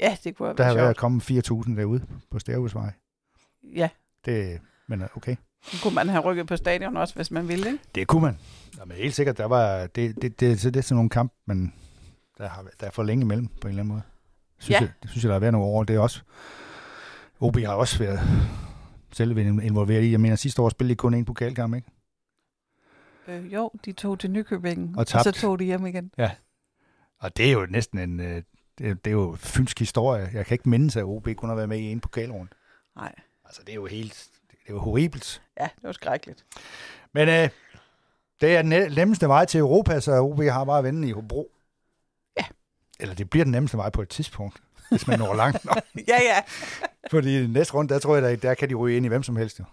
Ja, 0.00 0.16
det 0.24 0.36
kunne 0.36 0.48
have 0.48 0.56
Der 0.56 0.64
har 0.64 0.74
været 0.74 0.84
været 0.84 0.86
sjovt. 0.86 1.40
at 1.50 1.50
komme 1.50 1.64
4.000 1.72 1.76
derude 1.80 2.06
på 2.30 2.38
Stærhusvej. 2.38 2.90
Ja, 3.76 3.88
Det, 4.24 4.60
men 4.88 5.02
øh, 5.02 5.08
okay. 5.16 5.36
så 5.62 5.82
kunne 5.82 5.94
man 5.94 6.08
have 6.08 6.22
rykket 6.24 6.46
på 6.46 6.56
stadion 6.56 6.96
også, 6.96 7.14
hvis 7.14 7.30
man 7.30 7.48
ville, 7.48 7.66
ikke? 7.66 7.78
Det 7.94 8.06
kunne 8.06 8.22
man. 8.22 8.38
Jamen, 8.78 8.96
helt 8.96 9.14
sikkert, 9.14 9.38
der 9.38 9.44
var, 9.44 9.80
det, 9.86 9.94
det, 9.94 10.22
det, 10.22 10.40
det, 10.40 10.62
det 10.62 10.76
er 10.76 10.80
sådan 10.82 10.96
nogle 10.96 11.10
kamp, 11.10 11.32
men 11.46 11.74
der, 12.38 12.48
har, 12.48 12.64
der 12.80 12.86
er 12.86 12.90
for 12.90 13.02
længe 13.02 13.22
imellem 13.22 13.46
på 13.46 13.54
en 13.60 13.68
eller 13.68 13.82
anden 13.82 13.88
måde. 13.94 14.02
Synes 14.58 14.74
Ja. 14.74 14.80
jeg, 14.80 14.90
det 15.02 15.10
synes 15.10 15.24
jeg, 15.24 15.28
der 15.28 15.34
har 15.34 15.40
været 15.40 15.52
nogle 15.52 15.66
år. 15.68 15.84
Det 15.84 15.96
er 15.96 16.00
også, 16.00 16.20
OB 17.40 17.56
har 17.56 17.74
også 17.74 17.98
været 17.98 18.20
selv 19.12 19.38
involveret 19.38 20.02
i. 20.02 20.10
Jeg 20.10 20.20
mener, 20.20 20.36
sidste 20.36 20.62
år 20.62 20.68
spillede 20.68 20.94
de 20.94 20.96
kun 20.96 21.14
en 21.14 21.24
pokalkamp, 21.24 21.74
ikke? 21.74 21.88
Øh, 23.28 23.52
jo, 23.54 23.70
de 23.84 23.92
tog 23.92 24.18
til 24.18 24.30
Nykøbing, 24.30 24.98
Og 24.98 25.06
og, 25.14 25.24
så 25.24 25.32
tog 25.32 25.58
de 25.58 25.64
hjem 25.64 25.86
igen. 25.86 26.10
Og 27.18 27.36
det 27.36 27.46
er 27.48 27.52
jo 27.52 27.66
næsten 27.70 27.98
en, 27.98 28.20
øh, 28.20 28.42
det, 28.78 28.88
er- 28.88 28.94
det 28.94 29.06
er 29.06 29.10
jo 29.14 29.36
fynsk 29.38 29.78
historie. 29.78 30.30
Jeg 30.32 30.46
kan 30.46 30.54
ikke 30.54 30.68
mindes, 30.68 30.96
at 30.96 31.04
OB 31.04 31.28
kun 31.36 31.48
har 31.48 31.56
været 31.56 31.68
med 31.68 31.78
i 31.78 31.92
en 31.92 32.00
pokalrunde. 32.00 32.50
Nej, 32.96 33.14
Altså, 33.44 33.60
det 33.62 33.70
er 33.70 33.74
jo 33.74 33.86
helt, 33.86 34.28
det 34.50 34.56
er 34.68 34.72
jo 34.72 34.78
horribelt. 34.78 35.42
ja, 35.60 35.64
det 35.76 35.82
var 35.82 35.92
skrækkeligt. 35.92 36.44
Men 37.12 37.28
øh, 37.28 37.48
det 38.40 38.56
er 38.56 38.62
den 38.62 38.72
ne- 38.72 38.94
nemmeste 38.94 39.28
vej 39.28 39.44
til 39.44 39.58
Europa, 39.60 40.00
så 40.00 40.20
OB 40.20 40.40
har 40.42 40.64
bare 40.64 40.78
at 40.78 40.84
vende 40.84 41.08
i 41.08 41.12
Hobro. 41.12 41.50
Ja. 42.38 42.44
Eller 43.00 43.14
det 43.14 43.30
bliver 43.30 43.44
den 43.44 43.52
nemmeste 43.52 43.76
vej 43.76 43.90
på 43.90 44.02
et 44.02 44.08
tidspunkt, 44.08 44.62
hvis 44.90 45.06
man 45.06 45.18
når 45.18 45.34
langt 45.34 45.64
nok. 45.64 45.76
Ja, 46.08 46.22
ja. 46.22 46.42
Fordi 47.10 47.46
næste 47.46 47.74
runde, 47.74 47.94
der 47.94 48.00
tror 48.00 48.14
jeg, 48.16 48.22
der, 48.22 48.36
der 48.36 48.54
kan 48.54 48.68
de 48.68 48.74
ryge 48.74 48.96
ind 48.96 49.06
i 49.06 49.08
hvem 49.08 49.22
som 49.22 49.36
helst. 49.36 49.58
Jo. 49.58 49.64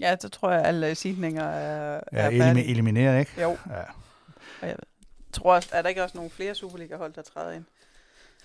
Ja, 0.00 0.16
så 0.20 0.28
tror 0.28 0.50
jeg, 0.50 0.60
at 0.60 0.66
alle 0.66 0.94
sidninger 0.94 1.44
er, 1.44 2.00
Ja, 2.12 2.18
er 2.18 2.30
færdige. 2.30 2.66
elimineret, 2.66 3.20
ikke? 3.20 3.42
Jo, 3.42 3.50
Ja. 3.70 3.80
og 4.62 4.68
jeg 4.68 4.76
tror 5.32 5.54
også, 5.54 5.68
er 5.72 5.82
der 5.82 5.88
ikke 5.88 6.02
også 6.02 6.16
nogle 6.16 6.30
flere 6.30 6.54
Superliga-hold, 6.54 7.12
der 7.12 7.22
træder 7.22 7.52
ind? 7.52 7.64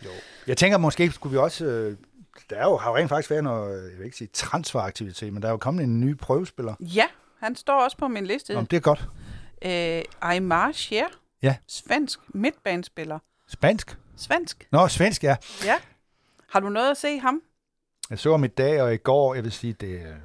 Jo. 0.06 0.10
Jeg 0.48 0.58
tænker, 0.58 0.78
måske 0.78 1.12
skulle 1.12 1.32
vi 1.32 1.38
også... 1.38 1.66
Øh, 1.66 1.98
der 2.50 2.56
er 2.56 2.64
jo, 2.64 2.78
har 2.78 2.90
jo 2.90 2.96
rent 2.98 3.10
faktisk 3.10 3.30
været 3.30 3.44
noget, 3.44 3.90
jeg 3.92 3.98
vil 3.98 4.06
ikke 4.06 4.18
sige 4.18 4.30
transferaktivitet, 4.34 5.34
men 5.34 5.42
der 5.42 5.48
er 5.48 5.52
jo 5.52 5.58
kommet 5.58 5.84
en 5.84 6.00
ny 6.00 6.18
prøvespiller. 6.18 6.76
Ja, 6.80 7.06
han 7.40 7.56
står 7.56 7.84
også 7.84 7.98
på 7.98 8.08
min 8.08 8.26
liste. 8.26 8.56
Om 8.58 8.66
det 8.66 8.78
er 8.78 8.82
godt. 8.82 9.04
Øh, 9.62 10.02
Aymar 10.22 10.72
Scher. 10.72 11.06
Ja. 11.42 11.56
Svensk 11.68 12.20
midtbanespiller. 12.28 13.20
Spansk? 13.48 13.98
Svensk. 14.18 14.68
Nå, 14.72 14.88
svensk, 14.88 15.24
ja. 15.24 15.36
Ja. 15.66 15.76
Har 16.52 16.60
du 16.60 16.70
noget 16.70 16.92
at 16.92 16.98
se 16.98 17.20
ham? 17.20 17.42
Jeg 18.10 18.20
så 18.20 18.32
ham 18.32 18.44
i 18.44 18.48
dag 18.48 18.82
og 18.82 18.94
i 18.94 18.98
går, 18.98 19.34
jeg 19.36 19.44
vil 19.44 19.52
sige, 19.52 19.74
det, 19.74 19.88
øh, 19.88 20.16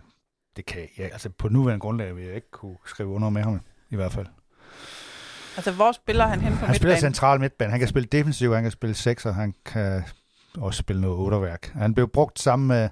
det 0.57 0.67
kan 0.67 0.89
ja, 0.99 1.03
altså 1.05 1.29
på 1.31 1.49
nuværende 1.49 1.81
grundlag 1.81 2.17
vil 2.17 2.25
jeg 2.25 2.35
ikke 2.35 2.51
kunne 2.51 2.77
skrive 2.87 3.09
under 3.09 3.31
med 3.31 3.43
ham, 3.43 3.61
i 3.91 3.97
hvert 3.97 4.13
fald. 4.13 4.27
Altså, 5.57 5.73
hvor 5.73 5.93
spiller 5.93 6.27
han 6.27 6.41
hen 6.41 6.53
på 6.53 6.67
Han 6.67 6.75
spiller 6.75 6.95
midtbanen? 6.95 7.15
central 7.15 7.41
midtbane. 7.41 7.71
Han 7.71 7.81
kan 7.81 7.89
spille 7.89 8.07
defensiv, 8.07 8.55
han 8.55 8.63
kan 8.63 8.73
spille 8.73 8.95
sekser, 8.95 9.33
han 9.33 9.55
kan 9.65 10.03
også 10.59 10.79
spille 10.79 11.03
noget 11.03 11.17
otterværk. 11.17 11.67
Han 11.75 11.95
blev 11.95 12.09
brugt 12.09 12.39
sammen 12.39 12.69
med, 12.69 12.89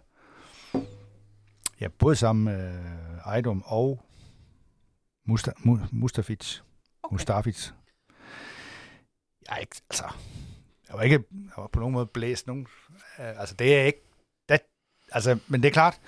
ja, 1.81 1.88
både 1.88 2.16
sammen 2.16 2.45
med 2.45 2.75
Ejdom 3.27 3.62
og 3.66 4.05
Musta, 5.27 5.51
Mu, 5.59 5.79
Mustafic. 5.92 6.59
Okay. 7.03 7.14
Mustafic. 7.14 7.71
Jeg 9.49 9.55
er 9.55 9.61
ikke, 9.61 9.77
altså, 9.90 10.05
jeg 10.92 10.98
var 10.98 11.02
ikke 11.02 11.24
jeg 11.33 11.52
var 11.57 11.66
på 11.72 11.81
nogen 11.81 11.92
måde 11.92 12.07
blæst 12.07 12.46
nogen. 12.46 12.66
Øh, 13.18 13.40
Altså, 13.40 13.55
det 13.55 13.76
er 13.76 13.83
ikke, 13.85 14.02
det, 14.48 14.61
altså, 15.12 15.38
men 15.48 15.62
det 15.62 15.68
er 15.68 15.72
klart, 15.72 16.00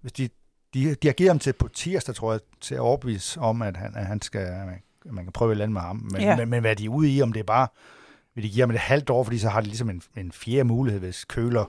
hvis 0.00 0.12
de, 0.12 0.28
de, 0.74 0.94
de 0.94 1.08
har 1.08 1.12
givet 1.12 1.30
ham 1.30 1.38
til 1.38 1.52
på 1.52 1.68
tirsdag, 1.68 2.14
tror 2.14 2.32
jeg, 2.32 2.40
til 2.60 2.74
at 2.74 2.80
overbevise 2.80 3.40
om, 3.40 3.62
at 3.62 3.76
han, 3.76 3.96
at 3.96 4.06
han 4.06 4.22
skal, 4.22 4.48
man 5.04 5.24
kan 5.24 5.32
prøve 5.32 5.48
et 5.50 5.52
eller 5.52 5.64
andet 5.64 5.72
med 5.72 5.80
ham. 5.80 6.08
Men, 6.12 6.20
Ja. 6.22 6.36
men, 6.36 6.48
men 6.48 6.60
hvad 6.60 6.70
er 6.70 6.74
de 6.74 6.90
ude 6.90 7.10
i, 7.10 7.22
om 7.22 7.32
det 7.32 7.40
er 7.40 7.44
bare, 7.44 7.68
vil 8.34 8.44
de 8.44 8.50
give 8.50 8.60
ham 8.60 8.70
et 8.70 8.78
halvt 8.78 9.10
år, 9.10 9.24
fordi 9.24 9.38
så 9.38 9.48
har 9.48 9.60
de 9.60 9.66
ligesom 9.66 9.90
en, 9.90 10.02
en 10.16 10.32
fjerde 10.32 10.64
mulighed, 10.64 11.00
hvis 11.00 11.24
Køler 11.24 11.64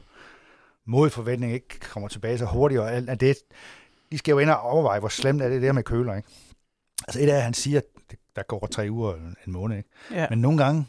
mod 0.86 1.10
forventning 1.10 1.54
ikke 1.54 1.80
kommer 1.80 2.10
tilbage 2.10 2.38
så 2.38 2.46
hurtigt. 2.46 2.82
Og 2.82 2.92
alt, 2.92 3.10
at 3.10 3.20
det, 3.20 3.38
de 4.12 4.18
skal 4.18 4.32
jo 4.32 4.40
ind 4.40 4.50
og 4.50 4.60
overveje, 4.62 5.00
hvor 5.00 5.10
slemt 5.10 5.42
er 5.42 5.50
det 5.50 5.62
der 5.62 5.72
med 5.72 5.84
Køler. 5.84 6.16
Ikke? 6.16 6.30
Altså 7.08 7.22
et 7.22 7.30
af, 7.30 7.36
at 7.36 7.44
han 7.44 7.54
siger, 7.54 7.78
at 7.80 8.16
der 8.36 8.44
går 8.44 8.68
tre 8.72 8.88
uger 8.92 9.16
en 9.48 9.54
måned. 9.54 9.78
Ikke? 9.78 9.90
Ja. 10.12 10.28
Men 10.30 10.40
nogle 10.40 10.64
gange, 10.64 10.86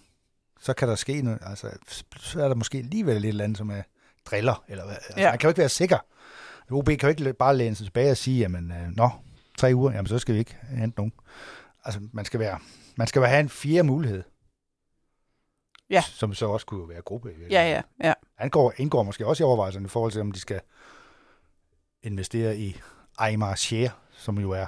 så 0.61 0.73
kan 0.73 0.88
der 0.88 0.95
ske 0.95 1.23
noget. 1.23 1.38
Altså, 1.42 1.71
så 2.16 2.42
er 2.45 2.49
der 2.49 2.55
måske 2.55 2.79
alligevel 2.79 3.16
et 3.16 3.29
eller 3.29 3.45
andet, 3.45 3.59
som 3.59 3.71
er 3.71 3.83
driller. 4.31 4.64
Eller, 4.69 4.85
hvad. 4.85 4.95
altså, 4.95 5.21
Ja. 5.21 5.31
Man 5.31 5.38
kan 5.38 5.49
jo 5.49 5.51
ikke 5.51 5.59
være 5.59 5.69
sikker. 5.69 5.99
OB 6.71 6.87
kan 6.87 6.99
jo 7.03 7.09
ikke 7.09 7.33
bare 7.33 7.57
læne 7.57 7.77
sig 7.77 7.87
tilbage 7.87 8.11
og 8.11 8.16
sige, 8.16 8.38
jamen, 8.38 8.73
øh, 8.73 8.97
nå, 8.97 9.11
tre 9.59 9.73
uger, 9.75 9.92
jamen 9.92 10.07
så 10.07 10.19
skal 10.19 10.35
vi 10.35 10.38
ikke 10.38 10.57
hente 10.71 10.99
nogen. 10.99 11.12
Altså, 11.85 12.01
man 12.12 12.25
skal 12.25 12.40
være, 12.40 12.59
man 12.97 13.07
skal 13.07 13.23
have 13.23 13.40
en 13.40 13.49
fjerde 13.49 13.83
mulighed. 13.83 14.23
Ja. 15.90 16.01
Som 16.01 16.35
så 16.35 16.47
også 16.47 16.66
kunne 16.66 16.88
være 16.88 17.03
gruppe. 17.03 17.33
i 17.33 17.53
Ja, 17.53 17.71
ja, 17.71 17.83
ja. 18.05 18.12
Han 18.38 18.51
går, 18.51 18.73
indgår 18.77 19.03
måske 19.03 19.27
også 19.27 19.42
i 19.42 19.45
overvejelserne 19.45 19.87
i 19.87 19.88
forhold 19.88 20.12
til, 20.12 20.21
om 20.21 20.33
de 20.33 20.40
skal 20.40 20.61
investere 22.03 22.57
i 22.57 22.81
Aymar 23.19 23.55
Scher, 23.55 23.90
som 24.12 24.38
jo 24.38 24.51
er 24.51 24.66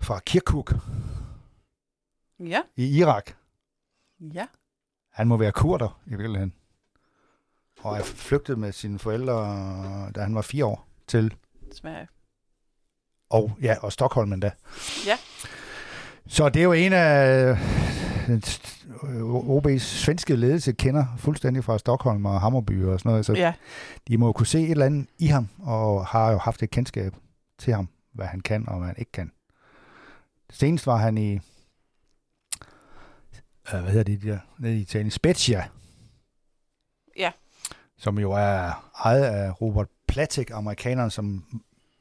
fra 0.00 0.18
Kirkuk 0.18 0.74
Ja, 2.40 2.62
i 2.76 2.98
Irak. 2.98 3.36
Ja. 4.34 4.46
Han 5.12 5.28
må 5.28 5.36
være 5.36 5.52
kurder 5.52 6.00
i 6.06 6.10
virkeligheden. 6.10 6.54
Og 7.82 7.96
er 7.98 8.02
flygtet 8.02 8.58
med 8.58 8.72
sine 8.72 8.98
forældre, 8.98 9.34
da 10.14 10.20
han 10.20 10.34
var 10.34 10.42
fire 10.42 10.64
år, 10.64 10.88
til 11.06 11.34
Sverige. 11.72 12.08
og, 13.30 13.52
ja, 13.62 13.76
og 13.80 13.92
Stockholm 13.92 14.32
endda. 14.32 14.50
Ja. 15.06 15.16
Så 16.26 16.48
det 16.48 16.60
er 16.60 16.64
jo 16.64 16.72
en 16.72 16.92
af 16.92 17.50
øh, 18.28 18.38
OB's 19.56 19.78
svenske 19.78 20.36
ledelse 20.36 20.72
kender 20.72 21.04
fuldstændig 21.18 21.64
fra 21.64 21.78
Stockholm 21.78 22.26
og 22.26 22.40
Hammerby 22.40 22.84
og 22.84 23.00
sådan 23.00 23.10
noget. 23.10 23.26
Så 23.26 23.32
Ja, 23.32 23.52
de 24.08 24.18
må 24.18 24.26
jo 24.26 24.32
kunne 24.32 24.46
se 24.46 24.60
et 24.62 24.70
eller 24.70 24.86
andet 24.86 25.06
i 25.18 25.26
ham, 25.26 25.48
og 25.62 26.06
har 26.06 26.32
jo 26.32 26.38
haft 26.38 26.62
et 26.62 26.70
kendskab 26.70 27.14
til 27.58 27.72
ham, 27.74 27.88
hvad 28.12 28.26
han 28.26 28.40
kan 28.40 28.68
og 28.68 28.78
hvad 28.78 28.86
han 28.86 28.96
ikke 28.98 29.12
kan. 29.12 29.32
Senest 30.50 30.86
var 30.86 30.96
han 30.96 31.18
i, 31.18 31.40
øh, 33.72 33.80
hvad 33.80 33.90
hedder 33.90 34.04
det 34.04 34.22
der, 34.22 34.38
nede 34.58 34.76
i 34.76 34.80
Italien, 34.80 35.10
Spezia. 35.10 35.68
Ja. 37.16 37.30
Som 37.96 38.18
jo 38.18 38.32
er 38.32 38.90
ejet 39.04 39.24
af 39.24 39.60
Robert 39.60 39.88
Platik, 40.08 40.50
amerikaneren, 40.50 41.10
som 41.10 41.44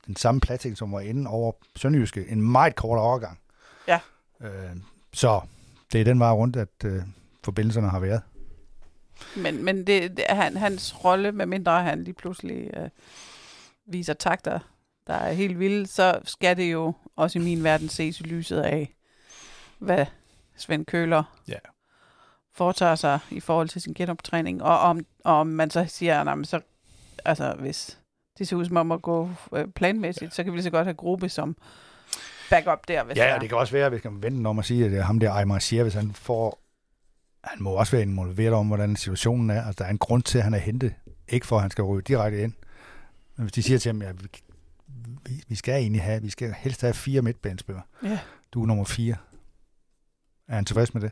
den 0.08 0.15
samme 0.15 0.41
Platik, 0.41 0.78
som 0.78 0.91
var 0.91 0.99
inde 0.99 1.30
over 1.30 1.52
Sønderjyske, 1.76 2.26
en 2.30 2.41
meget 2.41 2.76
kort 2.76 2.99
overgang. 2.99 3.39
Ja. 3.88 3.99
Øh, 4.41 4.76
så 5.13 5.41
det 5.91 6.02
er 6.02 6.06
den 6.06 6.19
vej 6.19 6.32
rundt, 6.32 6.56
at 6.56 6.86
øh, 6.86 7.02
forbindelserne 7.43 7.89
har 7.89 7.99
været. 7.99 8.21
men, 9.36 9.63
men 9.65 9.78
det, 9.78 10.17
det 10.17 10.26
er 10.30 10.36
han, 10.36 10.58
hans 10.58 11.04
rolle, 11.06 11.32
medmindre 11.32 11.84
han 11.84 12.04
lige 12.04 12.13
pludselig 12.13 12.69
øh, 12.78 12.89
viser 13.86 14.13
takter, 14.13 14.60
der 15.08 15.13
er 15.13 15.34
helt 15.34 15.60
vilde, 15.60 15.88
så 15.88 16.19
skal 16.23 16.58
det 16.58 16.71
jo 16.71 16.93
også 17.15 17.39
i 17.39 17.41
min 17.41 17.63
verden 17.63 17.89
ses 17.89 18.19
i 18.19 18.23
lyset 18.23 18.60
af, 18.60 18.93
hvad 19.80 20.06
Svend 20.57 20.85
Køler 20.85 21.23
Ja. 21.47 21.57
foretager 22.55 22.95
sig 22.95 23.19
i 23.29 23.39
forhold 23.39 23.69
til 23.69 23.81
sin 23.81 23.93
genoptræning, 23.93 24.63
og 24.63 24.79
om, 24.79 25.05
og 25.25 25.33
om 25.39 25.47
man 25.47 25.69
så 25.69 25.85
siger, 25.87 26.21
at 26.31 26.47
så, 26.47 26.59
altså 27.25 27.55
hvis 27.59 27.99
det 28.37 28.47
ser 28.47 28.55
ud 28.55 28.65
som 28.65 28.77
om 28.77 28.91
at 28.91 29.01
gå 29.01 29.29
øh, 29.53 29.67
planmæssigt, 29.67 30.23
ja. 30.31 30.35
så 30.35 30.43
kan 30.43 30.51
vi 30.53 30.57
lige 30.57 30.63
så 30.63 30.69
godt 30.69 30.85
have 30.85 30.93
gruppe 30.93 31.29
som 31.29 31.55
backup 32.49 32.87
der. 32.87 33.03
Hvis 33.03 33.17
Ja, 33.17 33.23
der. 33.27 33.39
det 33.39 33.49
kan 33.49 33.57
også 33.57 33.73
være, 33.73 33.89
hvis 33.89 34.03
man 34.03 34.23
vente 34.23 34.47
om 34.47 34.59
at 34.59 34.65
sige, 34.65 34.85
at 34.85 34.91
det 34.91 34.99
er 34.99 35.03
ham 35.03 35.19
der 35.19 35.31
Aymar 35.33 35.59
Scher, 35.59 35.83
hvis 35.83 35.93
han 35.93 36.11
får... 36.13 36.59
Han 37.43 37.63
må 37.63 37.69
også 37.71 37.91
være 37.91 38.01
involveret 38.01 38.53
om, 38.53 38.67
hvordan 38.67 38.95
situationen 38.95 39.49
er. 39.49 39.65
Altså, 39.65 39.83
der 39.83 39.85
er 39.85 39.89
en 39.91 39.97
grund 39.97 40.23
til, 40.23 40.37
at 40.37 40.43
han 40.43 40.53
er 40.53 40.57
hentet. 40.57 40.93
Ikke 41.27 41.47
for, 41.47 41.55
at 41.55 41.61
han 41.61 41.71
skal 41.71 41.83
ryge 41.83 42.01
direkte 42.01 42.43
ind. 42.43 42.53
Men 43.35 43.43
hvis 43.43 43.51
de 43.51 43.63
siger 43.63 43.77
til 43.79 43.89
ham, 43.89 44.01
ja, 44.01 44.11
vi, 44.11 44.27
vi- 45.25 45.43
vi 45.47 45.55
skal 45.55 45.73
egentlig 45.75 46.01
have, 46.03 46.21
vi 46.21 46.29
skal 46.29 46.53
helst 46.57 46.81
have 46.81 46.93
fire 46.93 47.21
midtbanespillere. 47.21 47.83
Ja. 48.03 48.19
Du 48.53 48.61
er 48.61 48.65
nummer 48.67 48.85
fire. 48.85 49.15
Er 50.47 50.56
han 50.56 50.65
tilfreds 50.65 50.93
med 50.93 51.01
det? 51.01 51.12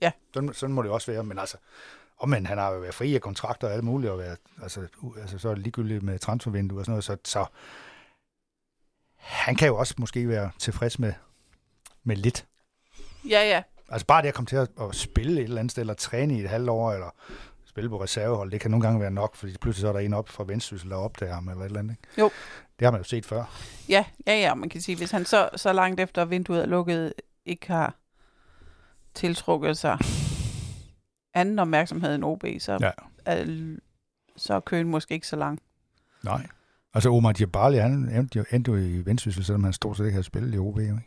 Ja. 0.00 0.12
Sådan, 0.34 0.54
sådan 0.54 0.74
må 0.74 0.82
det 0.82 0.90
også 0.90 1.12
være, 1.12 1.24
men 1.24 1.38
altså, 1.38 1.56
men 2.26 2.46
han 2.46 2.58
har 2.58 2.72
jo 2.72 2.80
været 2.80 2.94
fri 2.94 3.14
af 3.14 3.20
kontrakter 3.20 3.68
og 3.68 3.74
alt 3.74 3.84
muligt, 3.84 4.12
og 4.12 4.18
været, 4.18 4.38
altså, 4.62 4.86
altså, 5.20 5.38
så 5.38 5.48
er 5.48 5.54
det 5.54 5.62
ligegyldigt 5.62 6.02
med 6.02 6.18
transfervindue 6.18 6.78
og 6.78 6.84
sådan 6.84 6.92
noget, 6.92 7.04
så, 7.04 7.16
så 7.24 7.46
han 9.16 9.56
kan 9.56 9.68
jo 9.68 9.76
også 9.76 9.94
måske 9.98 10.28
være 10.28 10.50
tilfreds 10.58 10.98
med, 10.98 11.12
med 12.04 12.16
lidt. 12.16 12.46
Ja, 13.28 13.42
ja. 13.42 13.62
Altså 13.88 14.06
bare 14.06 14.22
det 14.22 14.28
at 14.28 14.34
komme 14.34 14.46
til 14.46 14.56
at, 14.56 14.68
at 14.80 14.94
spille 14.94 15.40
et 15.40 15.44
eller 15.44 15.58
andet 15.58 15.70
sted, 15.70 15.82
eller 15.82 15.94
træne 15.94 16.38
i 16.38 16.40
et 16.40 16.50
halvt 16.50 16.68
år, 16.68 16.92
eller 16.92 17.10
spille 17.66 17.90
på 17.90 18.02
reservehold, 18.02 18.50
det 18.50 18.60
kan 18.60 18.70
nogle 18.70 18.86
gange 18.86 19.00
være 19.00 19.10
nok, 19.10 19.36
fordi 19.36 19.56
pludselig 19.60 19.80
så 19.80 19.88
er 19.88 19.92
der 19.92 20.00
en 20.00 20.14
op 20.14 20.28
fra 20.28 20.44
Vendsyssel, 20.44 20.90
der 20.90 20.96
opdager 20.96 21.34
ham, 21.34 21.48
eller 21.48 21.62
et 21.62 21.66
eller 21.66 21.78
andet. 21.78 21.92
Ikke? 21.92 22.20
Jo. 22.20 22.30
Det 22.78 22.86
har 22.86 22.90
man 22.90 23.00
jo 23.00 23.04
set 23.04 23.26
før. 23.26 23.44
Ja, 23.88 24.04
ja, 24.26 24.34
ja, 24.34 24.54
man 24.54 24.68
kan 24.68 24.80
sige, 24.80 24.96
hvis 24.96 25.10
han 25.10 25.24
så, 25.24 25.48
så 25.56 25.72
langt 25.72 26.00
efter 26.00 26.24
vinduet 26.24 26.62
er 26.62 26.66
lukket, 26.66 27.12
ikke 27.44 27.66
har 27.66 27.94
tiltrukket 29.18 29.78
sig 29.78 29.98
anden 31.34 31.58
opmærksomhed 31.58 32.14
end 32.14 32.24
OB, 32.24 32.44
så, 32.58 32.78
Ja. 32.80 32.90
er, 33.24 33.76
så 34.36 34.54
er 34.54 34.60
køen 34.60 34.88
måske 34.88 35.14
ikke 35.14 35.26
så 35.26 35.36
lang. 35.36 35.58
Nej. 36.24 36.46
Altså 36.94 37.10
Omar 37.10 37.32
Djibali, 37.32 37.76
han 37.76 37.92
endte 37.92 38.38
jo, 38.38 38.44
endte 38.50 38.70
jo 38.72 38.76
i 38.76 39.06
Vendsyssel, 39.06 39.44
selvom 39.44 39.64
han 39.64 39.72
stort 39.72 39.96
set 39.96 40.04
ikke 40.04 40.12
havde 40.14 40.24
spillet 40.24 40.54
i 40.54 40.58
OB. 40.58 40.76
jo, 40.76 40.82
Ikke? 40.82 41.00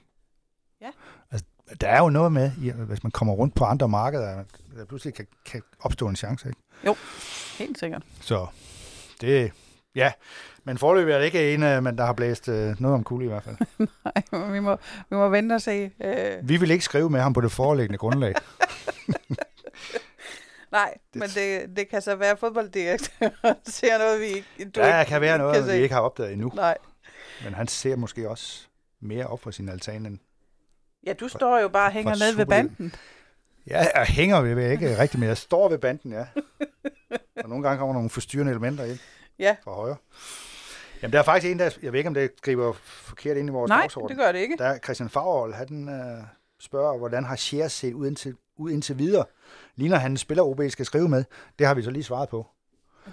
Ja. 0.81 0.89
Altså, 1.31 1.45
der 1.81 1.87
er 1.87 1.99
jo 1.99 2.09
noget 2.09 2.31
med, 2.31 2.51
hvis 2.85 3.03
man 3.03 3.11
kommer 3.11 3.33
rundt 3.33 3.55
på 3.55 3.63
andre 3.65 3.89
markeder, 3.89 4.43
der 4.75 4.85
pludselig 4.85 5.13
kan, 5.13 5.27
kan 5.45 5.61
opstå 5.79 6.07
en 6.07 6.15
chance. 6.15 6.47
Ikke? 6.49 6.99
Helt 7.57 7.79
sikkert. 7.79 8.03
Så 8.21 8.47
det, 9.21 9.51
ja. 9.95 10.11
Men 10.63 10.77
forløbet 10.77 11.13
er 11.13 11.17
det 11.17 11.25
ikke 11.25 11.53
en, 11.53 11.63
øh, 11.63 11.83
men 11.83 11.97
der 11.97 12.05
har 12.05 12.13
blæst 12.13 12.49
øh, 12.49 12.81
noget 12.81 12.95
om 12.95 13.03
kul 13.03 13.23
i 13.23 13.27
hvert 13.27 13.43
fald. 13.43 13.55
Nej, 14.31 14.51
vi 14.51 14.59
må, 14.59 14.75
vi 15.09 15.15
må 15.15 15.29
vente 15.29 15.53
og 15.53 15.61
se. 15.61 15.91
Øh, 16.03 16.49
Vi 16.49 16.57
vil 16.57 16.71
ikke 16.71 16.85
skrive 16.85 17.09
med 17.09 17.19
ham 17.19 17.33
på 17.33 17.41
det 17.41 17.51
foreliggende 17.51 17.97
grundlag. 17.97 18.33
nej, 20.71 20.93
men 21.13 21.29
det, 21.29 21.69
det 21.75 21.89
kan 21.89 22.01
så 22.01 22.15
være 22.15 22.37
fodbolddirektøren 22.37 23.31
ser 23.65 23.97
noget, 23.97 24.19
vi 24.19 24.25
ikke, 24.25 24.47
du 24.75 24.79
Der 24.79 24.99
ikke 24.99 25.09
kan 25.09 25.21
være 25.21 25.37
noget, 25.37 25.65
kan 25.65 25.77
vi 25.77 25.81
ikke 25.83 25.95
har 25.95 26.01
opdaget 26.01 26.33
endnu. 26.33 26.51
Nej. 26.55 26.77
Men 27.43 27.53
han 27.53 27.67
ser 27.67 27.95
måske 27.95 28.29
også 28.29 28.67
mere 29.01 29.27
op 29.27 29.41
for 29.43 29.51
sin 29.51 29.69
altan 29.69 30.05
end... 30.05 30.17
Ja, 31.07 31.13
du 31.13 31.27
står 31.27 31.59
jo 31.59 31.67
bare 31.67 31.87
og 31.87 31.91
hænger 31.91 32.15
ned 32.15 32.35
ved 32.35 32.45
banden. 32.45 32.95
Ja, 33.67 33.85
jeg 33.95 34.05
hænger 34.05 34.41
ved, 34.41 34.55
ved 34.55 34.71
ikke 34.71 34.97
rigtigt, 34.97 35.19
men 35.19 35.29
jeg 35.29 35.37
står 35.37 35.69
ved 35.69 35.77
banden, 35.77 36.11
ja. 36.11 36.25
Og 37.43 37.49
nogle 37.49 37.63
gange 37.63 37.77
kommer 37.79 37.93
nogle 37.93 38.09
forstyrrende 38.09 38.51
elementer 38.51 38.83
ind 38.83 38.99
Ja. 39.39 39.55
fra 39.63 39.71
højre. 39.71 39.95
Jamen, 41.01 41.13
der 41.13 41.19
er 41.19 41.23
faktisk 41.23 41.51
en, 41.51 41.59
der... 41.59 41.69
Jeg 41.81 41.91
ved 41.91 41.99
ikke, 41.99 42.07
om 42.07 42.13
det 42.13 42.41
griber 42.41 42.73
forkert 42.83 43.37
ind 43.37 43.49
i 43.49 43.51
vores 43.51 43.69
Nej, 43.69 43.81
dagsorden. 43.81 44.09
det 44.09 44.25
gør 44.25 44.31
det 44.31 44.39
ikke. 44.39 44.57
Der 44.57 44.65
er 44.65 44.77
Christian 44.77 45.09
Fagerhold, 45.09 45.53
han 45.53 45.89
øh, 45.89 46.23
spørger, 46.59 46.97
hvordan 46.97 47.23
har 47.25 47.35
Scher 47.35 47.67
set 47.67 47.93
ud 47.93 48.07
indtil, 48.07 48.35
ud 48.57 48.71
indtil 48.71 48.97
videre? 48.97 49.25
Ligner 49.75 49.97
han 49.97 50.11
en 50.11 50.17
spiller, 50.17 50.43
OB 50.43 50.61
skal 50.69 50.85
skrive 50.85 51.09
med? 51.09 51.23
Det 51.59 51.67
har 51.67 51.73
vi 51.73 51.83
så 51.83 51.91
lige 51.91 52.03
svaret 52.03 52.29
på. 52.29 52.47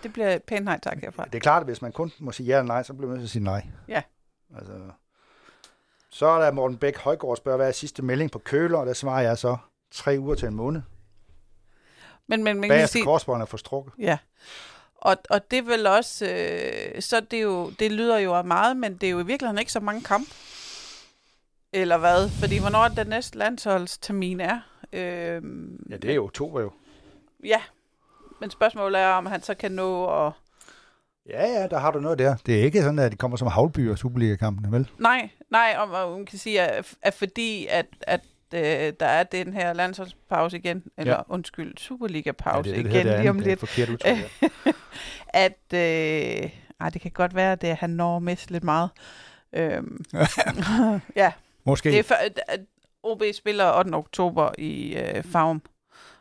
Det 0.03 0.12
bliver 0.12 0.39
pænt 0.39 0.64
nej 0.64 0.78
tak 0.82 0.99
herfra. 1.01 1.24
Det 1.24 1.34
er 1.34 1.41
klart, 1.41 1.61
at 1.62 1.66
hvis 1.66 1.82
man 1.82 1.93
kun 1.93 2.12
må 2.18 2.32
sige 2.32 2.47
ja 2.47 2.59
eller 2.59 2.66
nej, 2.74 2.82
så 2.82 2.95
bliver 2.95 3.09
man 3.09 3.18
nødt 3.18 3.22
til 3.22 3.26
at 3.26 3.30
sige 3.30 3.45
nej. 3.45 3.66
Ja. 3.89 4.03
Altså, 4.57 4.72
så 6.11 6.26
er 6.26 6.45
der 6.45 6.53
Morten 6.53 6.76
Bæk 6.76 6.99
Højgaard 6.99 7.36
spørger, 7.36 7.57
hvad 7.57 7.68
er 7.68 7.72
sidste 7.72 8.03
melding 8.03 8.30
på 8.30 8.39
Køler? 8.39 8.78
Og 8.78 8.86
der 8.86 8.93
svarer 8.93 9.22
jeg 9.22 9.39
så 9.39 9.57
tre 9.91 10.16
uger 10.18 10.34
til 10.34 10.49
en 10.49 10.55
måned. 10.55 10.82
Men, 12.26 12.45
men 12.45 12.61
man 12.61 12.68
kan 12.68 12.89
sige, 12.89 13.05
korsbåndet 13.05 13.43
er 13.43 13.47
forstrukket. 13.47 13.93
Ja. 13.99 14.18
Og, 14.99 15.16
og 15.30 15.51
det 15.51 15.59
er 15.59 15.62
vel 15.62 15.86
også, 15.86 16.26
øh, 16.26 17.03
så 17.03 17.20
det, 17.20 17.38
er 17.38 17.42
jo, 17.42 17.70
det 17.70 17.92
lyder 17.92 18.18
jo 18.18 18.34
af 18.34 18.44
meget, 18.44 18.76
men 18.76 18.94
det 18.96 19.07
er 19.07 19.11
jo 19.11 19.20
i 19.20 19.26
virkeligheden 19.26 19.59
ikke 19.59 19.72
så 19.72 19.80
mange 19.80 20.03
kampe. 20.03 20.30
Eller 21.72 21.99
hvad? 21.99 22.28
Fordi 22.30 22.59
hvornår 22.59 22.88
den 22.88 23.07
næste 23.07 23.38
landsholdstermin 23.38 24.40
er? 24.40 24.61
Øh, 24.92 25.42
Ja, 25.90 25.96
det 25.96 26.11
er 26.11 26.14
jo 26.14 26.24
oktober 26.24 26.61
jo. 26.61 26.72
Ja, 27.44 27.61
men 28.40 28.51
spørgsmålet 28.51 29.01
er, 29.01 29.09
om 29.09 29.26
han 29.26 29.42
så 29.42 29.55
kan 29.55 29.72
nå 29.72 30.07
at... 30.26 30.32
Ja, 31.28 31.46
ja, 31.46 31.66
der 31.66 31.78
har 31.78 31.90
du 31.90 32.01
noget 32.01 32.18
der. 32.18 32.36
Det 32.46 32.59
er 32.59 32.62
ikke 32.64 32.82
sådan, 32.82 32.99
at 32.99 33.12
de 33.12 33.16
kommer 33.16 33.36
som 33.36 33.49
havlbyer 33.49 33.94
Superliga-kampene, 33.96 34.72
vel? 34.72 34.90
Nej, 34.99 35.30
nej, 35.51 35.76
om 35.78 35.88
man 35.88 36.26
kan 36.26 36.38
sige, 36.38 36.61
at, 36.61 36.94
at 37.03 37.14
fordi 37.14 37.66
at, 37.66 37.86
at 38.01 38.20
øh, 38.55 38.92
der 39.01 39.07
er 39.07 39.22
den 39.22 39.53
her 39.53 39.72
landsholdspause 39.72 40.57
igen, 40.57 40.84
eller 40.99 41.14
ja. 41.14 41.22
undskyld, 41.28 41.78
Superliga-pause 41.78 42.70
ja, 42.70 42.76
det, 42.76 42.84
det, 42.84 42.90
igen 42.90 43.07
det, 43.07 43.18
lige 43.18 43.30
om 43.30 43.40
det 43.40 43.53
er 43.53 43.76
lidt. 43.76 43.90
udtryk, 43.90 44.03
ja. 44.05 44.72
at 45.46 45.72
øh, 45.74 46.51
ej, 46.80 46.90
det 46.90 47.01
kan 47.01 47.11
godt 47.11 47.34
være, 47.34 47.53
at 47.53 47.62
det, 47.62 47.76
han 47.76 47.90
når 47.90 48.16
at 48.16 48.22
miste 48.22 48.53
lidt 48.53 48.64
meget. 48.64 48.90
Øhm, 49.53 50.05
ja, 51.16 51.32
Måske. 51.64 51.90
det 51.90 51.99
er 51.99 52.03
for, 52.03 52.14
at 52.49 52.61
OB 53.03 53.22
spiller 53.34 53.78
8. 53.78 53.94
oktober 53.94 54.51
i 54.59 54.96
øh, 54.96 55.24
Farum, 55.24 55.62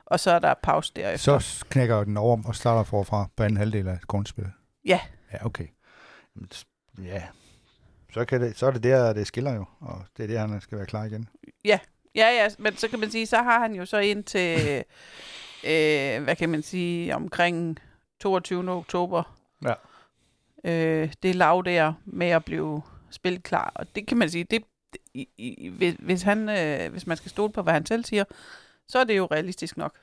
og 0.05 0.19
så 0.19 0.31
er 0.31 0.39
der 0.39 0.53
pause 0.63 0.91
derefter. 0.95 1.39
Så 1.39 1.65
knækker 1.69 2.03
den 2.03 2.17
over 2.17 2.37
og 2.45 2.55
starter 2.55 2.83
forfra 2.83 3.27
på 3.35 3.43
anden 3.43 3.57
halvdel 3.57 3.87
af 3.87 3.99
grundspillet. 4.07 4.53
Ja. 4.85 4.99
Ja, 5.33 5.45
okay. 5.45 5.67
Ja, 7.03 7.23
så, 8.13 8.25
kan 8.25 8.41
det, 8.41 8.57
så 8.57 8.67
er 8.67 8.71
det 8.71 8.83
der, 8.83 9.13
det 9.13 9.27
skiller 9.27 9.53
jo, 9.53 9.65
og 9.79 10.05
det 10.17 10.23
er 10.23 10.27
der, 10.27 10.47
han 10.47 10.61
skal 10.61 10.77
være 10.77 10.87
klar 10.87 11.03
igen. 11.03 11.29
Ja, 11.65 11.79
ja, 12.17 12.49
men 12.59 12.77
så 12.77 12.87
kan 12.87 12.99
man 12.99 13.11
sige, 13.11 13.27
så 13.27 13.37
har 13.37 13.59
han 13.59 13.75
jo 13.75 13.85
så 13.85 13.97
ind 13.97 14.23
til, 14.23 14.57
øh, 15.71 16.23
hvad 16.23 16.35
kan 16.35 16.49
man 16.49 16.63
sige, 16.63 17.15
omkring 17.15 17.79
22. 18.19 18.71
oktober. 18.71 19.37
Ja. 19.63 19.73
Øh, 20.63 21.13
det 21.23 21.29
er 21.29 21.33
lav 21.33 21.61
der 21.65 21.93
med 22.05 22.27
at 22.27 22.45
blive 22.45 22.81
spillet 23.09 23.43
klar, 23.43 23.71
og 23.75 23.95
det 23.95 24.07
kan 24.07 24.17
man 24.17 24.29
sige, 24.29 24.43
det, 24.43 24.63
i, 25.13 25.29
i, 25.37 25.69
hvis, 25.69 25.95
hvis, 25.99 26.21
han, 26.21 26.49
øh, 26.49 26.91
hvis 26.91 27.07
man 27.07 27.17
skal 27.17 27.29
stole 27.31 27.53
på, 27.53 27.61
hvad 27.61 27.73
han 27.73 27.85
selv 27.85 28.05
siger, 28.05 28.23
så 28.87 28.99
er 28.99 29.03
det 29.03 29.17
jo 29.17 29.27
realistisk 29.31 29.77
nok. 29.77 29.93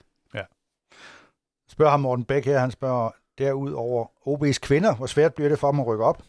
Spørger 1.68 1.90
ham 1.90 2.00
Morten 2.00 2.24
Bæk 2.24 2.44
her, 2.44 2.58
han 2.58 2.70
spørger 2.70 3.10
derudover 3.38 4.06
OB's 4.06 4.58
kvinder, 4.60 4.94
hvor 4.94 5.06
svært 5.06 5.34
bliver 5.34 5.48
det 5.48 5.58
for 5.58 5.70
dem 5.70 5.80
at 5.80 5.86
rykke 5.86 6.04
op? 6.04 6.22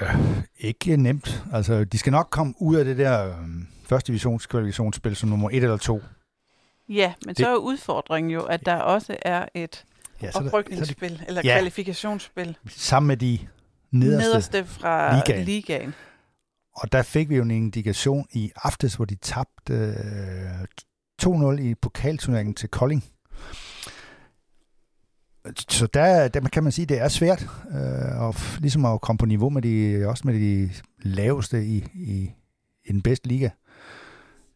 Øh, 0.00 0.42
ikke 0.58 0.96
nemt. 0.96 1.44
Altså, 1.52 1.84
de 1.84 1.98
skal 1.98 2.12
nok 2.12 2.28
komme 2.30 2.54
ud 2.58 2.76
af 2.76 2.84
det 2.84 2.98
der 2.98 3.28
øh, 3.28 3.34
første 3.86 4.06
divisionskvalifikationsspil 4.06 5.16
som 5.16 5.28
nummer 5.28 5.50
et 5.50 5.56
eller 5.56 5.76
to. 5.76 6.02
Ja, 6.88 7.14
men 7.24 7.28
Det- 7.28 7.36
det, 7.38 7.44
så 7.46 7.50
er 7.52 7.56
udfordringen 7.56 8.30
jo, 8.30 8.42
at 8.42 8.66
der 8.66 8.76
også 8.76 9.16
er 9.22 9.46
et 9.54 9.84
Ja, 10.22 10.30
så 10.30 10.38
det- 10.38 10.46
oprykningsspil, 10.46 11.18
så 11.18 11.24
eller 11.28 11.42
Ja. 11.44 11.54
kvalifikationsspil, 11.58 12.56
sammen 12.68 13.06
med 13.08 13.16
de 13.16 13.38
nederste. 13.90 14.28
nederste 14.28 14.64
fra 14.64 15.14
ligaen. 15.16 15.44
ligaen. 15.44 15.46
ligaen. 15.46 15.94
Og 16.76 16.92
der 16.92 17.02
fik 17.02 17.28
vi 17.28 17.36
jo 17.36 17.42
en 17.42 17.50
indikation 17.50 18.26
i 18.32 18.52
aftes, 18.56 18.94
hvor 18.94 19.04
de 19.04 19.14
tabte 19.14 19.74
øh, 19.74 20.66
2-0 21.22 21.58
i 21.58 21.74
pokalturneringen 21.74 22.54
til 22.54 22.68
Kolding. 22.68 23.04
Så 25.68 25.86
der, 25.86 26.28
der 26.28 26.40
kan 26.48 26.62
man 26.62 26.72
sige, 26.72 26.86
det 26.86 26.98
er 26.98 27.08
svært 27.08 27.42
øh, 27.70 28.28
f- 28.28 28.60
ligesom 28.60 28.84
at 28.84 29.00
komme 29.00 29.18
på 29.18 29.26
niveau 29.26 29.50
med 29.50 29.62
de, 29.62 30.04
også 30.08 30.22
med 30.26 30.34
de 30.34 30.70
laveste 31.02 31.64
i, 31.64 31.76
i, 31.94 32.32
i 32.84 32.92
den 32.92 33.02
bedste 33.02 33.28
liga. 33.28 33.48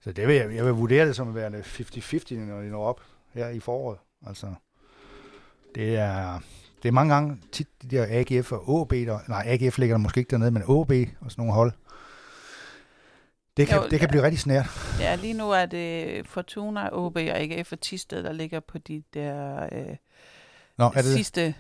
Så 0.01 0.13
det 0.13 0.29
vil 0.29 0.37
jeg, 0.37 0.55
jeg 0.55 0.65
vil 0.65 0.73
vurdere 0.73 1.07
det 1.07 1.17
som 1.17 1.35
værende 1.35 1.59
50-50, 1.59 2.35
når 2.35 2.61
de 2.61 2.71
når 2.71 2.85
op 2.85 3.01
her 3.35 3.49
i 3.49 3.61
foråret. 3.61 3.99
Altså, 4.27 4.47
det 5.75 5.97
er, 5.97 6.39
det 6.83 6.89
er 6.89 6.93
mange 6.93 7.15
gange 7.15 7.37
tit 7.53 7.69
de 7.83 7.97
der 7.97 8.07
AGF 8.11 8.53
og 8.53 8.81
AB, 8.81 8.91
der, 8.91 9.19
nej 9.29 9.43
AGF 9.47 9.79
ligger 9.79 9.97
der 9.97 10.03
måske 10.03 10.19
ikke 10.19 10.31
dernede, 10.31 10.51
men 10.51 10.63
AB 10.63 10.69
og 11.21 11.31
sådan 11.31 11.41
nogle 11.43 11.53
hold. 11.53 11.73
Det 13.57 13.69
kan, 13.69 13.77
Jo, 13.79 13.87
det 13.91 14.01
kan 14.01 14.09
blive 14.09 14.23
rigtig 14.23 14.41
snært. 14.41 14.67
Ja, 15.01 15.15
lige 15.15 15.35
nu 15.35 15.51
er 15.51 15.67
det 15.67 16.27
Fortuna, 16.27 16.89
OB 16.93 17.17
og 17.17 17.23
AGF 17.41 17.73
og 17.73 17.81
Tisted, 17.81 18.23
der 18.23 18.33
ligger 18.33 18.61
på 18.61 18.79
de 18.79 19.03
der 19.15 19.69
øh, 19.73 19.97
Nå, 20.79 20.85
er 20.85 20.91
det 20.91 21.05
sidste 21.05 21.55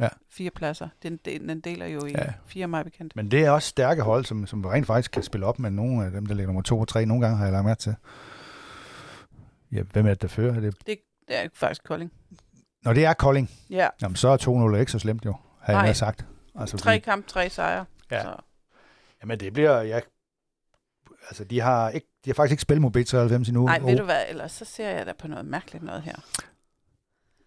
Ja. 0.00 0.08
fire 0.30 0.50
pladser. 0.50 0.88
Den, 1.02 1.16
den, 1.24 1.48
den 1.48 1.60
deler 1.60 1.86
jo 1.86 2.04
i 2.06 2.10
Ja. 2.10 2.32
fire 2.46 2.66
mig 2.68 2.84
bekendt. 2.84 3.16
Men 3.16 3.30
det 3.30 3.44
er 3.44 3.50
også 3.50 3.68
stærke 3.68 4.02
hold, 4.02 4.24
som, 4.24 4.46
som 4.46 4.64
rent 4.64 4.86
faktisk 4.86 5.10
kan 5.10 5.22
spille 5.22 5.46
op 5.46 5.58
med 5.58 5.70
nogle 5.70 6.04
af 6.04 6.10
dem, 6.10 6.26
der 6.26 6.34
ligger 6.34 6.46
nummer 6.46 6.62
to 6.62 6.78
og 6.80 6.88
tre. 6.88 7.06
Nogle 7.06 7.22
gange 7.24 7.36
har 7.38 7.44
jeg 7.44 7.52
lagt 7.52 7.64
mærke 7.64 7.80
til. 7.80 7.94
Ja, 9.72 9.82
hvem 9.82 10.06
er 10.06 10.10
det, 10.10 10.22
der 10.22 10.28
fører? 10.28 10.54
Er 10.56 10.60
det? 10.60 10.74
Det 10.86 10.98
er 11.28 11.48
faktisk 11.54 11.84
Kolding. 11.84 12.12
Når 12.84 12.92
det 12.92 13.04
er 13.04 13.12
Kolding, 13.14 13.50
Ja, 13.70 13.88
jamen, 14.02 14.16
så 14.16 14.28
er 14.28 14.36
2-0 14.76 14.76
ikke 14.80 14.92
så 14.92 14.98
slemt 14.98 15.24
jo, 15.24 15.34
har 15.60 15.84
jeg 15.86 15.96
sagt. 15.96 16.26
Altså, 16.54 16.76
tre 16.76 16.92
fordi- 16.92 17.04
kamp, 17.04 17.26
tre 17.26 17.50
sejre. 17.50 17.84
Ja. 18.10 18.22
Så, 18.22 18.34
Jamen 19.22 19.40
det 19.40 19.52
bliver, 19.52 19.82
ja, 19.82 20.00
altså 21.28 21.44
de 21.44 21.60
har, 21.60 21.90
ikke, 21.90 22.06
de 22.24 22.30
har 22.30 22.34
faktisk 22.34 22.52
ikke 22.52 22.62
spillet 22.62 22.82
mod 22.82 22.96
B93 22.96 23.48
endnu. 23.48 23.64
nej, 23.66 23.78
ved 23.78 23.96
du 23.96 24.04
hvad, 24.04 24.22
ellers 24.28 24.52
så 24.52 24.64
ser 24.64 24.88
jeg 24.90 25.06
da 25.06 25.12
på 25.18 25.28
noget 25.28 25.46
mærkeligt 25.46 25.84
noget 25.84 26.02
her. 26.02 26.16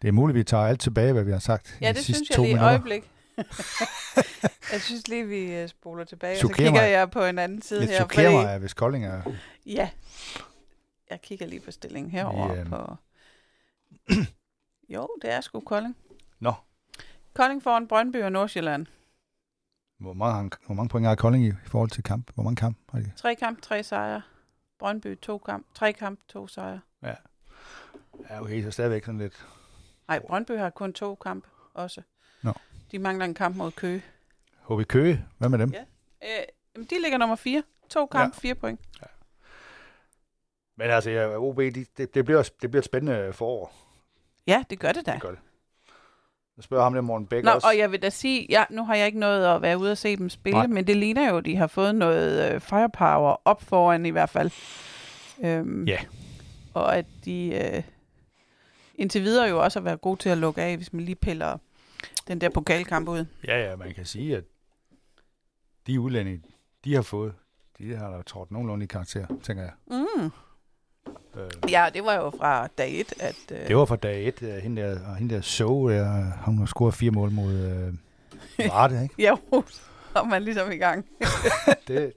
Det 0.01 0.07
er 0.07 0.11
muligt, 0.11 0.35
vi 0.37 0.43
tager 0.43 0.63
alt 0.65 0.79
tilbage, 0.81 1.13
hvad 1.13 1.23
vi 1.23 1.31
har 1.31 1.39
sagt 1.39 1.77
Ja, 1.81 1.85
i 1.85 1.89
det 1.89 1.97
de 1.97 2.03
sidste 2.03 2.17
synes 2.25 2.29
jeg 2.29 2.35
to 2.35 2.41
lige 2.43 2.51
et 2.51 2.55
minutter. 2.55 2.69
øjeblik. 2.69 3.09
jeg 4.73 4.81
synes 4.81 5.07
lige, 5.07 5.27
vi 5.27 5.53
øh, 5.55 5.67
spoler 5.67 6.03
tilbage, 6.03 6.35
og 6.35 6.39
så 6.41 6.47
kigger 6.47 6.71
mig. 6.71 6.91
jeg 6.91 7.11
på 7.11 7.25
en 7.25 7.39
anden 7.39 7.61
side 7.61 7.79
Det 7.81 7.89
her. 7.89 7.95
chokerer 7.97 8.31
fordi- 8.31 8.45
mig, 8.45 8.57
hvis 8.59 8.73
Kolding 8.73 9.05
er... 9.05 9.21
Ja, 9.65 9.89
jeg 11.09 11.21
kigger 11.21 11.45
lige 11.45 11.59
på 11.59 11.71
stillingen 11.71 12.11
herover 12.11 12.53
Vi, 12.53 12.59
øh, 12.59 12.65
på... 12.65 12.95
Jo, 14.89 15.09
det 15.21 15.31
er 15.33 15.41
sgu 15.41 15.59
Kolding. 15.59 15.97
Nå. 16.39 16.53
Kolding 17.33 17.63
foran 17.63 17.87
Brøndby 17.87 18.23
og 18.23 18.31
Nordsjælland. 18.31 18.85
Hvor 19.99 20.13
mange, 20.13 20.51
hvor 20.65 20.75
mange 20.75 20.89
point 20.89 21.07
har 21.07 21.15
Kolding 21.15 21.43
i, 21.45 21.47
i 21.47 21.67
forhold 21.67 21.89
til 21.89 22.03
kamp? 22.03 22.31
Hvor 22.33 22.43
mange 22.43 22.55
kamp 22.55 22.77
har 22.91 22.99
de? 22.99 23.11
Tre 23.15 23.35
kamp, 23.35 23.61
tre 23.61 23.83
sejre. 23.83 24.21
Brøndby, 24.79 25.19
to 25.21 25.37
kamp. 25.37 25.65
Tre 25.75 25.93
kamp, 25.93 26.19
to 26.27 26.47
sejre. 26.47 26.79
Ja, 27.03 27.13
okay, 28.41 28.63
så 28.63 28.71
stadigvæk 28.71 29.05
sådan 29.05 29.19
lidt... 29.19 29.45
Nej, 30.11 30.19
Brøndby 30.19 30.51
har 30.51 30.69
kun 30.69 30.93
to 30.93 31.15
kamp 31.15 31.47
også. 31.73 32.01
Nå. 32.43 32.53
De 32.91 32.99
mangler 32.99 33.25
en 33.25 33.33
kamp 33.33 33.55
mod 33.55 33.71
Køge. 33.71 34.03
HB 34.69 34.87
Køge, 34.87 35.25
hvad 35.37 35.49
med 35.49 35.59
dem? 35.59 35.69
Ja. 35.73 35.81
Øh, 36.23 36.83
de 36.89 37.01
ligger 37.01 37.17
nummer 37.17 37.35
fire. 37.35 37.63
To 37.89 38.05
kamp, 38.05 38.35
ja. 38.35 38.39
fire 38.39 38.55
point. 38.55 38.79
Men 40.77 40.89
altså, 40.89 41.09
ja, 41.09 41.37
OB, 41.37 41.57
de, 41.57 41.85
det, 41.97 42.13
det, 42.15 42.25
bliver, 42.25 42.49
det 42.61 42.71
bliver 42.71 42.81
et 42.81 42.85
spændende 42.85 43.33
forår. 43.33 43.73
Ja, 44.47 44.63
det 44.69 44.79
gør 44.79 44.91
det 44.91 45.05
da. 45.05 45.11
Det 45.11 45.21
gør 45.21 45.29
det. 45.29 45.39
Jeg 46.57 46.63
spørger 46.63 46.83
ham 46.83 46.93
der 46.93 47.01
Morten 47.01 47.27
Bæk 47.27 47.43
Nå, 47.43 47.51
også. 47.51 47.67
og 47.67 47.77
jeg 47.77 47.91
vil 47.91 48.01
da 48.01 48.09
sige, 48.09 48.45
ja, 48.49 48.63
nu 48.69 48.85
har 48.85 48.95
jeg 48.95 49.05
ikke 49.05 49.19
nået 49.19 49.45
at 49.45 49.61
være 49.61 49.77
ude 49.77 49.91
og 49.91 49.97
se 49.97 50.15
dem 50.17 50.29
spille. 50.29 50.57
Nej. 50.59 50.67
men 50.67 50.87
det 50.87 50.97
ligner 50.97 51.29
jo, 51.29 51.37
at 51.37 51.45
de 51.45 51.55
har 51.55 51.67
fået 51.67 51.95
noget 51.95 52.53
øh, 52.53 52.59
firepower 52.61 53.41
op 53.45 53.61
foran 53.61 54.05
i 54.05 54.09
hvert 54.09 54.29
fald. 54.29 54.51
Øhm, 55.43 55.85
Ja. 55.87 55.99
Og 56.73 56.97
at 56.97 57.05
de 57.25 57.71
øh, 57.75 57.83
indtil 59.01 59.21
videre 59.21 59.49
jo 59.49 59.63
også 59.63 59.79
har 59.79 59.83
været 59.83 60.01
gode 60.01 60.19
til 60.19 60.29
at 60.29 60.37
lukke 60.37 60.61
af, 60.61 60.77
hvis 60.77 60.93
man 60.93 61.03
lige 61.05 61.15
piller 61.15 61.57
den 62.27 62.41
der 62.41 62.49
pokalkamp 62.49 63.07
ud. 63.07 63.25
Ja, 63.47 63.69
ja, 63.69 63.75
man 63.75 63.93
kan 63.93 64.05
sige, 64.05 64.37
at 64.37 64.43
de 65.87 65.99
udlændinge, 65.99 66.41
de 66.83 66.95
har 66.95 67.01
fået, 67.01 67.33
de 67.77 67.95
har 67.95 68.09
da 68.09 68.21
trådt 68.21 68.51
nogenlunde 68.51 68.83
i 68.83 68.87
karakter, 68.87 69.25
tænker 69.43 69.63
jeg. 69.63 69.71
Mm. 69.87 70.31
Øh, 71.35 71.71
Ja, 71.71 71.89
det 71.93 72.03
var 72.03 72.13
jo 72.13 72.29
fra 72.29 72.67
dag 72.67 72.99
et, 72.99 73.13
at... 73.19 73.35
Øh, 73.51 73.67
det 73.67 73.75
var 73.75 73.85
fra 73.85 73.95
dag 73.95 74.27
et, 74.27 74.41
uh, 74.41 74.49
hende 74.49 74.81
der, 74.81 75.07
og 75.07 75.15
hende 75.15 75.35
der 75.35 75.41
så, 75.41 75.87
der, 75.89 76.31
hun 76.45 76.57
har 76.57 76.65
scoret 76.65 76.93
fire 76.93 77.11
mål 77.11 77.31
mod 77.31 77.53
uh, 78.59 78.67
Varde, 78.67 79.03
ikke? 79.03 79.15
Ja, 79.19 79.35
så 79.51 80.19
er 80.19 80.23
man 80.23 80.43
ligesom 80.43 80.71
i 80.71 80.77
gang. 80.77 81.05
Det, 81.87 82.13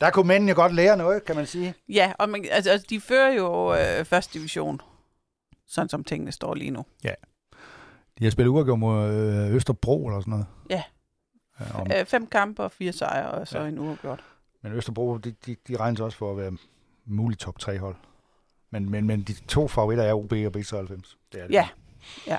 der 0.00 0.10
kunne 0.10 0.28
mændene 0.28 0.54
godt 0.54 0.74
lære 0.74 0.96
noget, 0.96 1.24
kan 1.24 1.36
man 1.36 1.46
sige. 1.46 1.74
Ja, 1.88 2.12
og 2.18 2.28
man, 2.28 2.46
altså, 2.50 2.70
altså, 2.70 2.86
de 2.90 3.00
fører 3.00 3.32
jo 3.32 3.74
øh, 3.74 4.04
første 4.04 4.38
division, 4.38 4.80
sådan 5.70 5.88
som 5.88 6.04
tingene 6.04 6.32
står 6.32 6.54
lige 6.54 6.70
nu. 6.70 6.84
De 8.18 8.24
har 8.24 8.30
spillet 8.30 8.50
uafgjort 8.50 8.78
mod 8.78 9.10
øh, 9.12 9.54
Østerbro 9.54 10.06
eller 10.06 10.20
sådan 10.20 10.30
noget. 10.30 10.46
Ja. 10.70 10.82
ja 11.60 11.80
om, 11.80 11.86
Øh, 12.00 12.06
fem 12.06 12.26
kampe 12.26 12.62
og 12.62 12.72
fire 12.72 12.92
sejre, 12.92 13.30
og 13.30 13.48
så 13.48 13.58
Ja. 13.58 13.64
ja. 13.64 13.70
en 13.70 13.78
uafgjort. 13.78 14.24
men 14.62 14.72
Østerbro, 14.72 15.16
de, 15.16 15.30
de, 15.46 15.56
de 15.68 15.76
regnes 15.76 16.00
også 16.00 16.18
for 16.18 16.30
at 16.30 16.36
være 16.36 16.52
muligt 17.04 17.40
top 17.40 17.58
3 17.58 17.78
hold. 17.78 17.96
Men, 18.70 18.90
men, 18.90 19.06
men 19.06 19.22
de 19.22 19.32
to 19.34 19.68
favoritter 19.68 20.04
er 20.04 20.14
OB 20.14 20.32
og 20.32 20.56
B93. 20.56 21.16
Det 21.32 21.40
er 21.40 21.46
det. 21.46 21.50
Ja, 21.50 21.68
ja. 22.26 22.38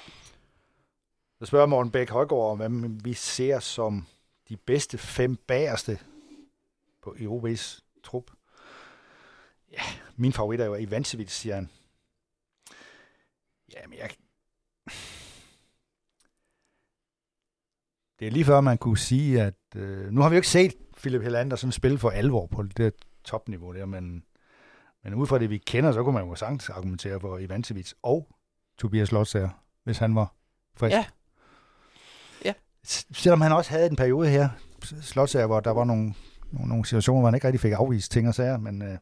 Jeg 1.40 1.48
spørger 1.48 1.66
Morten 1.66 1.92
Bæk 1.92 2.10
Højgaard, 2.10 2.58
hvem 2.58 3.06
vi 3.06 3.14
ser 3.14 3.60
som 3.60 4.08
de 4.50 4.58
bedste 4.58 4.98
fem 4.98 5.36
bagerste 5.36 6.00
på 7.04 7.16
i 7.20 7.26
OB's 7.26 7.80
trup. 8.04 8.32
Ja, 9.72 9.82
min 10.16 10.34
favorit 10.34 10.60
er 10.60 10.66
jo 10.66 10.76
Ivancevic, 10.76 11.32
siger 11.32 11.56
han. 11.56 11.70
Jamen, 13.76 13.98
jeg... 13.98 14.10
Det 18.20 18.28
er 18.28 18.32
lige 18.32 18.46
før, 18.46 18.62
man 18.62 18.78
kunne 18.78 18.98
sige, 18.98 19.42
at... 19.42 19.54
Øh, 19.76 20.12
nu 20.12 20.22
har 20.22 20.30
vi 20.30 20.36
jo 20.36 20.38
ikke 20.38 20.48
set 20.48 20.74
Philip 20.98 21.22
Helander 21.22 21.56
sådan 21.56 21.72
spille 21.72 21.98
for 21.98 22.10
alvor 22.10 22.46
på 22.46 22.64
det 22.64 22.78
der 22.78 22.90
topniveau 23.24 23.74
der, 23.74 23.86
men, 23.86 24.24
men 25.04 25.14
ud 25.14 25.28
fra 25.28 25.40
det, 25.40 25.50
vi 25.50 25.58
kender, 25.58 25.92
så 25.92 26.04
kunne 26.04 26.14
man 26.14 26.28
jo 26.28 26.36
sagtens 26.36 26.70
argumentere 26.70 27.20
for 27.20 27.38
Ivancevic 27.38 27.92
og 28.04 28.28
Tobias 28.78 29.12
Lotsager, 29.12 29.50
hvis 29.84 29.98
han 29.98 30.16
var 30.16 30.36
frisk. 30.76 30.96
Ja. 30.96 31.06
Ja. 32.46 32.54
Selvom 32.84 33.42
han 33.42 33.52
også 33.52 33.72
havde 33.72 33.90
en 33.90 33.96
periode 33.96 34.30
her, 34.30 34.50
Slotsager, 35.02 35.48
hvor 35.48 35.60
der 35.60 35.72
var 35.72 35.84
nogle, 35.84 36.14
nogle, 36.52 36.70
nogle 36.70 36.86
situationer, 36.86 37.20
hvor 37.20 37.28
han 37.28 37.36
ikke 37.36 37.48
rigtig 37.48 37.62
fik 37.62 37.72
afvist 37.72 38.12
ting 38.12 38.28
og 38.28 38.36
sager, 38.36 38.58
men, 38.58 38.82
øh, 38.82 38.98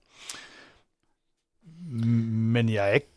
men 2.53 2.69
jeg 2.69 2.89
er 2.89 2.93
ikke, 2.93 3.07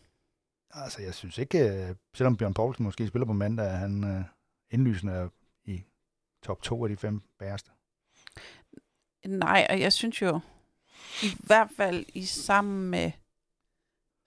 altså 0.73 1.01
jeg 1.01 1.13
synes 1.13 1.37
ikke, 1.37 1.59
øh, 1.59 1.95
selvom 2.13 2.37
Bjørn 2.37 2.53
Poulsen 2.53 2.83
måske 2.83 3.07
spiller 3.07 3.25
på 3.25 3.33
mandag, 3.33 3.65
er 3.65 3.75
han 3.75 4.03
øh, 4.03 4.23
indlysende 4.71 5.13
er 5.13 5.29
i 5.65 5.83
top 6.43 6.61
to 6.61 6.83
af 6.83 6.89
de 6.89 6.97
fem 6.97 7.21
bæreste. 7.39 7.71
Nej, 9.25 9.67
og 9.69 9.79
jeg 9.79 9.93
synes 9.93 10.21
jo, 10.21 10.39
i 11.23 11.37
hvert 11.39 11.69
fald 11.77 12.05
i 12.13 12.25
sammen 12.25 12.89
med 12.89 13.11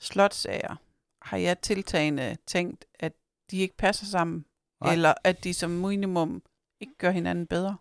slotsager, 0.00 0.76
har 1.22 1.36
jeg 1.36 1.60
tiltagende 1.60 2.36
tænkt, 2.46 2.84
at 2.94 3.12
de 3.50 3.58
ikke 3.58 3.76
passer 3.76 4.06
sammen, 4.06 4.44
Nej. 4.80 4.92
Eller 4.92 5.14
at 5.24 5.44
de 5.44 5.54
som 5.54 5.70
minimum 5.70 6.42
ikke 6.80 6.92
gør 6.98 7.10
hinanden 7.10 7.46
bedre. 7.46 7.76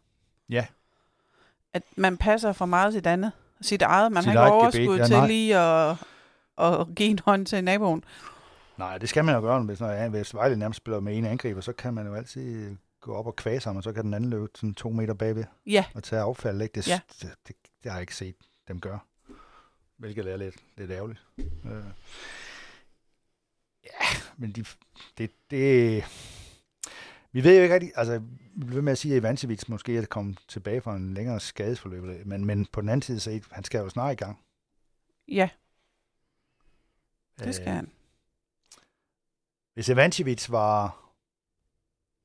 Ja. 0.50 0.66
At 1.74 1.84
man 1.96 2.18
passer 2.18 2.54
for 2.54 2.66
meget 2.66 2.94
sit 2.94 3.08
andet, 3.08 3.32
sit 3.62 3.82
eget. 3.82 4.12
Man 4.12 4.24
Sit 4.24 4.32
har 4.32 4.46
ikke 4.46 4.56
gebet, 4.56 4.90
overskud 4.90 4.98
ja, 4.98 5.06
til 5.06 5.16
nej. 5.16 5.28
lige 5.28 5.58
at, 5.58 5.98
at 6.58 6.88
give 6.96 7.10
en 7.10 7.20
hånd 7.26 7.46
til 7.46 7.64
naboen. 7.64 8.04
Nej, 8.78 8.98
det 8.98 9.10
skal 9.10 9.26
man 9.26 9.36
jo 9.36 9.42
gøre, 9.42 9.64
hvis, 9.64 9.80
når, 9.80 10.08
hvis 10.10 10.34
Vejle 10.34 10.56
nærmest 10.56 10.78
spiller 10.78 11.00
med 11.00 11.18
en 11.18 11.26
angriber, 11.26 11.62
så 11.62 11.74
kan 11.74 11.94
man 11.94 12.08
jo 12.08 12.14
altid 12.14 12.76
gå 13.02 13.14
op 13.16 13.28
og 13.28 13.36
kvæse 13.36 13.70
ham, 13.70 13.76
og 13.78 13.84
så 13.84 13.94
kan 13.94 14.04
den 14.06 14.14
anden 14.14 14.30
løbe 14.30 14.48
sådan 14.56 14.74
to 14.74 14.90
meter 14.90 15.14
bagved 15.14 15.44
Ja, 15.66 15.86
og 15.96 16.04
tage 16.04 16.22
affald. 16.22 16.62
Ikke? 16.62 16.74
Det, 16.76 16.88
Ja. 16.88 17.00
det, 17.22 17.36
det, 17.48 17.56
det, 17.84 17.92
har 17.92 17.98
jeg 17.98 18.02
ikke 18.04 18.16
set 18.16 18.36
dem 18.68 18.80
gøre, 18.82 19.00
hvilket 19.98 20.32
er 20.32 20.38
lidt, 20.38 20.56
lidt 20.78 20.92
ærgerligt. 20.92 21.26
Øh. 21.38 21.84
Ja, 23.84 24.06
men 24.38 24.52
de, 24.52 24.66
det, 25.18 25.32
det, 25.52 26.04
vi 27.32 27.44
ved 27.44 27.56
jo 27.56 27.62
ikke 27.62 27.74
rigtig, 27.74 27.92
altså, 27.96 28.20
vi 28.56 28.66
bliver 28.66 28.74
ved 28.74 28.82
med 28.82 28.92
at 28.92 28.98
sige, 28.98 29.16
at 29.16 29.20
Ivancevic 29.22 29.64
måske 29.68 29.98
er 29.98 30.06
kommet 30.06 30.40
tilbage 30.48 30.82
fra 30.82 30.96
en 30.96 31.14
længere 31.14 31.40
skadesforløb, 31.40 32.26
men, 32.26 32.46
men 32.46 32.66
på 32.66 32.82
den 32.82 32.90
anden 32.90 33.02
side, 33.02 33.20
så 33.20 33.40
han 33.52 33.64
skal 33.64 33.80
jo 33.80 33.90
snart 33.90 34.14
i 34.14 34.16
gang. 34.16 34.40
ja, 35.28 35.50
det 37.40 37.56
skal 37.56 37.68
Øh, 37.68 37.74
han. 37.74 37.92
Hvis 39.76 39.90
Evancevic 39.90 40.50
var 40.50 41.02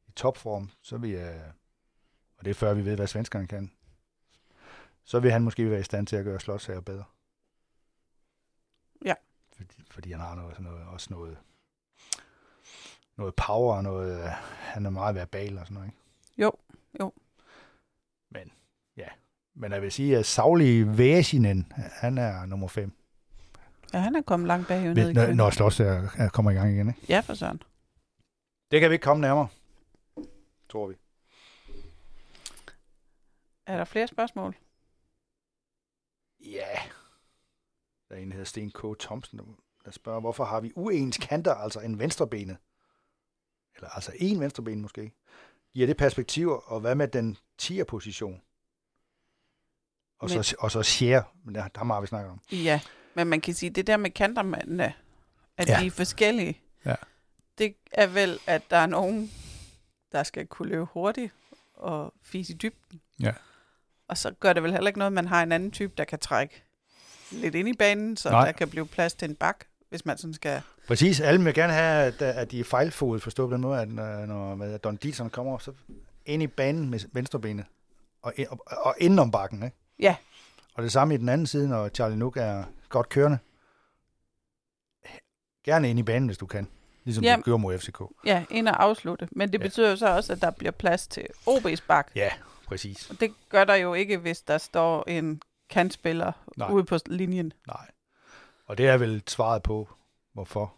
i 0.09 0.13
topform, 0.13 0.71
så 0.83 0.97
vil 0.99 1.11
jeg, 1.11 1.53
og 2.37 2.45
det 2.45 2.51
er 2.51 2.55
før 2.55 2.75
vi 2.75 2.85
ved, 2.85 2.97
hvad 2.97 3.07
svenskerne 3.07 3.47
kan, 3.47 3.73
så 5.05 5.21
vil 5.21 5.33
han 5.33 5.43
måske 5.43 5.71
være 5.71 5.81
i 5.81 5.85
stand 5.85 6.07
til 6.07 6.17
at 6.17 6.25
gøre 6.25 6.41
slåssager 6.41 6.81
bedre. 6.81 7.05
Ja. 9.05 9.15
Fordi, 9.57 9.85
fordi 9.91 10.11
han 10.11 10.21
har 10.21 10.35
noget, 10.35 10.57
sådan 10.57 10.73
noget, 10.73 10.87
også 10.87 11.07
noget, 11.11 11.39
noget 13.17 13.35
power, 13.35 13.77
og 13.77 13.83
noget, 13.83 14.31
han 14.59 14.87
er 14.87 14.91
meget 14.91 15.15
verbal 15.15 15.59
og 15.59 15.67
sådan 15.67 15.75
noget. 15.75 15.89
Ikke? 15.89 15.99
Jo, 16.39 16.53
jo. 17.01 17.13
Men, 18.31 18.53
ja. 18.97 19.09
Men 19.55 19.73
jeg 19.73 19.83
vil 19.83 19.93
sige, 19.93 20.19
at 20.19 20.27
Sauli 20.27 20.99
Væsinen, 20.99 21.73
han 21.77 22.19
er 22.19 22.47
nummer 22.47 22.69
5, 22.69 23.00
Ja, 23.93 23.99
han 23.99 24.17
er 24.17 24.23
kommet 24.23 24.47
langt 24.47 24.69
bag 24.69 24.95
ned 24.95 25.13
når, 25.13 25.33
når 25.33 25.51
slåssager 25.51 26.09
er- 26.19 26.29
kommer 26.29 26.51
i 26.51 26.55
gang 26.55 26.73
igen. 26.75 26.89
Ikke? 26.89 27.01
Ja, 27.09 27.21
for 27.21 27.35
sådan. 27.35 27.63
Det 28.71 28.81
kan 28.81 28.91
vi 28.91 28.95
ikke 28.95 29.03
komme 29.03 29.21
nærmere, 29.21 29.49
tror 30.69 30.87
vi. 30.89 30.95
Er 33.67 33.77
der 33.77 33.85
flere 33.85 34.07
spørgsmål? 34.09 34.57
Ja. 36.41 36.79
Der 38.09 38.15
er 38.17 38.19
en, 38.21 38.29
der 38.29 38.33
hedder 38.35 38.45
Sten 38.45 38.71
K. 38.71 38.99
Thomsen, 39.01 39.39
der- 39.85 39.91
spørger, 39.91 40.21
hvorfor 40.21 40.45
har 40.45 40.61
vi 40.61 40.73
uens 40.77 41.19
kanter, 41.19 41.55
altså 41.55 41.81
en 41.81 41.99
venstrebenet? 41.99 42.57
Eller 43.77 43.89
altså 43.89 44.13
en 44.17 44.41
venstreben 44.41 44.83
måske. 44.83 45.13
Giver 45.73 45.87
det 45.87 45.97
perspektiver, 45.97 46.57
og 46.57 46.81
hvad 46.81 46.95
med 46.95 47.09
den 47.09 47.37
10'er 47.63 47.85
position? 47.85 48.43
Og, 50.19 50.29
Men- 50.31 50.45
så, 50.45 50.57
og 50.59 50.71
så 50.71 50.83
share, 50.83 51.25
men 51.45 51.55
der, 51.55 51.69
der 51.69 51.85
har 51.85 52.01
vi 52.01 52.07
snakket 52.07 52.31
om. 52.33 52.41
Ja, 52.53 52.81
men 53.15 53.27
man 53.27 53.41
kan 53.41 53.55
sige, 53.55 53.71
det 53.71 53.87
der 53.87 53.97
med 53.97 54.11
kantermændene, 54.11 54.93
at 55.57 55.69
Ja. 55.69 55.79
de 55.81 55.87
er 55.87 55.91
forskellige, 55.91 56.61
Ja. 56.87 56.95
det 57.59 57.75
er 57.93 58.07
vel, 58.07 58.39
at 58.47 58.63
der 58.71 58.77
er 58.77 58.87
nogen, 58.87 59.31
der 60.13 60.23
skal 60.23 60.47
kunne 60.47 60.69
løbe 60.69 60.85
hurtigt 60.85 61.33
og 61.75 62.15
fise 62.23 62.53
i 62.53 62.57
dybden. 62.57 63.01
Ja. 63.23 63.33
Og 64.09 64.19
så 64.19 64.31
gør 64.41 64.53
det 64.53 64.63
vel 64.63 64.73
heller 64.73 64.87
ikke 64.89 64.99
noget, 64.99 65.11
at 65.11 65.15
man 65.15 65.27
har 65.27 65.43
en 65.43 65.53
anden 65.53 65.71
type, 65.71 65.93
der 65.99 66.05
kan 66.05 66.19
trække 66.19 66.63
lidt 67.33 67.55
ind 67.55 67.69
i 67.69 67.73
banen, 67.73 68.17
så 68.17 68.31
Nej. 68.31 68.45
der 68.45 68.53
kan 68.53 68.69
blive 68.71 68.87
plads 68.87 69.15
til 69.15 69.29
en 69.31 69.35
bak, 69.35 69.65
hvis 69.89 70.05
man 70.07 70.19
sådan 70.19 70.35
skal... 70.35 70.63
Præcis, 70.87 71.21
alle 71.21 71.45
vil 71.45 71.55
gerne 71.55 71.73
have, 71.73 72.05
at, 72.07 72.23
at 72.23 72.51
de 72.51 72.61
er 72.61 72.65
fejlfodet, 72.65 73.23
forstå 73.23 73.47
på 73.47 73.53
den 73.55 73.61
måde, 73.61 73.81
at 73.81 73.89
øh, 73.89 73.95
når 74.29 74.55
hvad, 74.55 74.79
Don 74.79 74.97
Dietzson 74.97 75.31
kommer 75.31 75.59
så 75.59 75.73
ind 76.27 76.43
i 76.43 76.47
banen 76.47 76.91
med 76.91 77.01
venstrebenet, 77.13 77.65
og, 78.23 78.35
og, 78.51 78.61
og 78.67 78.95
indenom 78.99 79.31
bakken, 79.31 79.63
ikke? 79.63 79.77
Ja. 79.99 80.17
Og 80.75 80.83
det 80.83 80.93
samme 80.93 81.15
i 81.15 81.17
den 81.17 81.29
anden 81.29 81.47
side, 81.47 81.69
når 81.69 81.89
Charlie 81.89 82.19
Nook 82.19 82.37
er 82.37 82.65
godt 82.91 83.09
kørende. 83.09 83.39
Gerne 85.65 85.91
ind 85.91 85.99
i 85.99 86.03
banen, 86.03 86.27
hvis 86.29 86.39
du 86.39 86.47
kan. 86.47 86.69
Ligesom 87.05 87.25
Ja. 87.25 87.37
du 87.37 87.43
gjorde 87.43 87.63
mod 87.63 87.79
FCK. 87.79 88.01
Ja, 88.25 88.45
ind 88.51 88.69
og 88.69 88.83
afslutte. 88.83 89.29
Men 89.33 89.53
det 89.53 89.59
Ja. 89.59 89.63
betyder 89.63 89.91
jo 89.91 89.97
så 89.97 90.09
også, 90.17 90.33
at 90.33 90.41
der 90.41 90.51
bliver 90.51 90.71
plads 90.71 91.07
til 91.07 91.27
OB's 91.49 91.87
bak. 91.89 92.11
Ja, 92.15 92.31
præcis. 92.67 93.11
Og 93.11 93.21
det 93.21 93.35
gør 93.49 93.65
der 93.65 93.75
jo 93.75 93.95
ikke, 93.95 94.19
hvis 94.19 94.43
der 94.43 94.59
står 94.59 95.05
en 95.09 95.43
kantspiller 95.71 96.33
Nej. 96.57 96.71
ude 96.71 96.85
på 96.85 96.97
linjen. 97.07 97.53
Nej. 97.67 97.91
Og 98.67 98.79
det 98.79 98.89
er 98.89 98.97
vel 98.97 99.23
svaret 99.27 99.63
på, 99.63 99.89
hvorfor 100.33 100.75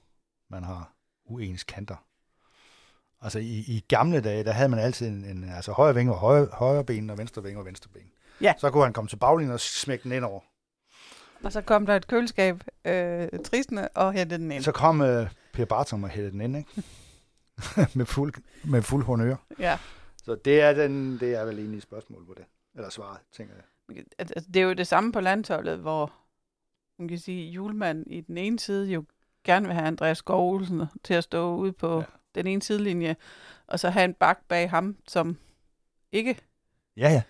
man 0.51 0.63
har 0.65 0.93
uens 1.25 1.65
kanter. 1.65 1.97
Altså 3.21 3.39
i, 3.39 3.59
i 3.59 3.85
gamle 3.89 4.21
dage, 4.21 4.45
der 4.45 4.53
havde 4.53 4.69
man 4.69 4.79
altid 4.79 5.09
en, 5.09 5.25
en 5.25 5.45
altså 5.45 5.73
højre 5.73 5.95
vinge 5.95 6.13
og 6.13 6.19
højre, 6.19 6.49
højre 6.53 6.85
ben, 6.85 7.11
og 7.11 7.19
venstre 7.19 7.43
vinge 7.43 7.61
og 7.61 7.65
venstre 7.67 7.91
ben. 7.95 8.11
Ja. 8.41 8.55
Så 8.59 8.71
kunne 8.71 8.85
han 8.85 8.93
komme 8.93 9.09
til 9.09 9.17
baglinjen 9.17 9.53
og 9.55 9.61
smække 9.61 10.05
den 10.05 10.13
ind 10.13 10.25
over. 10.25 10.41
Og 11.45 11.53
så 11.53 11.61
kom 11.61 11.87
der 11.87 11.97
et 11.97 12.07
køleskab 12.07 12.63
øh, 12.85 13.29
tristende 13.45 13.89
og 13.95 14.13
hætte 14.13 14.39
den 14.39 14.53
ind. 14.53 14.63
Så 14.63 14.73
kom 14.73 15.01
øh, 15.01 15.31
Per 15.53 15.65
Bartram 15.65 16.05
og 16.05 16.11
hældte 16.11 16.31
den 16.31 16.41
ind, 16.41 16.57
ikke? 16.57 16.83
med, 17.99 18.07
fuld, 18.07 18.35
med 18.65 18.83
fuld 18.83 19.05
honør. 19.05 19.37
Ja. 19.59 19.79
Så 20.25 20.35
det 20.35 20.61
er, 20.61 20.73
den, 20.73 21.21
det 21.21 21.35
er 21.35 21.45
vel 21.45 21.59
egentlig 21.59 21.77
et 21.77 21.83
spørgsmål 21.83 22.27
på 22.27 22.35
det. 22.37 22.45
Eller 22.75 22.91
svaret, 22.91 23.19
tænker 23.33 23.55
jeg. 23.55 24.05
Altså, 24.19 24.49
det 24.55 24.63
er 24.63 24.65
jo 24.65 24.73
det 24.73 24.87
samme 24.87 25.13
på 25.13 25.21
landsholdet, 25.21 25.79
hvor 25.79 26.13
man 26.99 27.09
kan 27.09 27.19
sige, 27.19 27.51
julemand 27.51 28.07
i 28.07 28.21
den 28.21 28.39
ene 28.39 28.59
side 28.59 28.87
jo 28.87 29.05
gerne 29.45 29.67
vil 29.67 29.75
have 29.75 29.87
Andreas 29.87 30.19
Skov 30.19 30.55
Olsen 30.55 30.83
til 31.05 31.15
at 31.15 31.25
stå 31.25 31.57
ude 31.57 31.73
på 31.73 31.99
ja. 31.99 32.05
den 32.35 32.47
ene 32.47 32.63
sidelinje, 32.63 33.17
og 33.67 33.81
så 33.81 33.91
have 33.91 34.05
en 34.05 34.15
bak 34.15 34.39
bag 34.49 34.71
ham, 34.71 34.97
som 35.09 35.37
ikke 36.13 36.37
Ja, 36.97 37.11
ja. 37.11 37.23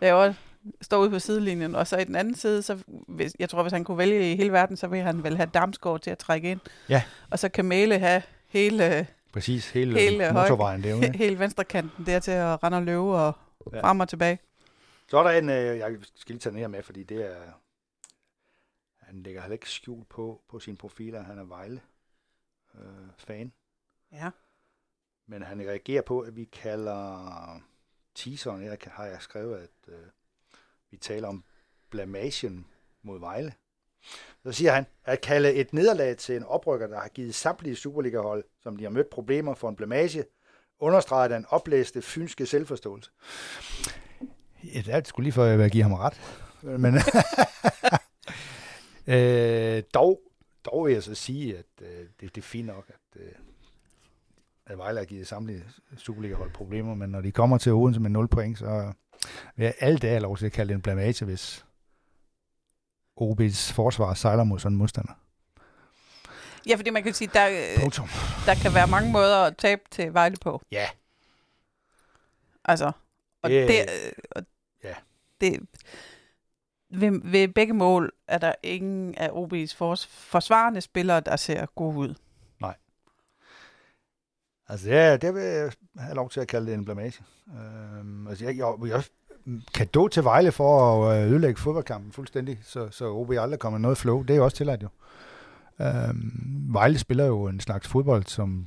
laver, 0.00 0.34
står 0.82 0.98
ude 0.98 1.10
på 1.10 1.18
sidelinjen, 1.18 1.74
og 1.74 1.86
så 1.86 1.96
i 1.96 2.04
den 2.04 2.16
anden 2.16 2.34
side, 2.34 2.62
så 2.62 2.78
hvis, 3.08 3.36
jeg 3.38 3.48
tror, 3.50 3.62
hvis 3.62 3.72
han 3.72 3.84
kunne 3.84 3.98
vælge 3.98 4.32
i 4.32 4.36
hele 4.36 4.52
verden, 4.52 4.76
så 4.76 4.86
vil 4.86 5.00
han 5.00 5.22
vel 5.24 5.36
have 5.36 5.50
Damsgaard 5.54 6.00
til 6.00 6.10
at 6.10 6.18
trække 6.18 6.50
ind. 6.50 6.60
Ja. 6.88 7.02
Og 7.30 7.38
så 7.38 7.48
kan 7.48 7.64
Mæle 7.64 7.98
have 7.98 8.22
hele, 8.46 9.06
Præcis. 9.32 9.70
Hele, 9.70 9.98
Hele 9.98 10.10
Hele 10.10 10.32
høj- 10.32 10.42
motorvejen 10.42 10.82
derude. 10.82 11.12
hele 11.24 11.38
venstrekanten 11.38 12.06
der 12.06 12.20
til 12.20 12.30
at 12.30 12.62
rende 12.64 12.76
og 12.78 12.82
løbe 12.82 13.00
og 13.00 13.32
Ja. 13.72 13.80
frem 13.80 14.00
og 14.00 14.08
tilbage. 14.08 14.38
Så 15.08 15.18
er 15.18 15.22
der 15.22 15.30
en, 15.30 15.48
øh, 15.48 15.78
jeg 15.78 15.96
skal 16.14 16.32
lige 16.32 16.40
tage 16.40 16.50
den 16.52 16.60
her 16.60 16.68
med, 16.68 16.82
fordi 16.82 17.02
det 17.02 17.24
er, 17.32 17.36
han 18.98 19.22
lægger 19.22 19.40
heller 19.40 19.52
ikke 19.52 19.70
skjul 19.70 20.04
på, 20.04 20.40
på 20.48 20.60
sin 20.60 20.76
profil, 20.76 21.14
at 21.14 21.24
han 21.24 21.38
er 21.38 21.44
Vejle 21.44 21.80
øh, 22.74 22.80
fan. 23.18 23.52
Ja. 24.12 24.30
Men 25.26 25.42
han 25.42 25.60
reagerer 25.60 26.02
på, 26.02 26.20
at 26.20 26.36
vi 26.36 26.44
kalder 26.44 27.60
teaseren, 28.14 28.76
kan- 28.76 28.92
har 28.94 29.04
jeg 29.04 29.16
skrevet, 29.22 29.56
at 29.56 29.70
øh, 29.88 29.98
vi 30.94 30.98
taler 30.98 31.28
om 31.28 31.44
blamagen 31.90 32.66
mod 33.02 33.20
Vejle. 33.20 33.52
Så 34.42 34.52
siger 34.52 34.72
han, 34.72 34.86
at 35.04 35.20
kalde 35.20 35.52
et 35.52 35.72
nederlag 35.72 36.16
til 36.16 36.36
en 36.36 36.44
oprykker, 36.44 36.86
der 36.86 37.00
har 37.00 37.08
givet 37.08 37.34
samtlige 37.34 37.76
Superliga-hold, 37.76 38.44
som 38.62 38.76
de 38.76 38.84
har 38.84 38.90
mødt 38.90 39.10
problemer 39.10 39.54
for 39.54 39.68
en 39.68 39.76
blamage, 39.76 40.24
understreger 40.80 41.28
den 41.28 41.46
oplæste 41.48 42.02
fynske 42.02 42.46
selvforståelse. 42.46 43.10
Ja, 44.64 45.00
det 45.00 45.06
sgu 45.06 45.22
lige 45.22 45.32
for, 45.32 45.44
at 45.44 45.60
jeg 45.60 45.70
giver 45.70 45.84
ham 45.84 45.92
ret. 45.92 46.20
Men 46.62 46.94
øh, 49.14 49.82
dog, 49.94 50.20
dog 50.64 50.86
vil 50.86 50.92
jeg 50.92 51.02
så 51.02 51.14
sige, 51.14 51.58
at 51.58 51.66
øh, 51.82 52.06
det, 52.20 52.34
det 52.34 52.36
er 52.36 52.42
fint 52.42 52.66
nok, 52.66 52.84
at, 52.88 53.20
øh, 53.20 53.32
at 54.66 54.78
Vejle 54.78 54.98
har 54.98 55.04
givet 55.04 55.26
samtlige 55.26 55.64
Superliga-hold 55.96 56.52
problemer, 56.52 56.94
men 56.94 57.10
når 57.10 57.20
de 57.20 57.32
kommer 57.32 57.58
til 57.58 57.72
Odense 57.72 58.00
med 58.00 58.10
0 58.10 58.28
point, 58.28 58.58
så 58.58 58.92
vil 59.56 59.64
jeg 59.64 59.74
alle 59.80 59.98
dage 59.98 60.10
have 60.10 60.22
lov 60.22 60.36
til 60.38 60.46
at 60.46 60.52
kalde 60.52 60.68
det 60.68 60.74
en 60.74 60.82
blamage, 60.82 61.24
hvis 61.24 61.64
OB's 63.20 63.72
forsvar 63.72 64.14
sejler 64.14 64.44
mod 64.44 64.58
sådan 64.58 64.72
en 64.74 64.78
modstander. 64.78 65.12
Ja, 66.66 66.76
fordi 66.76 66.90
man 66.90 67.02
kan 67.02 67.14
sige, 67.14 67.30
der, 67.34 67.48
øh, 67.48 67.80
Punktum. 67.82 68.08
der 68.46 68.54
kan 68.54 68.74
være 68.74 68.86
mange 68.86 69.12
måder 69.12 69.38
at 69.44 69.56
tabe 69.56 69.82
til 69.90 70.14
Vejle 70.14 70.36
på. 70.40 70.62
Ja. 70.72 70.86
Altså, 72.64 72.92
og 73.42 73.50
Det- 73.50 73.68
det, 73.68 73.80
øh, 73.80 74.12
og 74.30 74.42
ja. 74.84 74.94
det 75.40 75.60
ved, 76.90 77.20
ved 77.30 77.48
begge 77.48 77.72
mål 77.74 78.12
er 78.28 78.38
der 78.38 78.54
ingen 78.62 79.14
af 79.14 79.28
OB's 79.28 79.76
fors, 79.76 80.06
forsvarende 80.06 80.80
spillere, 80.80 81.20
der 81.20 81.36
ser 81.36 81.66
gode 81.66 81.96
ud. 81.96 82.14
Altså, 84.68 84.88
ja, 84.88 85.16
det 85.16 85.34
vil 85.34 85.42
jeg 85.42 85.72
have 85.98 86.14
lov 86.14 86.30
til 86.30 86.40
at 86.40 86.48
kalde 86.48 86.66
det 86.66 86.74
en 86.74 86.84
blamage. 86.84 87.24
Øhm, 87.48 88.26
altså, 88.26 88.44
jeg, 88.44 88.56
jeg, 88.56 89.02
jeg 89.78 89.94
då 89.94 90.08
til 90.08 90.24
Vejle 90.24 90.52
for 90.52 91.04
at 91.06 91.22
øh, 91.22 91.30
ødelægge 91.30 91.60
fodboldkampen 91.60 92.12
fuldstændig, 92.12 92.58
så, 92.62 92.88
så 92.90 93.12
OB 93.12 93.30
aldrig 93.30 93.58
kommer 93.58 93.78
noget 93.78 93.98
flow. 93.98 94.22
Det 94.22 94.30
er 94.30 94.36
jo 94.36 94.44
også 94.44 94.56
tilladt 94.56 94.82
jo. 94.82 94.88
Øhm, 95.80 96.66
Vejle 96.72 96.98
spiller 96.98 97.24
jo 97.24 97.46
en 97.46 97.60
slags 97.60 97.88
fodbold, 97.88 98.24
som 98.26 98.66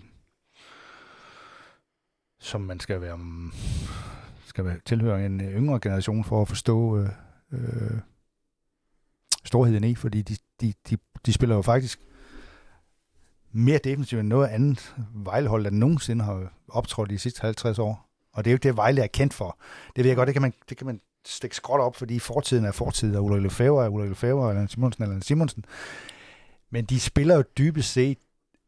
som 2.39 2.62
man 2.62 2.80
skal 2.80 3.02
være 3.02 3.20
skal 4.45 4.66
være 4.66 4.80
tilhøre 4.86 5.26
en 5.26 5.41
øh, 5.41 5.56
yngre 5.56 5.80
generation 5.80 6.24
for 6.24 6.41
at 6.41 6.48
forstå 6.48 6.98
øh, 6.98 7.10
øh, 7.52 8.00
storheden 9.45 9.84
i, 9.84 9.95
fordi 9.95 10.22
de, 10.22 10.38
de, 10.62 10.74
de, 10.89 10.98
de 11.26 11.34
spiller 11.34 11.56
jo 11.56 11.62
faktisk 11.62 12.00
mere 13.52 13.78
defensivt 13.78 14.20
end 14.20 14.28
noget 14.28 14.48
andet 14.48 14.95
Vejlehold, 15.14 15.64
der 15.64 15.70
nogensinde 15.70 16.26
har 16.26 16.54
optrådt 16.70 17.10
de 17.10 17.20
sidste 17.20 17.41
50 17.41 17.80
år. 17.80 18.10
Og 18.34 18.45
det 18.45 18.50
er 18.50 18.54
jo 18.54 18.56
ikke 18.56 18.68
det, 18.68 18.78
Vejle 18.78 19.02
er 19.02 19.08
kendt 19.08 19.34
for. 19.34 19.58
Det 19.95 20.04
ved 20.04 20.10
jeg 20.10 20.16
godt, 20.16 20.28
det 20.28 20.36
kan 20.36 20.41
man, 20.41 20.54
det 20.70 20.78
kan 20.78 20.88
man 20.88 21.02
stikke 21.26 21.56
skråt 21.56 21.80
op, 21.80 21.95
fordi 21.95 22.20
fortiden 22.20 22.66
er 22.66 22.72
fortid, 22.72 23.16
og 23.16 23.26
Ulrik 23.26 23.43
Lefebvre 23.43 23.86
er 23.86 23.89
Ulrik 23.89 24.10
Lefebvre, 24.10 24.50
eller 24.50 24.68
Simonsen 24.68 25.04
eller 25.04 25.20
Simonsen. 25.20 25.66
Men 26.70 26.86
de 26.86 27.00
spiller 27.00 27.36
jo 27.36 27.43
dybest 27.58 27.93
set 27.93 28.18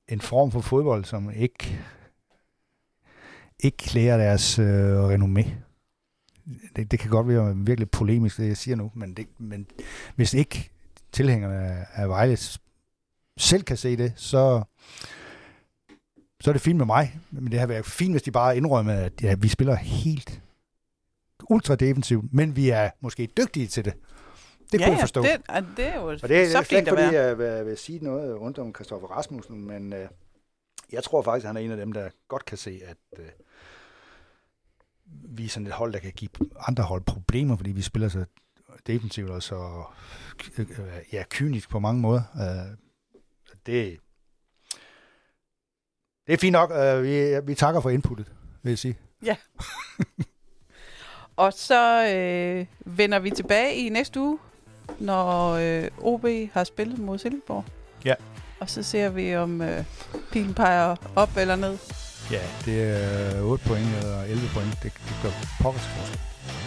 en 0.07 0.21
form 0.21 0.51
for 0.51 0.61
fodbold, 0.61 1.05
som 1.05 1.31
ikke, 1.31 1.79
ikke 3.59 3.77
klæder 3.77 4.17
deres 4.17 4.59
øh, 4.59 5.09
renommé. 5.09 5.49
Det, 6.75 6.91
det 6.91 6.99
kan 6.99 7.11
godt 7.11 7.27
være 7.27 7.55
virkelig 7.57 7.89
polemisk, 7.89 8.37
det 8.37 8.47
jeg 8.47 8.57
siger 8.57 8.75
nu, 8.75 8.91
men, 8.95 9.13
det, 9.13 9.27
men 9.37 9.67
hvis 10.15 10.33
ikke 10.33 10.69
tilhængerne 11.11 11.85
af 11.93 12.09
Vejle 12.09 12.37
selv 13.39 13.63
kan 13.63 13.77
se 13.77 13.97
det, 13.97 14.13
så, 14.15 14.63
så 16.41 16.51
er 16.51 16.53
det 16.53 16.61
fint 16.61 16.77
med 16.77 16.85
mig. 16.85 17.19
Men 17.31 17.51
det 17.51 17.59
har 17.59 17.67
været 17.67 17.85
fint, 17.85 18.13
hvis 18.13 18.21
de 18.21 18.31
bare 18.31 18.57
indrømmer, 18.57 18.93
at 18.93 19.13
ja, 19.21 19.35
vi 19.35 19.47
spiller 19.47 19.75
helt 19.75 20.41
ultra 21.49 21.75
defensivt, 21.75 22.33
men 22.33 22.55
vi 22.55 22.69
er 22.69 22.89
måske 23.01 23.29
dygtige 23.37 23.67
til 23.67 23.85
det. 23.85 23.93
Det 24.71 24.79
ja, 24.79 24.85
kunne 24.85 24.93
jeg 24.93 24.99
forstå. 24.99 25.21
Det, 25.21 25.41
det 25.77 25.85
er 25.85 25.95
jo 25.95 26.07
og 26.07 26.29
det 26.29 26.41
er 26.43 26.49
så 26.49 26.63
fint 26.63 26.87
at 26.87 26.87
fordi 26.87 27.01
være. 27.01 27.23
jeg 27.23 27.37
vil, 27.37 27.65
vil 27.65 27.77
sige 27.77 27.99
noget 27.99 28.39
rundt 28.39 28.57
om 28.59 28.73
Kristoffer 28.73 29.07
Rasmussen, 29.07 29.67
men 29.67 29.93
øh, 29.93 30.07
jeg 30.91 31.03
tror 31.03 31.21
faktisk, 31.21 31.43
at 31.43 31.47
han 31.47 31.57
er 31.57 31.61
en 31.61 31.71
af 31.71 31.77
dem, 31.77 31.91
der 31.91 32.09
godt 32.27 32.45
kan 32.45 32.57
se, 32.57 32.81
at 32.85 33.19
øh, 33.19 33.25
vi 35.05 35.45
er 35.45 35.49
sådan 35.49 35.67
et 35.67 35.73
hold, 35.73 35.93
der 35.93 35.99
kan 35.99 36.11
give 36.11 36.29
andre 36.67 36.83
hold 36.83 37.01
problemer, 37.01 37.55
fordi 37.55 37.71
vi 37.71 37.81
spiller 37.81 38.09
så 38.09 38.25
defensivt 38.87 39.29
og 39.29 39.43
så 39.43 39.83
øh, 40.57 40.67
ja, 41.13 41.23
kynisk 41.29 41.69
på 41.69 41.79
mange 41.79 42.01
måder. 42.01 42.21
Øh, 42.35 42.77
det, 43.69 43.99
det 46.27 46.33
er 46.33 46.37
fint 46.37 46.51
nok. 46.51 46.71
Øh, 46.71 47.03
vi, 47.03 47.39
vi 47.43 47.55
takker 47.55 47.81
for 47.81 47.89
inputtet, 47.89 48.31
vil 48.63 48.71
jeg 48.71 48.79
sige. 48.79 48.97
Ja. 49.25 49.35
og 51.43 51.53
så 51.53 52.05
øh, 52.15 52.65
vender 52.97 53.19
vi 53.19 53.29
tilbage 53.29 53.75
i 53.75 53.89
næste 53.89 54.19
uge, 54.19 54.39
når 54.99 55.51
øh, 55.51 55.87
OB 55.97 56.25
har 56.53 56.63
spillet 56.63 56.99
mod 56.99 57.17
Silkeborg. 57.17 57.65
Ja. 58.05 58.15
Og 58.59 58.69
så 58.69 58.83
ser 58.83 59.09
vi, 59.09 59.35
om 59.35 59.61
øh, 59.61 59.83
pilen 60.31 60.53
peger 60.53 60.95
op 61.15 61.37
eller 61.37 61.55
ned. 61.55 61.77
Ja, 62.31 62.41
det 62.65 62.83
er 62.83 63.41
8 63.41 63.65
point 63.67 63.95
eller 63.95 64.23
11 64.23 64.41
point. 64.53 64.73
Det, 64.83 64.93
det 64.93 65.15
gør 65.23 65.29
pokkers 65.61 65.87
forskel. 65.87 66.19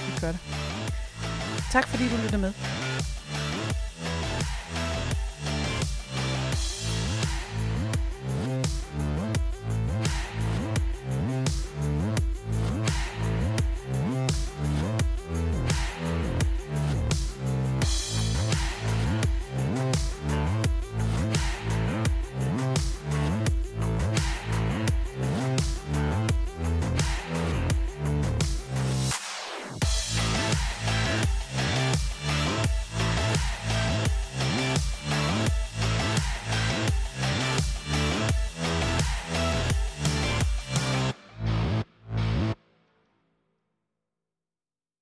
Det 0.07 0.20
gør 0.20 0.32
det. 0.32 0.40
Tak 1.72 1.88
fordi 1.88 2.09
du 2.09 2.16
lyttede 2.16 2.40
med. 2.40 2.53